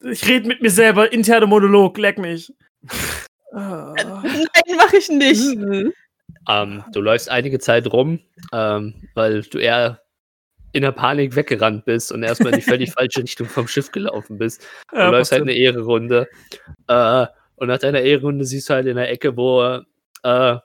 Ich 0.03 0.27
rede 0.29 0.47
mit 0.49 0.63
mir 0.63 0.71
selber. 0.71 1.13
Interne 1.13 1.47
Monolog. 1.47 1.99
Leck 1.99 2.19
mich. 2.19 2.53
Ah. 3.53 3.93
Nein, 3.97 4.47
mache 4.77 4.97
ich 4.99 5.09
nicht. 5.09 5.43
Ähm, 6.49 6.85
du 6.93 7.01
läufst 7.01 7.29
einige 7.31 7.59
Zeit 7.59 7.87
rum, 7.93 8.21
ähm, 8.53 8.95
weil 9.15 9.43
du 9.43 9.59
eher 9.59 10.01
in 10.73 10.83
der 10.83 10.93
Panik 10.93 11.35
weggerannt 11.35 11.85
bist 11.87 12.13
und 12.13 12.23
erstmal 12.23 12.53
in 12.53 12.61
die 12.61 12.65
völlig 12.65 12.93
falsche 12.93 13.23
Richtung 13.23 13.49
vom 13.49 13.67
Schiff 13.67 13.91
gelaufen 13.91 14.39
bist. 14.39 14.63
Du 14.93 14.99
Ja, 14.99 15.09
läufst 15.11 15.33
halt 15.33 15.43
eine 15.43 15.55
Ehrenrunde. 15.55 16.29
Äh, 16.89 17.27
und 17.57 17.69
nach 17.69 17.79
deiner 17.79 18.01
Ehrenrunde 18.01 18.45
siehst 18.45 18.69
du 18.69 18.75
halt 18.75 18.87
in 18.87 18.97
der 18.97 19.11
Ecke, 19.11 19.37
wo 19.37 19.63
äh, 20.23 20.59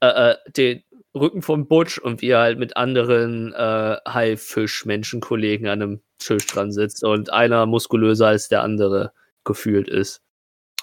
äh, 0.00 0.30
äh, 0.30 0.36
den 0.56 0.82
Rücken 1.14 1.42
vom 1.42 1.66
Butch 1.66 1.98
und 1.98 2.22
wie 2.22 2.30
er 2.30 2.40
halt 2.40 2.58
mit 2.58 2.76
anderen 2.76 3.52
äh, 3.52 3.96
Haifisch-Menschenkollegen 4.08 5.66
an 5.66 5.82
einem 5.82 6.00
Tisch 6.18 6.46
dran 6.46 6.72
sitzt 6.72 7.04
und 7.04 7.32
einer 7.32 7.66
muskulöser 7.66 8.28
als 8.28 8.48
der 8.48 8.62
andere 8.62 9.12
gefühlt 9.44 9.88
ist. 9.88 10.22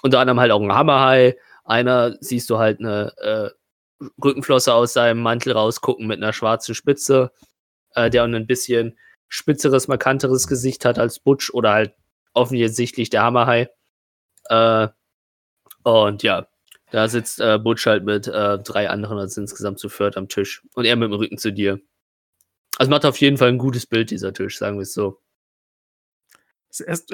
Unter 0.02 0.20
anderem 0.20 0.40
halt 0.40 0.52
auch 0.52 0.60
ein 0.60 0.72
Hammerhai. 0.72 1.36
Einer 1.64 2.16
siehst 2.20 2.50
du 2.50 2.58
halt 2.58 2.80
eine 2.80 3.12
äh, 3.18 3.50
Rückenflosse 4.22 4.72
aus 4.74 4.92
seinem 4.92 5.20
Mantel 5.20 5.52
rausgucken 5.52 6.06
mit 6.06 6.18
einer 6.22 6.32
schwarzen 6.32 6.74
Spitze, 6.74 7.32
äh, 7.94 8.10
der 8.10 8.24
ein 8.24 8.46
bisschen 8.46 8.98
spitzeres, 9.28 9.88
markanteres 9.88 10.46
Gesicht 10.46 10.84
hat 10.84 10.98
als 10.98 11.18
Butch 11.18 11.50
oder 11.52 11.72
halt 11.72 11.94
offensichtlich 12.34 13.10
der 13.10 13.22
Hammerhai. 13.22 13.68
Äh, 14.48 14.88
und 15.88 16.22
ja, 16.22 16.48
da 16.90 17.08
sitzt 17.08 17.40
äh, 17.40 17.58
Butch 17.58 17.86
halt 17.86 18.04
mit 18.04 18.26
äh, 18.28 18.58
drei 18.58 18.88
anderen, 18.90 19.18
also 19.18 19.40
insgesamt 19.40 19.78
zu 19.78 19.88
viert 19.88 20.16
am 20.16 20.28
Tisch. 20.28 20.62
Und 20.74 20.84
er 20.84 20.96
mit 20.96 21.10
dem 21.10 21.14
Rücken 21.14 21.38
zu 21.38 21.52
dir. 21.52 21.80
Also 22.78 22.90
macht 22.90 23.04
auf 23.06 23.18
jeden 23.18 23.36
Fall 23.38 23.48
ein 23.48 23.58
gutes 23.58 23.86
Bild, 23.86 24.10
dieser 24.10 24.32
Tisch, 24.32 24.58
sagen 24.58 24.78
wir 24.78 24.82
es 24.82 24.94
so. 24.94 25.20
das 26.68 26.80
erst, 26.80 27.12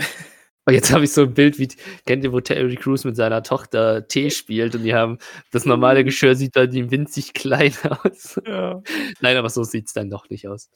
Und 0.67 0.75
jetzt 0.75 0.93
habe 0.93 1.05
ich 1.05 1.13
so 1.13 1.23
ein 1.23 1.35
Bild, 1.35 1.59
wie 1.59 1.69
kennt 2.07 2.25
ihr, 2.25 2.33
wo 2.33 2.41
Terry 2.41 2.77
Crews 2.77 3.05
mit 3.05 3.17
seiner 3.17 3.43
Tochter 3.43 4.09
Tee 4.09 4.31
spielt 4.31 4.75
und 4.75 4.83
die 4.83 4.95
haben 4.95 5.19
das 5.51 5.67
normale 5.67 6.05
Geschirr 6.05 6.37
sieht 6.37 6.53
bei 6.55 6.65
ihm 6.65 6.91
winzig 6.91 7.35
klein 7.35 7.75
aus. 8.05 8.41
ja. 8.47 8.83
Nein, 9.21 9.37
aber 9.37 9.51
so 9.51 9.63
sieht 9.65 9.89
es 9.89 9.93
dann 9.93 10.11
doch 10.11 10.31
nicht 10.31 10.49
aus. 10.49 10.71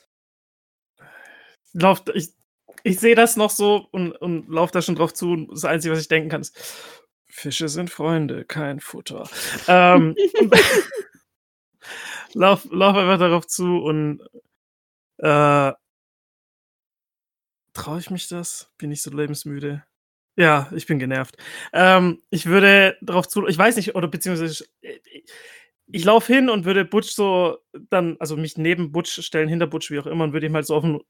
Lauf, 1.73 2.03
ich 2.15 2.31
ich 2.85 3.01
sehe 3.01 3.15
das 3.15 3.37
noch 3.37 3.51
so 3.51 3.89
und, 3.91 4.13
und 4.13 4.49
laufe 4.49 4.73
da 4.73 4.83
schon 4.83 4.95
drauf 4.95 5.13
zu. 5.13 5.33
Und 5.33 5.51
das 5.51 5.65
Einzige, 5.65 5.93
was 5.93 6.01
ich 6.01 6.09
denken 6.09 6.29
kann, 6.29 6.41
ist: 6.41 6.57
Fische 7.29 7.69
sind 7.69 7.91
Freunde, 7.91 8.45
kein 8.45 8.81
Futter. 8.81 9.29
ähm, 9.69 10.17
lauf, 12.33 12.67
lauf 12.71 12.97
einfach 12.97 13.19
darauf 13.19 13.47
zu 13.47 13.79
und 13.79 14.21
äh, 15.19 15.73
traue 17.73 17.99
ich 17.99 18.11
mich 18.11 18.29
das? 18.29 18.73
Bin 18.79 18.91
ich 18.91 19.03
so 19.03 19.11
lebensmüde? 19.11 19.85
Ja, 20.37 20.71
ich 20.75 20.87
bin 20.87 20.99
genervt. 20.99 21.37
Ähm, 21.73 22.23
ich 22.31 22.47
würde 22.47 22.97
darauf 23.01 23.29
zu, 23.29 23.47
ich 23.47 23.59
weiß 23.59 23.77
nicht, 23.77 23.95
oder 23.97 24.09
beziehungsweise 24.09 24.65
ich, 24.81 25.25
ich 25.87 26.05
laufe 26.05 26.33
hin 26.33 26.49
und 26.49 26.65
würde 26.65 26.85
Butch 26.85 27.11
so 27.11 27.59
dann, 27.91 28.17
also 28.21 28.37
mich 28.37 28.57
neben 28.57 28.93
Butch 28.93 29.21
stellen, 29.25 29.49
hinter 29.49 29.67
Butch, 29.67 29.91
wie 29.91 29.99
auch 29.99 30.07
immer, 30.07 30.25
und 30.25 30.33
würde 30.33 30.47
ihm 30.47 30.55
halt 30.55 30.67
so 30.67 30.77
auf 30.77 30.85
den 30.85 31.01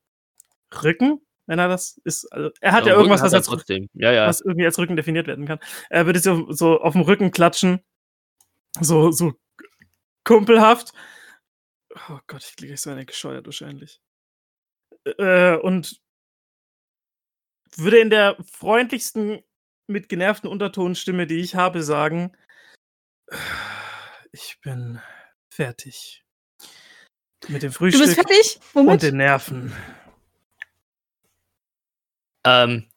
Rücken, 0.83 1.21
wenn 1.49 1.59
er 1.59 1.69
das 1.69 1.99
ist. 2.05 2.31
Also 2.31 2.51
er 2.61 2.73
hat 2.73 2.87
ja, 2.87 2.93
Rücken 2.93 3.11
irgendwas, 3.11 3.21
hat 3.21 3.27
was, 3.27 3.33
er 3.33 3.39
als, 3.39 3.47
trotzdem. 3.47 3.89
Ja, 3.95 4.13
ja. 4.13 4.27
was 4.27 4.43
irgendwie 4.43 4.67
als 4.67 4.79
Rücken 4.79 4.97
definiert 4.97 5.27
werden 5.27 5.47
kann. 5.47 5.59
Er 5.89 6.07
würde 6.07 6.21
so, 6.21 6.53
so 6.53 6.81
auf 6.81 6.93
dem 6.93 7.03
Rücken 7.03 7.31
klatschen. 7.31 7.81
So, 8.81 9.11
so 9.11 9.33
kumpelhaft. 10.25 10.93
Oh 12.11 12.19
Gott, 12.27 12.45
ich 12.45 12.55
kriege 12.55 12.77
so 12.77 12.91
eine 12.91 13.07
gescheuert 13.07 13.47
wahrscheinlich. 13.47 14.01
Äh, 15.05 15.57
und 15.57 16.01
würde 17.77 17.99
in 17.99 18.11
der 18.11 18.37
freundlichsten, 18.45 19.43
mit 19.87 20.11
genervten 20.11 20.51
Untertonstimme, 20.51 21.27
die 21.27 21.41
ich 21.41 21.55
habe, 21.55 21.83
sagen: 21.83 22.37
Ich 24.33 24.61
bin 24.61 25.01
fertig. 25.51 26.25
Mit 27.49 27.63
dem 27.63 27.71
Du 27.71 27.79
Frühstück 27.79 28.05
bist 28.05 28.15
fertig? 28.17 28.61
und 28.75 28.87
Womit? 28.87 29.03
den 29.03 29.17
Nerven. 29.17 29.73
Ähm, 32.49 32.89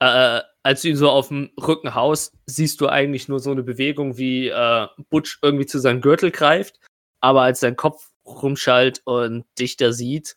äh, 0.00 0.40
als 0.64 0.82
du 0.82 0.88
ihn 0.88 0.96
so 0.96 1.10
auf 1.10 1.28
dem 1.28 1.52
Rücken 1.60 1.94
haust, 1.94 2.34
siehst 2.46 2.80
du 2.80 2.88
eigentlich 2.88 3.28
nur 3.28 3.38
so 3.40 3.50
eine 3.52 3.62
Bewegung, 3.62 4.16
wie 4.16 4.48
äh, 4.48 4.88
Butch 5.10 5.38
irgendwie 5.42 5.66
zu 5.66 5.78
seinem 5.78 6.00
Gürtel 6.00 6.30
greift. 6.30 6.80
Aber 7.20 7.42
als 7.42 7.60
sein 7.60 7.76
Kopf 7.76 8.10
rumschallt 8.24 9.02
und 9.04 9.44
dich 9.58 9.76
da 9.76 9.92
sieht, 9.92 10.36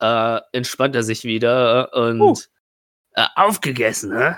äh, 0.00 0.40
entspannt 0.52 0.94
er 0.94 1.02
sich 1.02 1.24
wieder 1.24 1.92
und 1.94 2.20
Uh. 2.20 2.34
äh, 3.12 3.26
aufgegessen, 3.36 4.16
hä? 4.16 4.36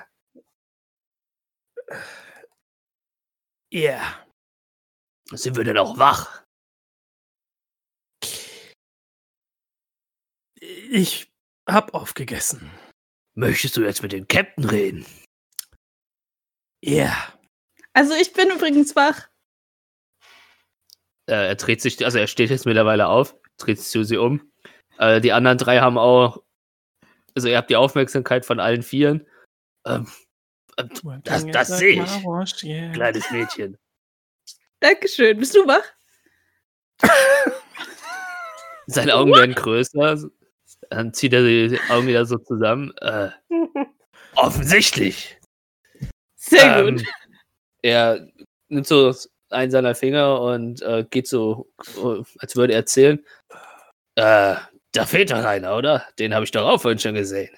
Ja. 3.73 4.01
Sind 5.31 5.57
wir 5.57 5.65
denn 5.65 5.79
auch 5.79 5.99
wach? 5.99 6.45
Ich 10.61 11.31
hab 11.69 11.95
aufgegessen. 11.95 12.71
Möchtest 13.39 13.77
du 13.77 13.83
jetzt 13.83 14.03
mit 14.03 14.11
dem 14.11 14.27
Captain 14.27 14.65
reden? 14.65 15.07
Ja. 16.85 17.33
Also 17.93 18.13
ich 18.15 18.33
bin 18.33 18.51
übrigens 18.51 18.97
wach. 18.97 19.29
Äh, 21.31 21.47
er 21.47 21.55
dreht 21.55 21.81
sich, 21.81 22.05
also 22.05 22.19
er 22.19 22.27
steht 22.27 22.51
jetzt 22.51 22.67
mittlerweile 22.67 23.07
auf, 23.07 23.37
dreht 23.57 23.79
sich 23.79 23.91
zu 23.91 24.03
sie 24.03 24.17
um. 24.17 24.51
Äh, 24.99 25.21
die 25.21 25.31
anderen 25.33 25.57
drei 25.57 25.79
haben 25.79 25.99
auch, 25.99 26.43
also 27.37 27.47
ihr 27.47 27.57
habt 27.57 27.71
die 27.71 27.77
Aufmerksamkeit 27.77 28.45
von 28.45 28.59
allen 28.59 28.83
Vieren. 28.83 29.25
Ähm, 29.87 30.11
ähm, 30.77 30.91
Das- 31.23 31.47
das 31.47 31.79
seh 31.79 32.01
ich. 32.03 32.17
ich. 32.65 32.93
kleines 32.93 33.31
Mädchen. 33.31 33.79
Dankeschön. 34.81 35.39
Bist 35.39 35.55
du 35.55 35.65
wach? 35.65 35.85
Seine 38.87 39.15
Augen 39.15 39.33
werden 39.33 39.55
größer. 39.55 40.29
Dann 40.91 41.13
zieht 41.13 41.33
er 41.33 41.43
die 41.43 41.79
Augen 41.91 42.07
wieder 42.07 42.25
so 42.25 42.39
zusammen. 42.39 42.97
Äh, 42.99 43.31
offensichtlich. 44.35 45.39
Sehr 46.37 46.79
Ähm, 46.79 46.97
gut. 46.97 47.05
Er 47.83 48.29
nimmt 48.69 48.87
so 48.87 49.15
einen 49.51 49.71
seiner 49.71 49.95
Finger 49.95 50.41
und 50.41 50.83
äh, 50.83 51.05
geht 51.09 51.29
so, 51.29 51.71
als 52.39 52.57
würde 52.57 52.73
er 52.73 52.81
erzählen. 52.81 53.25
Äh, 54.15 54.57
da 54.93 55.07
fehlt 55.07 55.31
doch 55.31 55.45
einer, 55.45 55.77
oder? 55.77 56.07
Den 56.19 56.35
habe 56.35 56.45
ich 56.45 56.51
doch 56.51 56.67
auch 56.67 56.81
vorhin 56.81 56.99
schon 56.99 57.15
gesehen. 57.15 57.55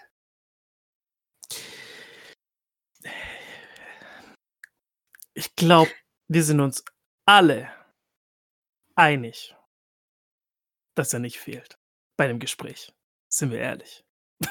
Ich 5.34 5.54
glaube, 5.56 5.90
wir 6.28 6.42
sind 6.44 6.60
uns 6.60 6.84
alle 7.26 7.70
einig, 8.94 9.54
dass 10.94 11.12
er 11.14 11.20
nicht 11.20 11.38
fehlt 11.38 11.78
bei 12.16 12.26
dem 12.26 12.38
Gespräch. 12.40 12.92
Sind 13.32 13.52
wir 13.52 13.58
ehrlich. 13.60 14.04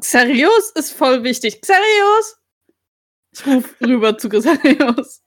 Xarios 0.00 0.70
ist 0.76 0.92
voll 0.92 1.24
wichtig. 1.24 1.60
Xarios! 1.60 2.36
Ich 3.32 3.46
ruf 3.46 3.74
rüber 3.80 4.16
zu 4.16 4.28
Xarios. 4.28 5.22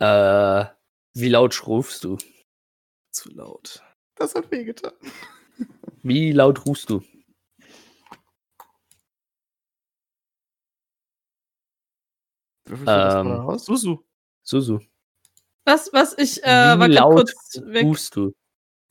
Äh, 0.00 0.64
wie 1.14 1.28
laut 1.28 1.66
rufst 1.66 2.04
du? 2.04 2.18
Zu 3.10 3.30
laut. 3.30 3.82
Das 4.16 4.34
hat 4.34 4.50
wehgetan. 4.50 4.92
Wie 6.02 6.32
laut 6.32 6.66
rufst 6.66 6.90
du? 6.90 7.02
Würfelst 12.66 12.86
du 12.86 12.92
Ähm, 12.92 13.26
raus? 13.32 13.64
Susu. 13.64 13.98
Susu. 14.42 14.78
Was, 15.64 15.90
was, 15.92 16.16
ich 16.18 16.42
äh, 16.42 16.46
wie 16.74 16.80
war 16.80 16.88
laut 16.88 17.12
kurz 17.14 17.60
weg. 17.64 17.84
rufst 17.84 18.16
du? 18.16 18.32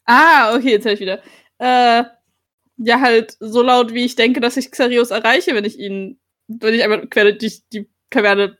Ah, 0.05 0.55
okay, 0.55 0.71
jetzt 0.71 0.85
hör 0.85 0.93
ich 0.93 0.99
wieder. 0.99 1.21
Äh, 1.59 2.03
ja, 2.79 2.99
halt 3.01 3.35
so 3.39 3.61
laut, 3.61 3.93
wie 3.93 4.05
ich 4.05 4.15
denke, 4.15 4.39
dass 4.39 4.57
ich 4.57 4.71
Xarios 4.71 5.11
erreiche, 5.11 5.53
wenn 5.53 5.65
ich 5.65 5.77
ihn, 5.77 6.19
wenn 6.47 6.73
ich 6.73 6.83
einmal 6.83 7.07
quer 7.07 7.31
durch 7.33 7.61
die 7.71 7.89
Kaverne, 8.09 8.57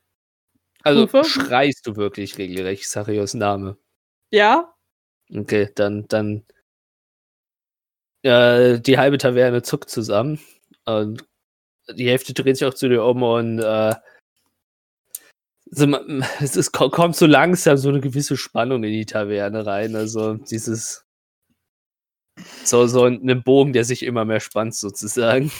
Also 0.83 1.01
Rufe? 1.03 1.23
schreist 1.23 1.87
du 1.87 1.95
wirklich 1.95 2.37
regelrecht 2.37 2.87
Sarios 2.87 3.33
Name? 3.33 3.77
ja? 4.31 4.73
Okay, 5.33 5.69
dann, 5.75 6.07
dann. 6.07 6.43
Äh, 8.23 8.79
die 8.79 8.97
halbe 8.97 9.17
Taverne 9.17 9.61
zuckt 9.61 9.89
zusammen. 9.89 10.39
Und 10.85 11.23
die 11.93 12.09
Hälfte 12.09 12.33
dreht 12.33 12.57
sich 12.57 12.67
auch 12.67 12.73
zu 12.73 12.89
dir 12.89 13.03
um 13.03 13.23
und 13.23 13.59
äh, 13.59 13.95
so, 15.71 15.87
ma- 15.87 16.03
es 16.41 16.55
ist, 16.55 16.71
ko- 16.71 16.89
kommt 16.89 17.15
so 17.15 17.25
langsam 17.27 17.77
so 17.77 17.89
eine 17.89 18.01
gewisse 18.01 18.37
Spannung 18.37 18.83
in 18.83 18.91
die 18.91 19.05
Taverne 19.05 19.65
rein. 19.65 19.95
Also 19.95 20.33
dieses. 20.35 21.05
So, 22.63 22.87
so 22.87 23.05
ein 23.05 23.43
Bogen, 23.43 23.73
der 23.73 23.83
sich 23.83 24.03
immer 24.03 24.25
mehr 24.25 24.39
spannt, 24.39 24.75
sozusagen. 24.75 25.51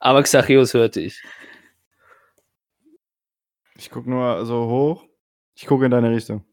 Aber 0.00 0.22
Xachios 0.22 0.74
hört 0.74 0.96
dich. 0.96 1.22
Ich 3.76 3.90
guck 3.90 4.06
nur 4.06 4.44
so 4.46 4.68
hoch. 4.68 5.06
Ich 5.54 5.66
gucke 5.66 5.84
in 5.84 5.90
deine 5.90 6.10
Richtung. 6.10 6.44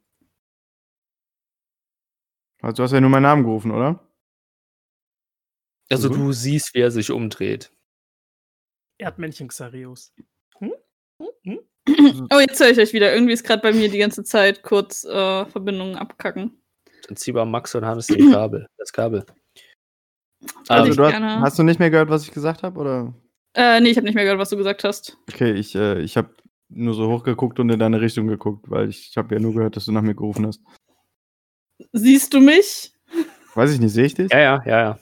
Also, 2.61 2.77
du 2.77 2.83
hast 2.83 2.91
ja 2.91 3.01
nur 3.01 3.09
meinen 3.09 3.23
Namen 3.23 3.43
gerufen, 3.43 3.71
oder? 3.71 4.07
Also 5.91 6.07
du 6.07 6.31
siehst, 6.31 6.73
wie 6.73 6.79
er 6.79 6.91
sich 6.91 7.11
umdreht. 7.11 7.69
Erdmännchen 8.97 9.49
Xarios. 9.49 10.13
Hm? 10.59 10.73
Hm? 11.17 11.29
Hm? 11.43 12.27
Oh, 12.31 12.39
jetzt 12.39 12.59
höre 12.61 12.69
ich 12.69 12.77
euch 12.77 12.93
wieder. 12.93 13.13
Irgendwie 13.13 13.33
ist 13.33 13.43
gerade 13.43 13.61
bei 13.61 13.73
mir 13.73 13.89
die 13.89 13.97
ganze 13.97 14.23
Zeit 14.23 14.63
kurz 14.63 15.03
äh, 15.03 15.45
Verbindungen 15.45 15.97
abkacken. 15.97 16.60
Zieh 17.15 17.31
mal 17.33 17.45
Max 17.45 17.73
und 17.75 17.85
Hannes 17.85 18.07
den 18.07 18.31
Kabel, 18.31 18.67
das 18.77 18.91
Kabel. 18.91 19.25
Also 20.67 20.89
Also, 20.89 20.93
du 20.95 21.05
hast, 21.05 21.13
hast 21.15 21.59
du 21.59 21.63
nicht 21.63 21.79
mehr 21.79 21.89
gehört, 21.89 22.09
was 22.09 22.23
ich 22.23 22.31
gesagt 22.31 22.63
habe, 22.63 22.79
oder? 22.79 23.13
Äh, 23.53 23.79
nee, 23.81 23.89
ich 23.89 23.97
habe 23.97 24.05
nicht 24.05 24.15
mehr 24.15 24.23
gehört, 24.23 24.39
was 24.39 24.49
du 24.49 24.57
gesagt 24.57 24.83
hast. 24.83 25.17
Okay, 25.29 25.51
ich, 25.51 25.75
äh, 25.75 25.99
ich 26.01 26.17
habe 26.17 26.33
nur 26.69 26.93
so 26.93 27.09
hochgeguckt 27.11 27.59
und 27.59 27.69
in 27.69 27.79
deine 27.79 27.99
Richtung 27.99 28.27
geguckt, 28.27 28.69
weil 28.69 28.89
ich, 28.89 29.09
ich 29.09 29.17
habe 29.17 29.35
ja 29.35 29.41
nur 29.41 29.53
gehört, 29.53 29.75
dass 29.75 29.85
du 29.85 29.91
nach 29.91 30.01
mir 30.01 30.15
gerufen 30.15 30.47
hast. 30.47 30.61
Siehst 31.91 32.33
du 32.33 32.39
mich? 32.39 32.93
Weiß 33.55 33.73
ich 33.73 33.79
nicht, 33.79 33.91
sehe 33.91 34.05
ich 34.05 34.13
dich? 34.13 34.31
Ja, 34.31 34.39
ja, 34.39 34.63
ja, 34.65 34.81
ja. 34.81 34.99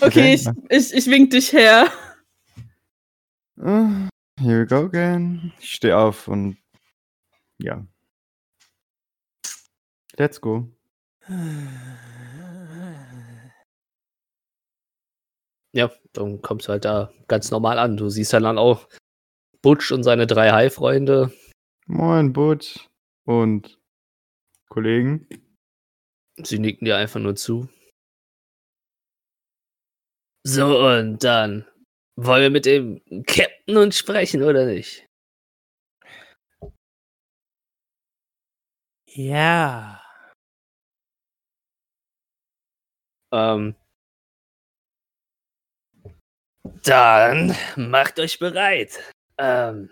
Okay, 0.00 0.06
Okay. 0.06 0.34
ich, 0.34 0.46
ich, 0.68 0.94
ich 0.94 1.06
wink 1.06 1.30
dich 1.30 1.52
her. 1.52 1.88
Ah, 3.60 4.08
Here 4.40 4.60
we 4.60 4.66
go 4.66 4.84
again. 4.86 5.52
Ich 5.58 5.72
stehe 5.72 5.96
auf 5.98 6.28
und 6.28 6.58
ja. 7.58 7.84
Let's 10.16 10.40
go. 10.40 10.68
Ja, 15.74 15.90
dann 16.14 16.40
kommst 16.40 16.66
du 16.68 16.72
halt 16.72 16.84
da 16.84 17.12
ganz 17.28 17.50
normal 17.50 17.78
an. 17.78 17.96
Du 17.96 18.08
siehst 18.08 18.32
dann, 18.32 18.44
dann 18.44 18.58
auch 18.58 18.88
Butch 19.62 19.92
und 19.92 20.02
seine 20.02 20.26
drei 20.26 20.50
Hai-Freunde. 20.50 21.32
Moin, 21.86 22.32
Butch 22.32 22.88
und 23.26 23.78
Kollegen. 24.68 25.28
Sie 26.42 26.58
nicken 26.58 26.86
dir 26.86 26.96
einfach 26.96 27.20
nur 27.20 27.36
zu. 27.36 27.68
So, 30.46 30.78
und 30.86 31.22
dann 31.24 31.66
wollen 32.16 32.42
wir 32.42 32.50
mit 32.50 32.64
dem 32.64 33.02
Captain 33.26 33.76
uns 33.76 33.98
sprechen, 33.98 34.42
oder 34.42 34.64
nicht? 34.64 35.06
Ja. 39.06 40.07
Ähm, 43.32 43.74
dann 46.84 47.54
macht 47.76 48.18
euch 48.18 48.38
bereit. 48.38 48.98
Ähm, 49.38 49.90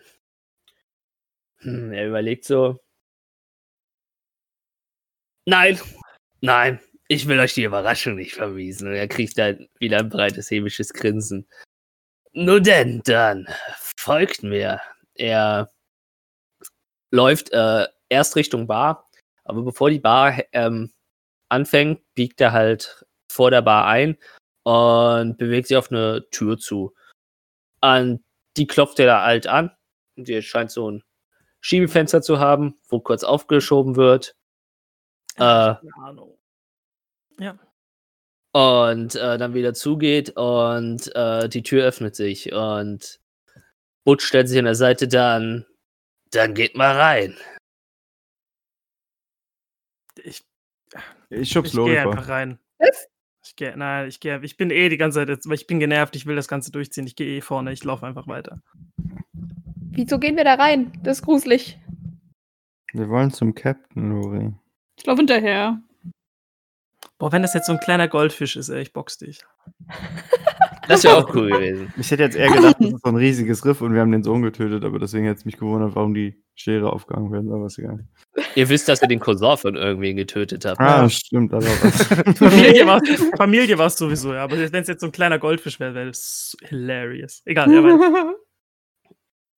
hm, 1.59 1.93
er 1.93 2.09
überlegt 2.09 2.45
so. 2.45 2.78
Nein, 5.49 5.80
nein, 6.41 6.80
ich 7.09 7.26
will 7.28 7.39
euch 7.39 7.55
die 7.55 7.64
Überraschung 7.64 8.16
nicht 8.16 8.34
vermiesen. 8.34 8.89
Und 8.89 8.95
er 8.95 9.09
kriegt 9.09 9.39
dann 9.39 9.68
wieder 9.78 9.99
ein 9.99 10.09
breites 10.09 10.51
hämisches 10.51 10.93
Grinsen. 10.93 11.49
Nun 12.32 12.62
denn, 12.62 13.01
dann 13.05 13.47
folgt 13.97 14.43
mir. 14.43 14.80
Er 15.14 15.70
läuft 17.11 17.53
äh, 17.53 17.87
erst 18.09 18.37
Richtung 18.37 18.66
Bar, 18.66 19.09
aber 19.45 19.62
bevor 19.62 19.91
die 19.91 20.01
Bar 20.01 20.43
ähm, 20.53 20.93
anfängt, 21.49 22.03
biegt 22.14 22.41
er 22.41 22.53
halt 22.53 23.05
vor 23.37 23.51
der 23.53 23.62
Bar 23.62 23.87
ein 23.87 24.18
und 24.64 25.39
bewegt 25.39 25.68
sich 25.68 25.76
auf 25.76 25.93
eine 25.93 26.28
Tür 26.30 26.59
zu. 26.59 26.95
An 27.80 28.24
die 28.57 28.66
klopft 28.66 28.99
er 28.99 29.07
da 29.07 29.22
halt 29.22 29.47
an. 29.47 29.70
Und 30.16 30.26
die 30.28 30.43
scheint 30.43 30.70
so 30.70 30.91
ein 30.91 31.05
Schiebefenster 31.61 32.22
zu 32.22 32.39
haben, 32.41 32.78
wo 32.89 33.01
kurz 33.01 33.22
aufgeschoben 33.22 33.97
wird. 33.97 34.34
Äh, 35.37 35.41
Keine 35.41 35.91
Ahnung. 36.03 36.39
Ja. 37.39 37.59
und 38.53 39.14
äh, 39.14 39.37
dann 39.37 39.53
wieder 39.53 39.74
zugeht 39.74 40.30
und 40.37 41.14
äh, 41.14 41.49
die 41.51 41.62
Tür 41.62 41.84
öffnet 41.84 42.16
sich 42.16 42.51
und 42.55 43.20
Butch 44.05 44.24
stellt 44.24 44.49
sich 44.49 44.59
an 44.59 44.64
der 44.64 44.74
Seite 44.74 45.07
dann, 45.09 45.66
dann 46.30 46.55
geht 46.55 46.76
mal 46.76 46.97
rein. 46.97 47.37
Ich, 50.24 50.43
Ich 51.28 51.51
schub's 51.51 51.74
ich 51.74 51.74
gehe 51.74 51.80
Lori 51.82 51.99
einfach 51.99 52.24
vor. 52.24 52.34
rein. 52.34 52.59
Was? 52.78 53.09
Ich 53.57 53.64
gehe, 53.64 53.74
nein, 53.74 54.07
ich 54.07 54.20
gehe, 54.20 54.38
ich 54.42 54.59
bin 54.59 54.68
eh 54.68 54.90
die 54.90 54.98
ganze 54.98 55.20
Zeit 55.20 55.30
jetzt, 55.30 55.48
weil 55.48 55.54
ich 55.54 55.66
bin 55.66 55.80
genervt, 55.80 56.14
ich 56.14 56.26
will 56.26 56.36
das 56.36 56.46
Ganze 56.46 56.70
durchziehen. 56.70 57.07
Ich 57.07 57.16
gehe 57.16 57.38
eh 57.38 57.40
vorne, 57.40 57.72
ich 57.72 57.82
laufe 57.84 58.07
einfach 58.07 58.28
weiter. 58.28 58.61
Wieso 59.92 60.18
gehen 60.18 60.36
wir 60.36 60.44
da 60.44 60.57
rein? 60.57 60.92
Das 61.02 61.20
ist 61.20 61.24
gruselig. 61.24 61.78
Wir 62.92 63.09
wollen 63.09 63.30
zum 63.30 63.54
Captain, 63.54 64.11
Lori. 64.11 64.52
Ich 64.98 65.04
glaube 65.04 65.20
hinterher. 65.20 65.80
Boah, 67.19 67.33
wenn 67.33 67.43
das 67.43 67.55
jetzt 67.55 67.67
so 67.67 67.73
ein 67.73 67.81
kleiner 67.81 68.09
Goldfisch 68.09 68.57
ist, 68.57 68.69
ey, 68.69 68.83
ich 68.83 68.93
box 68.93 69.19
dich. 69.19 69.41
Das 70.89 71.03
wäre 71.03 71.17
auch 71.17 71.35
cool 71.35 71.51
gewesen. 71.51 71.93
Ich 71.99 72.11
hätte 72.12 72.23
jetzt 72.23 72.37
eher 72.37 72.49
gedacht, 72.49 72.77
das 72.79 72.93
ist 72.93 73.03
so 73.03 73.09
ein 73.09 73.17
riesiges 73.17 73.64
Riff 73.64 73.81
und 73.81 73.93
wir 73.93 74.01
haben 74.01 74.12
den 74.12 74.23
Sohn 74.23 74.43
getötet, 74.43 74.85
aber 74.85 75.01
deswegen 75.01 75.25
hätte 75.25 75.39
es 75.39 75.45
mich 75.45 75.57
gewundert, 75.57 75.97
warum 75.97 76.14
die 76.14 76.41
Schere 76.55 76.93
aufgegangen 76.93 77.33
werden, 77.33 77.53
aber 77.53 77.67
ist 77.67 77.79
egal. 77.79 78.07
Ihr 78.55 78.69
wisst, 78.69 78.89
dass 78.89 79.03
ihr 79.03 79.09
den 79.09 79.19
Cousin 79.19 79.57
von 79.57 79.75
irgendwen 79.75 80.17
getötet 80.17 80.64
habt. 80.64 80.81
Ah, 80.81 81.09
stimmt, 81.09 81.53
da 81.53 81.57
war 81.57 81.64
was. 81.83 82.05
Familie 82.39 82.87
war 82.87 83.03
Familie 83.37 83.79
war's 83.79 83.99
sowieso, 83.99 84.33
ja. 84.33 84.45
Aber 84.45 84.57
wenn 84.57 84.83
es 84.83 84.89
jetzt 84.89 85.01
so 85.01 85.07
ein 85.07 85.12
kleiner 85.12 85.39
Goldfisch 85.39 85.81
wäre, 85.81 85.95
wäre 85.95 86.07
das 86.07 86.57
hilarious. 86.62 87.43
Egal, 87.45 87.73
ja, 87.73 87.83
weiter. 87.83 88.35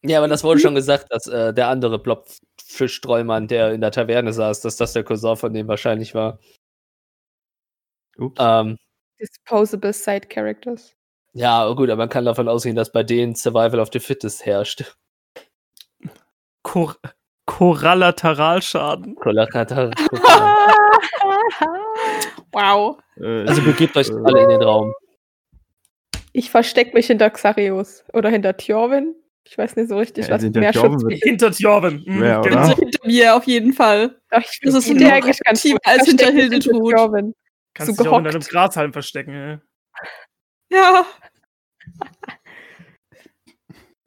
Ja, 0.03 0.19
aber 0.19 0.29
das 0.29 0.45
wurde 0.45 0.61
schon 0.61 0.75
gesagt, 0.75 1.07
dass 1.11 1.27
äh, 1.27 1.53
der 1.53 1.69
andere 1.69 1.99
Blobfischstreumann, 1.99 3.49
der 3.49 3.73
in 3.73 3.81
der 3.81 3.91
Taverne 3.91 4.33
saß, 4.33 4.61
dass 4.61 4.77
das 4.77 4.93
der 4.93 5.03
Cousin 5.03 5.37
von 5.37 5.53
dem 5.53 5.67
wahrscheinlich 5.69 6.15
war. 6.15 6.39
Ups. 8.19 8.37
Ähm, 8.39 8.77
Disposable 9.21 9.93
Side 9.93 10.29
Characters. 10.29 10.95
ja, 11.33 11.69
gut, 11.73 11.91
aber 11.91 11.97
man 12.03 12.09
kann 12.09 12.25
davon 12.25 12.49
ausgehen, 12.49 12.77
dass 12.77 12.93
bei 12.93 13.03
denen 13.03 13.35
Survival 13.35 13.81
of 13.81 13.89
the 13.93 13.99
Fittest 14.01 14.47
herrscht. 14.47 14.85
Kor 16.63 16.97
Korallateralschaden. 17.47 19.17
Kollateral- 19.17 19.91
wow. 22.53 22.99
Äh, 23.21 23.47
Also 23.49 23.63
begebt 23.63 23.97
euch 23.97 24.09
äh, 24.11 24.15
alle 24.25 24.43
in 24.43 24.49
den 24.51 24.63
Raum. 24.63 24.93
Ich 26.33 26.51
verstecke 26.51 26.95
mich 26.95 27.07
hinter 27.07 27.31
Xarios 27.31 28.05
oder 28.13 28.29
hinter 28.29 28.57
Tjorvin. 28.57 29.15
Ich 29.45 29.57
weiß 29.57 29.77
nicht 29.77 29.89
so 29.89 29.97
richtig, 29.97 30.27
Ja, 30.29 30.35
was 30.35 30.43
hinter 30.43 30.61
mehr 30.61 30.73
Tjorvin 30.73 31.01
Schutz. 31.01 31.21
Hinter 31.23 31.51
Tjorven. 31.53 32.05
Mhm, 32.07 32.19
oder? 32.19 32.41
genau. 32.43 32.77
Hinter 32.77 33.07
mir 33.07 33.35
auf 33.35 33.45
jeden 33.45 33.73
Fall. 33.73 34.21
Ach, 34.31 34.43
ich 34.43 34.61
Das 34.63 34.75
ist 34.75 34.91
eigentlich 34.91 35.39
ganz 35.41 35.67
als 35.85 36.07
hinter 36.07 36.31
Hildetrud. 36.31 36.95
Kannst 37.79 37.97
so 37.97 38.03
dich 38.03 38.13
auch 38.13 38.17
unter 38.17 38.31
einem 38.31 38.41
gehockt. 38.41 38.53
Grashalm 38.53 38.93
verstecken. 38.93 39.35
ey. 39.35 39.59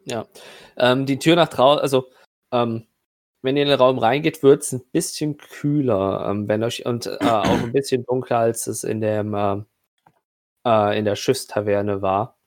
Ja. 0.05 0.28
Ähm, 0.78 1.05
die 1.05 1.19
Tür 1.19 1.36
nach 1.36 1.47
draußen, 1.47 1.82
also 1.82 2.07
ähm, 2.51 2.88
wenn 3.41 3.55
ihr 3.55 3.63
in 3.63 3.69
den 3.69 3.80
Raum 3.80 3.97
reingeht, 3.97 4.43
wird 4.43 4.63
es 4.63 4.72
ein 4.74 4.84
bisschen 4.91 5.38
kühler, 5.38 6.28
ähm, 6.30 6.47
wenn 6.47 6.63
euch 6.63 6.86
und 6.86 7.07
äh, 7.07 7.17
auch 7.22 7.45
ein 7.45 7.72
bisschen 7.72 8.03
dunkler, 8.03 8.39
als 8.39 8.67
es 8.67 8.84
in 8.84 9.01
dem 9.01 9.34
ähm, 9.36 9.65
äh, 10.65 10.97
in 10.97 11.05
der 11.05 11.15
Schiffstaverne 11.15 12.01
war. 12.01 12.38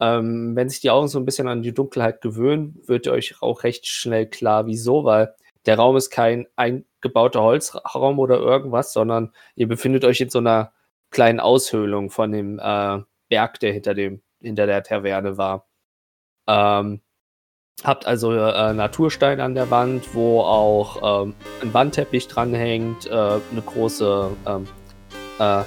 Ähm, 0.00 0.56
wenn 0.56 0.68
sich 0.68 0.80
die 0.80 0.90
Augen 0.90 1.08
so 1.08 1.18
ein 1.18 1.24
bisschen 1.24 1.48
an 1.48 1.62
die 1.62 1.72
Dunkelheit 1.72 2.20
gewöhnen, 2.20 2.82
wird 2.86 3.06
ihr 3.06 3.12
euch 3.12 3.40
auch 3.40 3.62
recht 3.64 3.86
schnell 3.86 4.28
klar, 4.28 4.66
wieso, 4.66 5.04
weil 5.04 5.34
der 5.64 5.76
Raum 5.76 5.96
ist 5.96 6.10
kein 6.10 6.46
eingebauter 7.06 7.42
Holzraum 7.42 8.18
oder 8.18 8.38
irgendwas, 8.38 8.92
sondern 8.92 9.32
ihr 9.54 9.68
befindet 9.68 10.04
euch 10.04 10.20
in 10.20 10.30
so 10.30 10.38
einer 10.38 10.72
kleinen 11.10 11.40
Aushöhlung 11.40 12.10
von 12.10 12.32
dem 12.32 12.58
äh, 12.58 12.98
Berg, 13.28 13.60
der 13.60 13.72
hinter 13.72 13.94
dem 13.94 14.22
hinter 14.40 14.66
der 14.66 14.82
Taverne 14.82 15.38
war. 15.38 15.66
Ähm, 16.46 17.00
habt 17.82 18.06
also 18.06 18.32
äh, 18.32 18.72
Naturstein 18.74 19.40
an 19.40 19.54
der 19.54 19.70
Wand, 19.70 20.14
wo 20.14 20.40
auch 20.40 21.24
ähm, 21.24 21.34
ein 21.62 21.72
Wandteppich 21.74 22.28
dranhängt, 22.28 23.06
äh, 23.06 23.10
eine 23.10 23.62
große 23.64 24.30
ähm, 24.46 24.68
äh, 25.38 25.62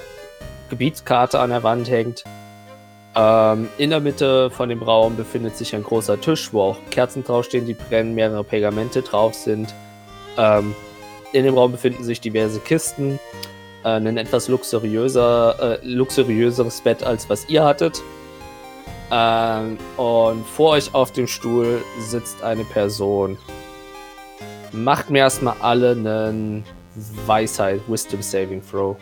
Gebietskarte 0.70 1.40
an 1.40 1.50
der 1.50 1.62
Wand 1.62 1.90
hängt. 1.90 2.24
Ähm, 3.16 3.68
in 3.76 3.90
der 3.90 4.00
Mitte 4.00 4.50
von 4.50 4.68
dem 4.68 4.82
Raum 4.82 5.16
befindet 5.16 5.56
sich 5.56 5.74
ein 5.74 5.82
großer 5.82 6.20
Tisch, 6.20 6.52
wo 6.52 6.62
auch 6.62 6.76
Kerzen 6.90 7.24
draufstehen, 7.24 7.66
die 7.66 7.74
brennen, 7.74 8.14
mehrere 8.14 8.44
Pergamente 8.44 9.02
drauf 9.02 9.34
sind. 9.34 9.74
Ähm, 10.38 10.74
in 11.32 11.44
dem 11.44 11.54
Raum 11.54 11.72
befinden 11.72 12.04
sich 12.04 12.20
diverse 12.20 12.60
Kisten, 12.60 13.18
äh, 13.84 13.88
ein 13.88 14.16
etwas 14.16 14.48
luxuriöser, 14.48 15.78
äh, 15.82 15.86
luxuriöseres 15.86 16.80
Bett 16.80 17.02
als 17.02 17.28
was 17.28 17.48
ihr 17.48 17.64
hattet. 17.64 18.02
Ähm, 19.12 19.78
und 19.96 20.46
vor 20.46 20.70
euch 20.70 20.94
auf 20.94 21.12
dem 21.12 21.26
Stuhl 21.26 21.82
sitzt 21.98 22.42
eine 22.42 22.64
Person. 22.64 23.36
Macht 24.72 25.10
mir 25.10 25.18
erstmal 25.18 25.56
alle 25.60 25.92
einen 25.92 26.64
Weisheit, 27.26 27.80
Wisdom 27.88 28.22
Saving 28.22 28.62
Throw. 28.68 28.96